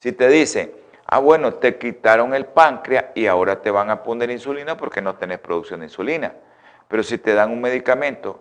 Si 0.00 0.12
te 0.12 0.28
dicen, 0.28 0.72
ah, 1.06 1.18
bueno, 1.18 1.54
te 1.54 1.78
quitaron 1.78 2.34
el 2.34 2.46
páncreas 2.46 3.06
y 3.14 3.26
ahora 3.26 3.62
te 3.62 3.70
van 3.70 3.90
a 3.90 4.02
poner 4.02 4.30
insulina 4.30 4.76
porque 4.76 5.00
no 5.00 5.16
tenés 5.16 5.38
producción 5.38 5.80
de 5.80 5.86
insulina. 5.86 6.34
Pero 6.92 7.02
si 7.02 7.16
te 7.16 7.32
dan 7.32 7.50
un 7.50 7.62
medicamento 7.62 8.38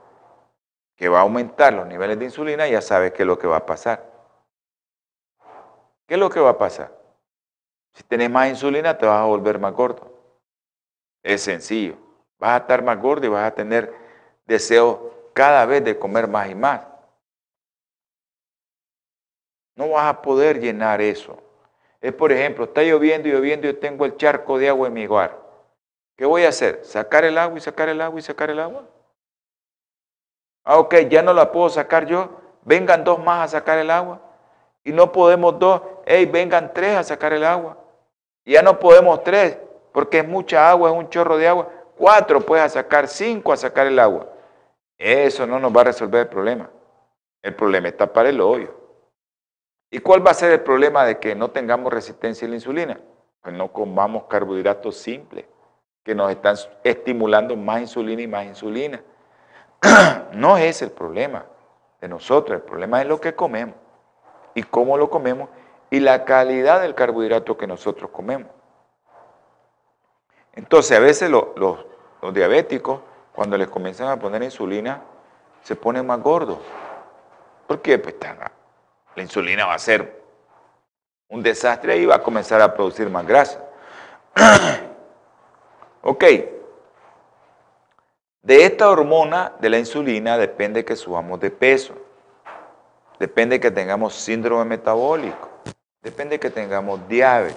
que 0.97 1.07
va 1.07 1.19
a 1.19 1.21
aumentar 1.21 1.71
los 1.71 1.87
niveles 1.87 2.19
de 2.19 2.25
insulina, 2.25 2.67
ya 2.67 2.81
sabes 2.81 3.13
qué 3.13 3.23
es 3.23 3.25
lo 3.25 3.39
que 3.39 3.47
va 3.47 3.55
a 3.55 3.65
pasar. 3.65 4.11
¿Qué 6.05 6.15
es 6.15 6.19
lo 6.19 6.29
que 6.29 6.41
va 6.41 6.49
a 6.49 6.57
pasar? 6.57 6.91
Si 7.93 8.03
tienes 8.03 8.29
más 8.29 8.49
insulina, 8.49 8.97
te 8.97 9.05
vas 9.05 9.21
a 9.21 9.23
volver 9.23 9.57
más 9.57 9.71
gordo. 9.71 10.11
Es 11.23 11.43
sencillo. 11.43 11.95
Vas 12.39 12.51
a 12.51 12.57
estar 12.57 12.83
más 12.83 12.99
gordo 12.99 13.25
y 13.25 13.29
vas 13.29 13.49
a 13.49 13.55
tener 13.55 13.93
deseo 14.45 15.29
cada 15.31 15.65
vez 15.65 15.85
de 15.85 15.97
comer 15.97 16.27
más 16.27 16.49
y 16.49 16.55
más. 16.55 16.81
No 19.77 19.91
vas 19.91 20.07
a 20.07 20.21
poder 20.21 20.59
llenar 20.59 20.99
eso. 20.99 21.41
Es, 22.01 22.11
por 22.11 22.33
ejemplo, 22.33 22.65
está 22.65 22.83
lloviendo 22.83 23.29
y 23.29 23.31
lloviendo 23.31 23.69
y 23.69 23.71
yo 23.71 23.79
tengo 23.79 24.03
el 24.03 24.17
charco 24.17 24.59
de 24.59 24.67
agua 24.67 24.89
en 24.89 24.93
mi 24.93 25.05
hogar. 25.05 25.40
¿Qué 26.21 26.27
voy 26.27 26.45
a 26.45 26.49
hacer? 26.49 26.81
¿Sacar 26.83 27.25
el 27.25 27.35
agua 27.35 27.57
y 27.57 27.61
sacar 27.61 27.89
el 27.89 27.99
agua 27.99 28.19
y 28.19 28.21
sacar 28.21 28.51
el 28.51 28.59
agua? 28.59 28.83
Ah, 30.63 30.77
ok, 30.77 30.93
ya 31.09 31.23
no 31.23 31.33
la 31.33 31.51
puedo 31.51 31.67
sacar 31.67 32.05
yo. 32.05 32.29
Vengan 32.61 33.03
dos 33.03 33.17
más 33.17 33.45
a 33.45 33.57
sacar 33.57 33.79
el 33.79 33.89
agua. 33.89 34.21
Y 34.83 34.91
no 34.91 35.11
podemos 35.11 35.57
dos. 35.57 35.81
Hey, 36.05 36.27
vengan 36.27 36.75
tres 36.75 36.95
a 36.95 37.03
sacar 37.03 37.33
el 37.33 37.43
agua. 37.43 37.75
Y 38.45 38.51
ya 38.51 38.61
no 38.61 38.77
podemos 38.77 39.23
tres, 39.23 39.57
porque 39.91 40.19
es 40.19 40.27
mucha 40.27 40.69
agua, 40.69 40.91
es 40.91 40.95
un 40.95 41.09
chorro 41.09 41.37
de 41.37 41.47
agua. 41.47 41.71
Cuatro 41.97 42.39
puedes 42.39 42.65
a 42.65 42.69
sacar, 42.69 43.07
cinco 43.07 43.51
a 43.51 43.57
sacar 43.57 43.87
el 43.87 43.97
agua. 43.97 44.31
Eso 44.99 45.47
no 45.47 45.59
nos 45.59 45.75
va 45.75 45.81
a 45.81 45.85
resolver 45.85 46.21
el 46.21 46.27
problema. 46.27 46.69
El 47.41 47.55
problema 47.55 47.87
está 47.87 48.05
para 48.05 48.29
el 48.29 48.39
hoyo. 48.41 48.71
¿Y 49.89 49.97
cuál 49.97 50.23
va 50.23 50.29
a 50.29 50.35
ser 50.35 50.51
el 50.51 50.61
problema 50.61 51.03
de 51.03 51.17
que 51.17 51.33
no 51.33 51.49
tengamos 51.49 51.91
resistencia 51.91 52.45
a 52.45 52.49
la 52.49 52.57
insulina? 52.57 53.01
Pues 53.41 53.55
no 53.55 53.73
comamos 53.73 54.25
carbohidratos 54.25 54.97
simples, 54.97 55.45
que 56.03 56.15
nos 56.15 56.31
están 56.31 56.55
estimulando 56.83 57.55
más 57.55 57.81
insulina 57.81 58.21
y 58.21 58.27
más 58.27 58.45
insulina. 58.45 59.01
no 60.33 60.57
es 60.57 60.81
el 60.81 60.91
problema 60.91 61.45
de 61.99 62.07
nosotros, 62.07 62.57
el 62.57 62.63
problema 62.63 63.01
es 63.01 63.07
lo 63.07 63.21
que 63.21 63.35
comemos 63.35 63.75
y 64.53 64.63
cómo 64.63 64.97
lo 64.97 65.09
comemos 65.09 65.49
y 65.89 65.99
la 65.99 66.25
calidad 66.25 66.81
del 66.81 66.95
carbohidrato 66.95 67.57
que 67.57 67.67
nosotros 67.67 68.09
comemos. 68.11 68.49
Entonces, 70.53 70.97
a 70.97 70.99
veces 70.99 71.29
los, 71.29 71.45
diabéticos, 72.33 73.01
cuando 73.33 73.57
les 73.57 73.67
comienzan 73.67 74.09
a 74.09 74.19
poner 74.19 74.43
insulina, 74.43 75.01
se 75.63 75.75
ponen 75.75 76.05
más 76.05 76.21
gordos. 76.21 76.59
¿Por 77.67 77.81
qué? 77.81 77.97
Pues 77.99 78.15
la 79.15 79.21
insulina 79.21 79.65
va 79.65 79.75
a 79.75 79.79
ser 79.79 80.21
un 81.29 81.41
desastre 81.41 81.97
y 81.97 82.05
va 82.05 82.15
a 82.15 82.23
comenzar 82.23 82.61
a 82.61 82.73
producir 82.73 83.09
más 83.09 83.25
grasa. 83.25 83.63
ok. 86.03 86.23
De 88.43 88.65
esta 88.65 88.89
hormona 88.89 89.53
de 89.59 89.69
la 89.69 89.77
insulina 89.77 90.37
depende 90.37 90.83
que 90.83 90.95
subamos 90.95 91.39
de 91.39 91.51
peso. 91.51 91.93
Depende 93.19 93.59
que 93.59 93.69
tengamos 93.69 94.15
síndrome 94.15 94.65
metabólico. 94.65 95.49
Depende 96.01 96.39
que 96.39 96.49
tengamos 96.49 97.07
diabetes. 97.07 97.55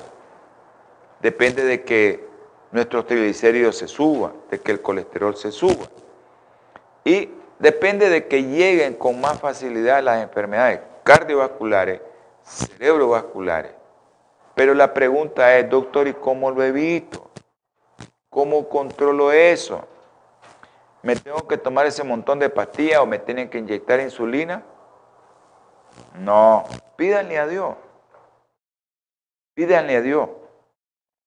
Depende 1.20 1.64
de 1.64 1.82
que 1.84 2.28
nuestros 2.70 3.06
triglicéridos 3.06 3.78
se 3.78 3.88
suban, 3.88 4.34
de 4.50 4.60
que 4.60 4.72
el 4.72 4.82
colesterol 4.82 5.34
se 5.36 5.50
suba. 5.50 5.86
Y 7.02 7.30
depende 7.58 8.10
de 8.10 8.26
que 8.26 8.42
lleguen 8.42 8.94
con 8.94 9.20
más 9.20 9.40
facilidad 9.40 10.02
las 10.02 10.22
enfermedades 10.22 10.80
cardiovasculares, 11.02 12.02
cerebrovasculares. 12.42 13.72
Pero 14.54 14.74
la 14.74 14.92
pregunta 14.92 15.56
es, 15.56 15.70
doctor, 15.70 16.08
¿y 16.08 16.12
cómo 16.12 16.50
lo 16.50 16.62
evito? 16.62 17.30
¿Cómo 18.34 18.68
controlo 18.68 19.30
eso? 19.30 19.86
¿Me 21.02 21.14
tengo 21.14 21.46
que 21.46 21.56
tomar 21.56 21.86
ese 21.86 22.02
montón 22.02 22.40
de 22.40 22.50
pastillas 22.50 22.98
o 22.98 23.06
me 23.06 23.20
tienen 23.20 23.48
que 23.48 23.58
inyectar 23.58 24.00
insulina? 24.00 24.64
No, 26.18 26.64
pídanle 26.96 27.38
a 27.38 27.46
Dios. 27.46 27.76
Pídanle 29.54 29.98
a 29.98 30.00
Dios 30.00 30.28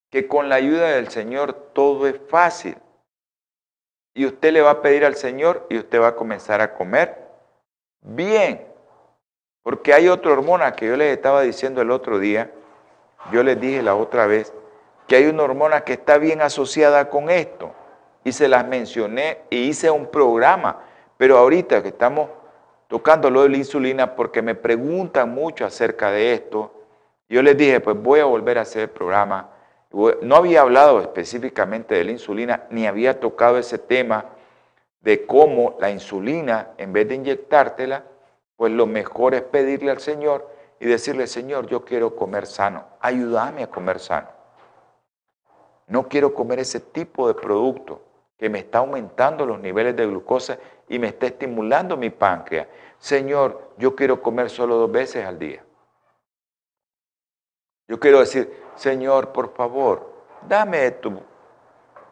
que 0.10 0.28
con 0.28 0.50
la 0.50 0.56
ayuda 0.56 0.90
del 0.90 1.08
Señor 1.08 1.54
todo 1.54 2.08
es 2.08 2.20
fácil. 2.28 2.78
Y 4.14 4.26
usted 4.26 4.52
le 4.52 4.62
va 4.62 4.72
a 4.72 4.82
pedir 4.82 5.06
al 5.06 5.16
Señor 5.16 5.66
y 5.70 5.78
usted 5.78 6.02
va 6.02 6.10
a 6.10 6.16
comenzar 6.18 6.60
a 6.60 6.74
comer 6.74 7.26
bien. 8.02 8.68
Porque 9.64 9.94
hay 9.94 10.10
otra 10.10 10.34
hormona 10.34 10.76
que 10.76 10.88
yo 10.88 10.98
les 10.98 11.16
estaba 11.16 11.42
diciendo 11.44 11.82
el 11.82 11.90
otro 11.90 12.20
día, 12.20 12.52
yo 13.32 13.44
les 13.44 13.58
dije 13.58 13.82
la 13.82 13.96
otra 13.96 14.28
vez, 14.28 14.52
que 15.08 15.16
hay 15.16 15.26
una 15.26 15.44
hormona 15.44 15.82
que 15.82 15.94
está 15.94 16.18
bien 16.18 16.42
asociada 16.42 17.10
con 17.10 17.30
esto. 17.30 17.72
Y 18.24 18.34
se 18.34 18.48
las 18.48 18.68
mencioné 18.68 19.40
y 19.50 19.70
hice 19.70 19.90
un 19.90 20.08
programa. 20.08 20.82
Pero 21.18 21.38
ahorita 21.38 21.82
que 21.82 21.90
estamos 21.90 22.30
tocando 22.88 23.30
lo 23.30 23.44
de 23.44 23.50
la 23.50 23.58
insulina, 23.58 24.16
porque 24.16 24.42
me 24.42 24.56
preguntan 24.56 25.30
mucho 25.30 25.66
acerca 25.66 26.12
de 26.12 26.34
esto, 26.34 26.74
yo 27.30 27.42
les 27.42 27.58
dije, 27.58 27.80
pues 27.80 27.98
voy 28.02 28.20
a 28.20 28.26
volver 28.26 28.58
a 28.58 28.62
hacer 28.62 28.84
el 28.84 28.90
programa. 28.90 29.50
No 30.22 30.36
había 30.36 30.62
hablado 30.62 31.02
específicamente 31.02 31.96
de 31.96 32.04
la 32.04 32.12
insulina, 32.12 32.64
ni 32.70 32.86
había 32.86 33.20
tocado 33.20 33.58
ese 33.58 33.78
tema 33.78 34.26
de 35.02 35.26
cómo 35.26 35.78
la 35.80 35.90
insulina, 35.90 36.72
en 36.78 36.92
vez 36.92 37.08
de 37.08 37.16
inyectártela, 37.16 38.04
pues 38.58 38.72
lo 38.72 38.86
mejor 38.88 39.36
es 39.36 39.42
pedirle 39.44 39.92
al 39.92 40.00
Señor 40.00 40.50
y 40.80 40.86
decirle, 40.86 41.28
Señor, 41.28 41.68
yo 41.68 41.86
quiero 41.86 42.16
comer 42.16 42.46
sano, 42.46 42.86
ayúdame 43.00 43.64
a 43.64 43.68
comer 43.68 44.00
sano. 44.00 44.37
No 45.88 46.08
quiero 46.08 46.34
comer 46.34 46.60
ese 46.60 46.80
tipo 46.80 47.28
de 47.28 47.34
producto 47.34 48.02
que 48.38 48.50
me 48.50 48.60
está 48.60 48.80
aumentando 48.80 49.46
los 49.46 49.60
niveles 49.60 49.96
de 49.96 50.06
glucosa 50.06 50.60
y 50.88 51.00
me 51.00 51.08
está 51.08 51.28
estimulando 51.28 51.98
mi 51.98 52.10
páncreas. 52.10 52.68
Señor, 53.00 53.72
yo 53.78 53.96
quiero 53.96 54.22
comer 54.22 54.50
solo 54.50 54.76
dos 54.76 54.92
veces 54.92 55.26
al 55.26 55.40
día. 55.40 55.64
Yo 57.88 58.00
quiero 58.00 58.20
decir, 58.20 58.52
Señor, 58.76 59.32
por 59.32 59.54
favor, 59.54 60.14
dame 60.48 60.92
tu 60.92 61.22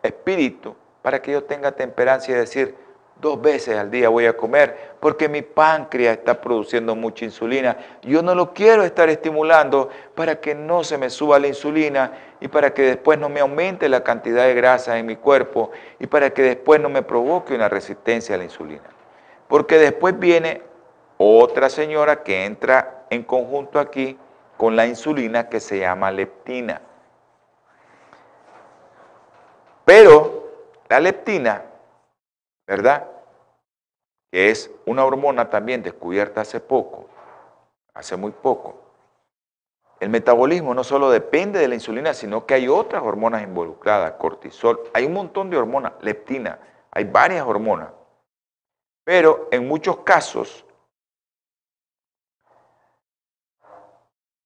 espíritu 0.02 0.76
para 1.02 1.22
que 1.22 1.34
yo 1.34 1.44
tenga 1.44 1.72
temperancia 1.74 2.34
y 2.34 2.40
decir, 2.40 2.76
Dos 3.22 3.42
veces 3.42 3.78
al 3.78 3.90
día 3.90 4.10
voy 4.10 4.26
a 4.26 4.36
comer 4.36 4.96
porque 5.00 5.30
mi 5.30 5.42
páncreas 5.42 6.18
está 6.18 6.42
produciendo 6.42 6.96
mucha 6.96 7.24
insulina. 7.24 7.78
Yo 8.02 8.22
no 8.22 8.36
lo 8.36 8.54
quiero 8.54 8.84
estar 8.84 9.10
estimulando 9.10 9.90
para 10.16 10.42
que 10.42 10.54
no 10.54 10.84
se 10.84 10.98
me 10.98 11.10
suba 11.10 11.40
la 11.40 11.48
insulina 11.48 12.12
y 12.42 12.50
para 12.50 12.74
que 12.74 12.82
después 12.82 13.18
no 13.18 13.30
me 13.30 13.40
aumente 13.40 13.88
la 13.88 14.04
cantidad 14.04 14.44
de 14.44 14.54
grasa 14.54 14.98
en 14.98 15.06
mi 15.06 15.16
cuerpo 15.16 15.72
y 15.98 16.08
para 16.08 16.32
que 16.32 16.42
después 16.42 16.82
no 16.82 16.90
me 16.90 17.04
provoque 17.04 17.56
una 17.56 17.70
resistencia 17.70 18.36
a 18.36 18.38
la 18.38 18.44
insulina. 18.44 18.84
Porque 19.48 19.78
después 19.78 20.20
viene 20.20 20.62
otra 21.18 21.70
señora 21.70 22.22
que 22.22 22.44
entra 22.44 23.06
en 23.10 23.24
conjunto 23.24 23.80
aquí 23.80 24.18
con 24.58 24.76
la 24.76 24.88
insulina 24.88 25.48
que 25.48 25.62
se 25.62 25.80
llama 25.80 26.12
leptina. 26.12 26.82
Pero 29.86 30.52
la 30.90 31.00
leptina 31.00 31.62
¿verdad? 32.68 33.10
Que 34.32 34.50
es 34.50 34.72
una 34.86 35.06
hormona 35.06 35.50
también 35.50 35.84
descubierta 35.84 36.42
hace 36.42 36.60
poco, 36.60 37.08
hace 37.94 38.16
muy 38.16 38.32
poco. 38.32 38.82
El 40.00 40.10
metabolismo 40.10 40.74
no 40.74 40.84
solo 40.84 41.10
depende 41.10 41.60
de 41.60 41.68
la 41.68 41.76
insulina, 41.76 42.14
sino 42.14 42.46
que 42.46 42.54
hay 42.54 42.68
otras 42.68 43.02
hormonas 43.02 43.44
involucradas, 43.44 44.14
cortisol, 44.14 44.90
hay 44.94 45.06
un 45.06 45.14
montón 45.14 45.50
de 45.50 45.58
hormonas, 45.58 45.94
leptina, 46.02 46.60
hay 46.92 47.06
varias 47.06 47.46
hormonas. 47.46 47.90
Pero 49.06 49.48
en 49.52 49.68
muchos 49.68 50.00
casos 50.00 50.66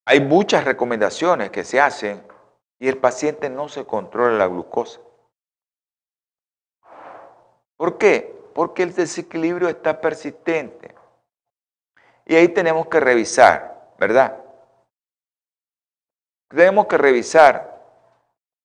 hay 0.05 0.19
muchas 0.19 0.65
recomendaciones 0.65 1.49
que 1.49 1.63
se 1.63 1.79
hacen 1.79 2.23
y 2.79 2.87
el 2.87 2.97
paciente 2.97 3.49
no 3.49 3.69
se 3.69 3.85
controla 3.85 4.37
la 4.37 4.47
glucosa. 4.47 4.99
¿Por 7.79 7.97
qué? 7.97 8.35
Porque 8.53 8.83
el 8.83 8.93
desequilibrio 8.93 9.69
está 9.69 10.01
persistente. 10.01 10.93
Y 12.25 12.35
ahí 12.35 12.49
tenemos 12.49 12.87
que 12.87 12.99
revisar, 12.99 13.93
¿verdad? 13.97 14.35
Tenemos 16.49 16.87
que 16.87 16.97
revisar 16.97 17.81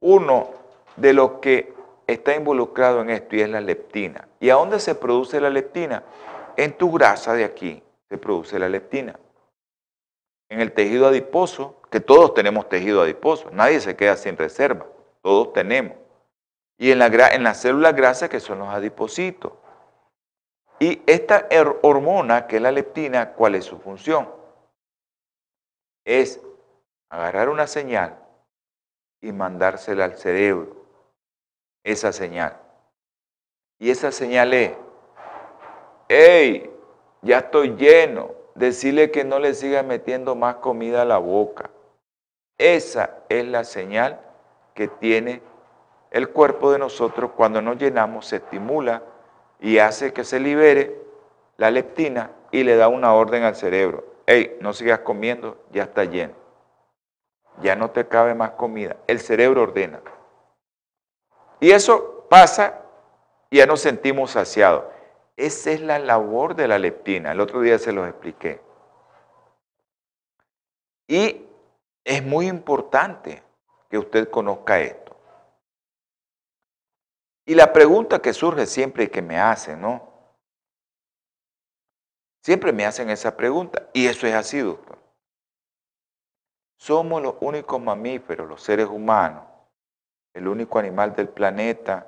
uno 0.01 0.51
de 0.97 1.13
los 1.13 1.35
que 1.35 1.73
está 2.09 2.35
involucrado 2.35 3.03
en 3.03 3.11
esto 3.11 3.37
y 3.37 3.43
es 3.43 3.49
la 3.49 3.61
leptina. 3.61 4.27
¿Y 4.41 4.51
a 4.51 4.55
dónde 4.55 4.81
se 4.81 4.97
produce 4.97 5.41
la 5.41 5.49
leptina? 5.49 6.03
En 6.57 6.77
tu 6.77 6.91
grasa 6.91 7.35
de 7.35 7.45
aquí 7.45 7.81
se 8.09 8.19
produce 8.19 8.59
la 8.59 8.69
leptina. 8.69 9.17
En 10.49 10.61
el 10.61 10.73
tejido 10.73 11.07
adiposo, 11.07 11.81
que 11.89 12.01
todos 12.01 12.35
tenemos 12.35 12.69
tejido 12.69 13.03
adiposo, 13.03 13.49
nadie 13.53 13.79
se 13.79 13.95
queda 13.95 14.17
sin 14.17 14.37
reserva, 14.37 14.87
todos 15.23 15.53
tenemos 15.53 16.04
y 16.79 16.91
en, 16.91 16.99
la, 16.99 17.07
en 17.07 17.43
las 17.43 17.61
células 17.61 17.95
grasas 17.95 18.29
que 18.29 18.41
son 18.41 18.59
los 18.59 18.69
adipocitos. 18.69 19.53
Y 20.81 21.03
esta 21.07 21.49
hormona, 21.83 22.47
que 22.47 22.57
es 22.57 22.63
la 22.63 22.73
leptina, 22.73 23.33
¿cuál 23.33 23.55
es 23.55 23.65
su 23.65 23.79
función? 23.79 24.29
Es 26.05 26.41
agarrar 27.09 27.49
una 27.49 27.67
señal 27.67 28.19
y 29.21 29.33
mandársela 29.33 30.05
al 30.05 30.17
cerebro. 30.17 30.85
Esa 31.85 32.13
señal. 32.13 32.59
Y 33.79 33.91
esa 33.91 34.11
señal 34.11 34.53
es, 34.53 34.73
hey, 36.09 36.71
ya 37.23 37.39
estoy 37.39 37.77
lleno. 37.77 38.33
Decirle 38.55 39.11
que 39.11 39.25
no 39.25 39.39
le 39.39 39.55
siga 39.55 39.83
metiendo 39.83 40.35
más 40.35 40.57
comida 40.57 41.03
a 41.03 41.05
la 41.05 41.19
boca. 41.19 41.71
Esa 42.59 43.19
es 43.29 43.45
la 43.47 43.65
señal 43.65 44.21
que 44.75 44.89
tiene 44.89 45.43
el 46.15 46.29
cuerpo 46.29 46.71
de 46.71 46.79
nosotros 46.79 47.33
cuando 47.37 47.61
nos 47.61 47.77
llenamos 47.77 48.27
se 48.27 48.37
estimula 48.37 49.03
y 49.59 49.79
hace 49.79 50.13
que 50.13 50.23
se 50.23 50.39
libere 50.39 50.97
la 51.57 51.73
leptina 51.73 52.31
y 52.53 52.63
le 52.63 52.77
da 52.77 52.87
una 52.87 53.13
orden 53.15 53.43
al 53.43 53.57
cerebro. 53.57 54.05
Hey, 54.25 54.57
no 54.61 54.73
sigas 54.73 55.01
comiendo, 55.01 55.59
ya 55.73 55.83
está 55.83 56.05
lleno. 56.05 56.35
Ya 57.63 57.75
no 57.75 57.91
te 57.91 58.07
cabe 58.07 58.33
más 58.33 58.53
comida. 58.53 58.97
El 59.09 59.19
cerebro 59.19 59.63
ordena. 59.63 60.03
Y 61.59 61.73
eso 61.73 62.27
pasa 62.31 62.83
y 63.51 63.57
ya 63.57 63.67
nos 63.67 63.81
sentimos 63.81 64.31
saciados. 64.31 64.85
Esa 65.37 65.73
es 65.73 65.81
la 65.81 65.99
labor 65.99 66.55
de 66.55 66.69
la 66.69 66.79
leptina. 66.79 67.33
El 67.33 67.41
otro 67.41 67.61
día 67.61 67.77
se 67.77 67.91
los 67.91 68.09
expliqué. 68.09 68.61
Y 71.09 71.45
es 72.05 72.25
muy 72.25 72.47
importante 72.47 73.43
que 73.91 73.99
usted 73.99 74.31
conozca 74.31 74.79
esto. 74.79 75.04
Y 77.47 77.55
la 77.55 77.73
pregunta 77.73 78.21
que 78.21 78.33
surge 78.33 78.67
siempre 78.67 79.05
y 79.05 79.09
que 79.09 79.21
me 79.23 79.39
hacen, 79.39 79.81
¿no? 79.81 80.15
Siempre 82.43 82.73
me 82.73 82.85
hacen 82.85 83.11
esa 83.11 83.37
pregunta. 83.37 83.89
Y 83.93 84.07
eso 84.07 84.27
es 84.27 84.35
así, 84.35 84.61
doctor. 84.61 84.99
Somos 86.77 87.23
los 87.23 87.37
únicos 87.41 87.81
mamíferos, 87.81 88.49
los 88.49 88.63
seres 88.63 88.87
humanos, 88.87 89.45
el 90.35 90.49
único 90.49 90.79
animal 90.79 91.15
del 91.15 91.29
planeta. 91.29 92.07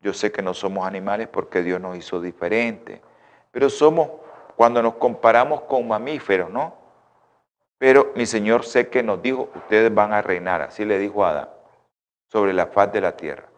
Yo 0.00 0.12
sé 0.12 0.30
que 0.32 0.42
no 0.42 0.52
somos 0.52 0.86
animales 0.86 1.28
porque 1.28 1.62
Dios 1.62 1.80
nos 1.80 1.96
hizo 1.96 2.20
diferentes, 2.20 3.00
pero 3.50 3.70
somos, 3.70 4.10
cuando 4.56 4.82
nos 4.82 4.94
comparamos 4.94 5.62
con 5.62 5.86
mamíferos, 5.86 6.50
¿no? 6.50 6.76
Pero 7.78 8.12
mi 8.14 8.26
Señor 8.26 8.64
sé 8.64 8.88
que 8.88 9.02
nos 9.02 9.22
dijo, 9.22 9.50
ustedes 9.54 9.94
van 9.94 10.12
a 10.12 10.22
reinar, 10.22 10.62
así 10.62 10.84
le 10.84 10.98
dijo 10.98 11.24
Adán, 11.24 11.48
sobre 12.26 12.52
la 12.52 12.66
faz 12.66 12.92
de 12.92 13.00
la 13.00 13.16
tierra. 13.16 13.51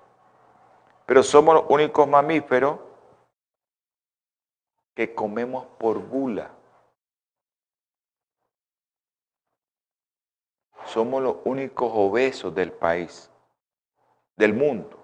Pero 1.07 1.23
somos 1.23 1.55
los 1.55 1.65
únicos 1.69 2.09
mamíferos 2.09 2.79
que 4.95 5.15
comemos 5.15 5.67
por 5.79 5.99
gula. 5.99 6.51
Somos 10.87 11.23
los 11.23 11.37
únicos 11.45 11.91
obesos 11.93 12.55
del 12.55 12.71
país, 12.71 13.31
del 14.37 14.55
mundo, 14.55 14.99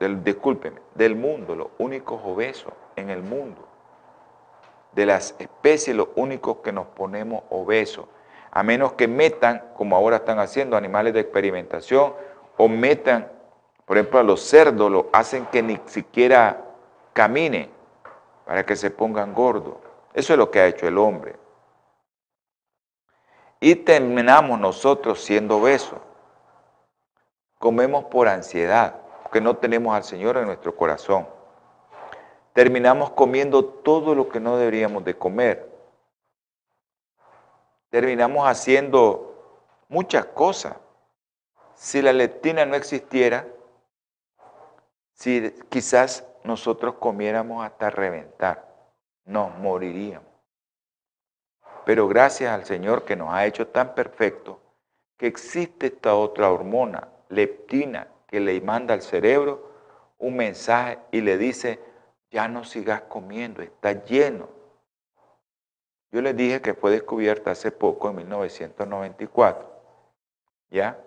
del, 0.00 0.24
discúlpeme, 0.24 0.80
del 0.94 1.14
mundo, 1.14 1.54
los 1.54 1.68
únicos 1.78 2.20
obesos 2.24 2.72
en 2.96 3.10
el 3.10 3.22
mundo. 3.22 3.68
De 4.92 5.06
las 5.06 5.36
especies, 5.38 5.94
los 5.94 6.08
únicos 6.16 6.58
que 6.58 6.72
nos 6.72 6.86
ponemos 6.88 7.44
obesos. 7.50 8.06
A 8.50 8.62
menos 8.62 8.94
que 8.94 9.06
metan, 9.06 9.72
como 9.76 9.94
ahora 9.94 10.16
están 10.16 10.38
haciendo, 10.38 10.76
animales 10.76 11.12
de 11.12 11.20
experimentación, 11.20 12.14
o 12.56 12.68
metan, 12.68 13.30
por 13.86 13.96
ejemplo, 13.96 14.18
a 14.18 14.24
los 14.24 14.42
cerdos, 14.42 14.90
lo 14.90 15.08
hacen 15.12 15.46
que 15.46 15.62
ni 15.62 15.80
siquiera 15.86 16.64
caminen 17.12 17.70
para 18.44 18.66
que 18.66 18.74
se 18.74 18.90
pongan 18.90 19.32
gordos. 19.32 19.76
Eso 20.12 20.32
es 20.32 20.38
lo 20.38 20.50
que 20.50 20.58
ha 20.58 20.66
hecho 20.66 20.88
el 20.88 20.98
hombre. 20.98 21.36
Y 23.60 23.76
terminamos 23.76 24.58
nosotros 24.58 25.22
siendo 25.22 25.58
obesos. 25.58 26.00
Comemos 27.58 28.04
por 28.06 28.26
ansiedad, 28.26 28.96
porque 29.22 29.40
no 29.40 29.56
tenemos 29.56 29.94
al 29.94 30.02
Señor 30.02 30.36
en 30.36 30.46
nuestro 30.46 30.76
corazón. 30.76 31.28
Terminamos 32.54 33.10
comiendo 33.10 33.64
todo 33.64 34.16
lo 34.16 34.28
que 34.28 34.40
no 34.40 34.56
deberíamos 34.56 35.04
de 35.04 35.16
comer. 35.16 35.70
Terminamos 37.90 38.48
haciendo 38.48 39.62
muchas 39.88 40.26
cosas. 40.26 40.76
Si 41.74 42.02
la 42.02 42.12
leptina 42.12 42.66
no 42.66 42.74
existiera, 42.74 43.46
si 45.16 45.50
quizás 45.70 46.24
nosotros 46.44 46.96
comiéramos 46.96 47.64
hasta 47.64 47.90
reventar, 47.90 48.68
nos 49.24 49.56
moriríamos. 49.58 50.28
Pero 51.84 52.06
gracias 52.06 52.52
al 52.52 52.66
Señor 52.66 53.04
que 53.04 53.16
nos 53.16 53.32
ha 53.32 53.46
hecho 53.46 53.66
tan 53.68 53.94
perfecto 53.94 54.60
que 55.16 55.26
existe 55.26 55.86
esta 55.86 56.14
otra 56.14 56.50
hormona, 56.50 57.08
leptina, 57.30 58.08
que 58.28 58.40
le 58.40 58.60
manda 58.60 58.92
al 58.92 59.02
cerebro 59.02 59.72
un 60.18 60.36
mensaje 60.36 60.98
y 61.10 61.22
le 61.22 61.38
dice, 61.38 61.80
ya 62.30 62.46
no 62.46 62.64
sigas 62.64 63.02
comiendo, 63.02 63.62
está 63.62 64.04
lleno. 64.04 64.48
Yo 66.12 66.20
les 66.20 66.36
dije 66.36 66.60
que 66.60 66.74
fue 66.74 66.90
descubierta 66.90 67.52
hace 67.52 67.72
poco, 67.72 68.10
en 68.10 68.16
1994. 68.16 69.72
¿Ya? 70.68 71.00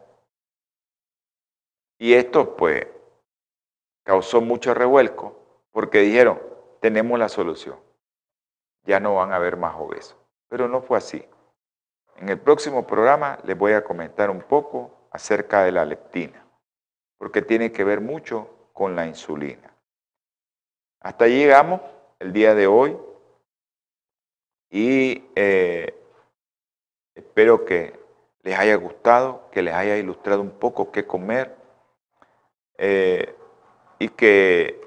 Y 1.99 2.13
esto 2.13 2.55
pues 2.55 2.87
causó 4.09 4.41
mucho 4.41 4.73
revuelco 4.73 5.37
porque 5.71 5.99
dijeron, 5.99 6.41
tenemos 6.79 7.19
la 7.19 7.29
solución, 7.29 7.77
ya 8.83 8.99
no 8.99 9.13
van 9.13 9.31
a 9.31 9.35
haber 9.35 9.55
más 9.55 9.75
obesos. 9.77 10.17
Pero 10.47 10.67
no 10.67 10.81
fue 10.81 10.97
así. 10.97 11.23
En 12.15 12.27
el 12.29 12.39
próximo 12.39 12.87
programa 12.87 13.37
les 13.43 13.55
voy 13.55 13.73
a 13.73 13.83
comentar 13.83 14.31
un 14.31 14.41
poco 14.41 14.89
acerca 15.11 15.63
de 15.63 15.73
la 15.73 15.85
leptina, 15.85 16.43
porque 17.19 17.43
tiene 17.43 17.71
que 17.71 17.83
ver 17.83 18.01
mucho 18.01 18.49
con 18.73 18.95
la 18.95 19.05
insulina. 19.05 19.75
Hasta 21.01 21.25
ahí 21.25 21.37
llegamos 21.37 21.79
el 22.17 22.33
día 22.33 22.55
de 22.55 22.65
hoy 22.65 22.97
y 24.71 25.23
eh, 25.35 25.93
espero 27.13 27.63
que 27.63 27.99
les 28.41 28.57
haya 28.57 28.73
gustado, 28.73 29.51
que 29.51 29.61
les 29.61 29.75
haya 29.75 29.97
ilustrado 29.97 30.41
un 30.41 30.57
poco 30.57 30.91
qué 30.91 31.05
comer. 31.05 31.55
Eh, 32.79 33.35
y 33.99 34.09
que 34.09 34.81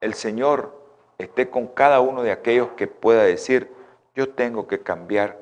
el 0.00 0.14
Señor 0.14 0.78
esté 1.18 1.50
con 1.50 1.66
cada 1.66 2.00
uno 2.00 2.22
de 2.22 2.32
aquellos 2.32 2.68
que 2.76 2.86
pueda 2.86 3.24
decir, 3.24 3.70
yo 4.14 4.30
tengo 4.30 4.66
que 4.66 4.80
cambiar 4.82 5.38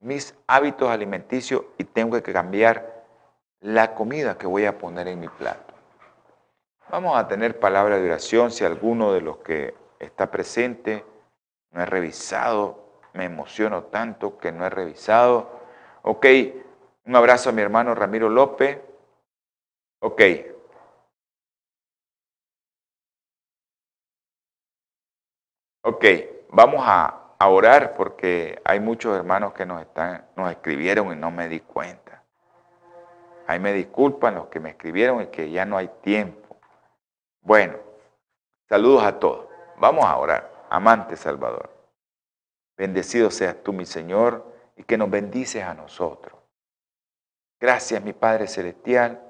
mis 0.00 0.34
hábitos 0.46 0.90
alimenticios 0.90 1.62
y 1.78 1.84
tengo 1.84 2.20
que 2.20 2.32
cambiar 2.32 3.04
la 3.60 3.94
comida 3.94 4.36
que 4.36 4.46
voy 4.46 4.66
a 4.66 4.76
poner 4.78 5.06
en 5.08 5.20
mi 5.20 5.28
plato. 5.28 5.72
Vamos 6.90 7.16
a 7.16 7.28
tener 7.28 7.58
palabra 7.58 7.98
de 7.98 8.06
oración 8.06 8.50
si 8.50 8.64
alguno 8.64 9.12
de 9.12 9.20
los 9.20 9.38
que 9.38 9.74
está 10.00 10.30
presente 10.30 11.04
no 11.70 11.82
he 11.82 11.86
revisado, 11.86 12.82
me 13.14 13.24
emociono 13.24 13.84
tanto 13.84 14.38
que 14.38 14.52
no 14.52 14.66
he 14.66 14.70
revisado. 14.70 15.48
Ok, 16.02 16.26
un 17.06 17.16
abrazo 17.16 17.50
a 17.50 17.52
mi 17.52 17.62
hermano 17.62 17.94
Ramiro 17.94 18.28
López. 18.28 18.78
Ok, 20.00 20.20
Ok, 25.84 26.04
vamos 26.50 26.80
a, 26.84 27.18
orar 27.44 27.94
porque 27.96 28.62
hay 28.64 28.78
muchos 28.78 29.16
hermanos 29.16 29.52
que 29.52 29.66
nos, 29.66 29.82
están, 29.82 30.28
nos 30.36 30.48
escribieron 30.48 31.12
y 31.12 31.16
no 31.16 31.32
me 31.32 31.48
di 31.48 31.58
cuenta. 31.58 32.22
Ahí 33.48 33.58
me 33.58 33.72
disculpan 33.72 34.36
los 34.36 34.46
que 34.46 34.60
me 34.60 34.70
escribieron 34.70 35.22
y 35.22 35.26
que 35.26 35.50
ya 35.50 35.64
no 35.64 35.76
hay 35.76 35.88
tiempo. 36.02 36.56
Bueno, 37.40 37.78
saludos 38.68 39.02
a 39.02 39.18
todos. 39.18 39.48
Vamos 39.78 40.04
a 40.04 40.16
orar. 40.18 40.52
Amante 40.70 41.16
Salvador, 41.16 41.68
bendecido 42.76 43.28
seas 43.32 43.56
tú, 43.64 43.72
mi 43.72 43.86
Señor, 43.86 44.46
y 44.76 44.84
que 44.84 44.96
nos 44.96 45.10
bendices 45.10 45.64
a 45.64 45.74
nosotros. 45.74 46.38
Gracias, 47.60 48.00
mi 48.04 48.12
Padre 48.12 48.46
Celestial, 48.46 49.20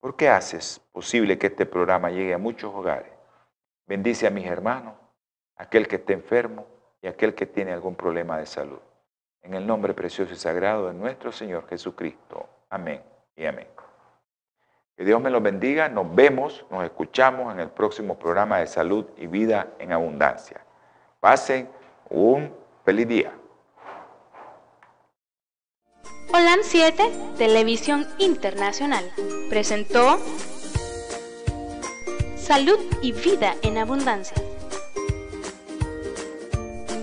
porque 0.00 0.28
haces 0.28 0.80
posible 0.90 1.38
que 1.38 1.46
este 1.46 1.66
programa 1.66 2.10
llegue 2.10 2.34
a 2.34 2.38
muchos 2.38 2.74
hogares. 2.74 3.12
Bendice 3.86 4.26
a 4.26 4.30
mis 4.30 4.46
hermanos 4.46 5.03
aquel 5.56 5.88
que 5.88 5.96
esté 5.96 6.12
enfermo 6.12 6.66
y 7.02 7.06
aquel 7.06 7.34
que 7.34 7.46
tiene 7.46 7.72
algún 7.72 7.94
problema 7.94 8.38
de 8.38 8.46
salud. 8.46 8.78
En 9.42 9.54
el 9.54 9.66
nombre 9.66 9.92
precioso 9.92 10.32
y 10.32 10.36
sagrado 10.36 10.88
de 10.88 10.94
nuestro 10.94 11.30
Señor 11.32 11.66
Jesucristo. 11.68 12.48
Amén 12.70 13.02
y 13.36 13.44
amén. 13.44 13.68
Que 14.96 15.04
Dios 15.04 15.20
me 15.20 15.28
los 15.28 15.42
bendiga. 15.42 15.88
Nos 15.88 16.14
vemos, 16.14 16.64
nos 16.70 16.84
escuchamos 16.84 17.52
en 17.52 17.60
el 17.60 17.68
próximo 17.68 18.18
programa 18.18 18.58
de 18.58 18.66
salud 18.66 19.06
y 19.16 19.26
vida 19.26 19.68
en 19.78 19.92
abundancia. 19.92 20.64
Pasen 21.20 21.68
un 22.08 22.50
feliz 22.84 23.08
día. 23.08 23.32
Holan 26.32 26.60
7, 26.62 27.12
Televisión 27.36 28.06
Internacional, 28.18 29.04
presentó 29.50 30.18
Salud 32.36 32.78
y 33.02 33.12
Vida 33.12 33.54
en 33.62 33.78
Abundancia 33.78 34.34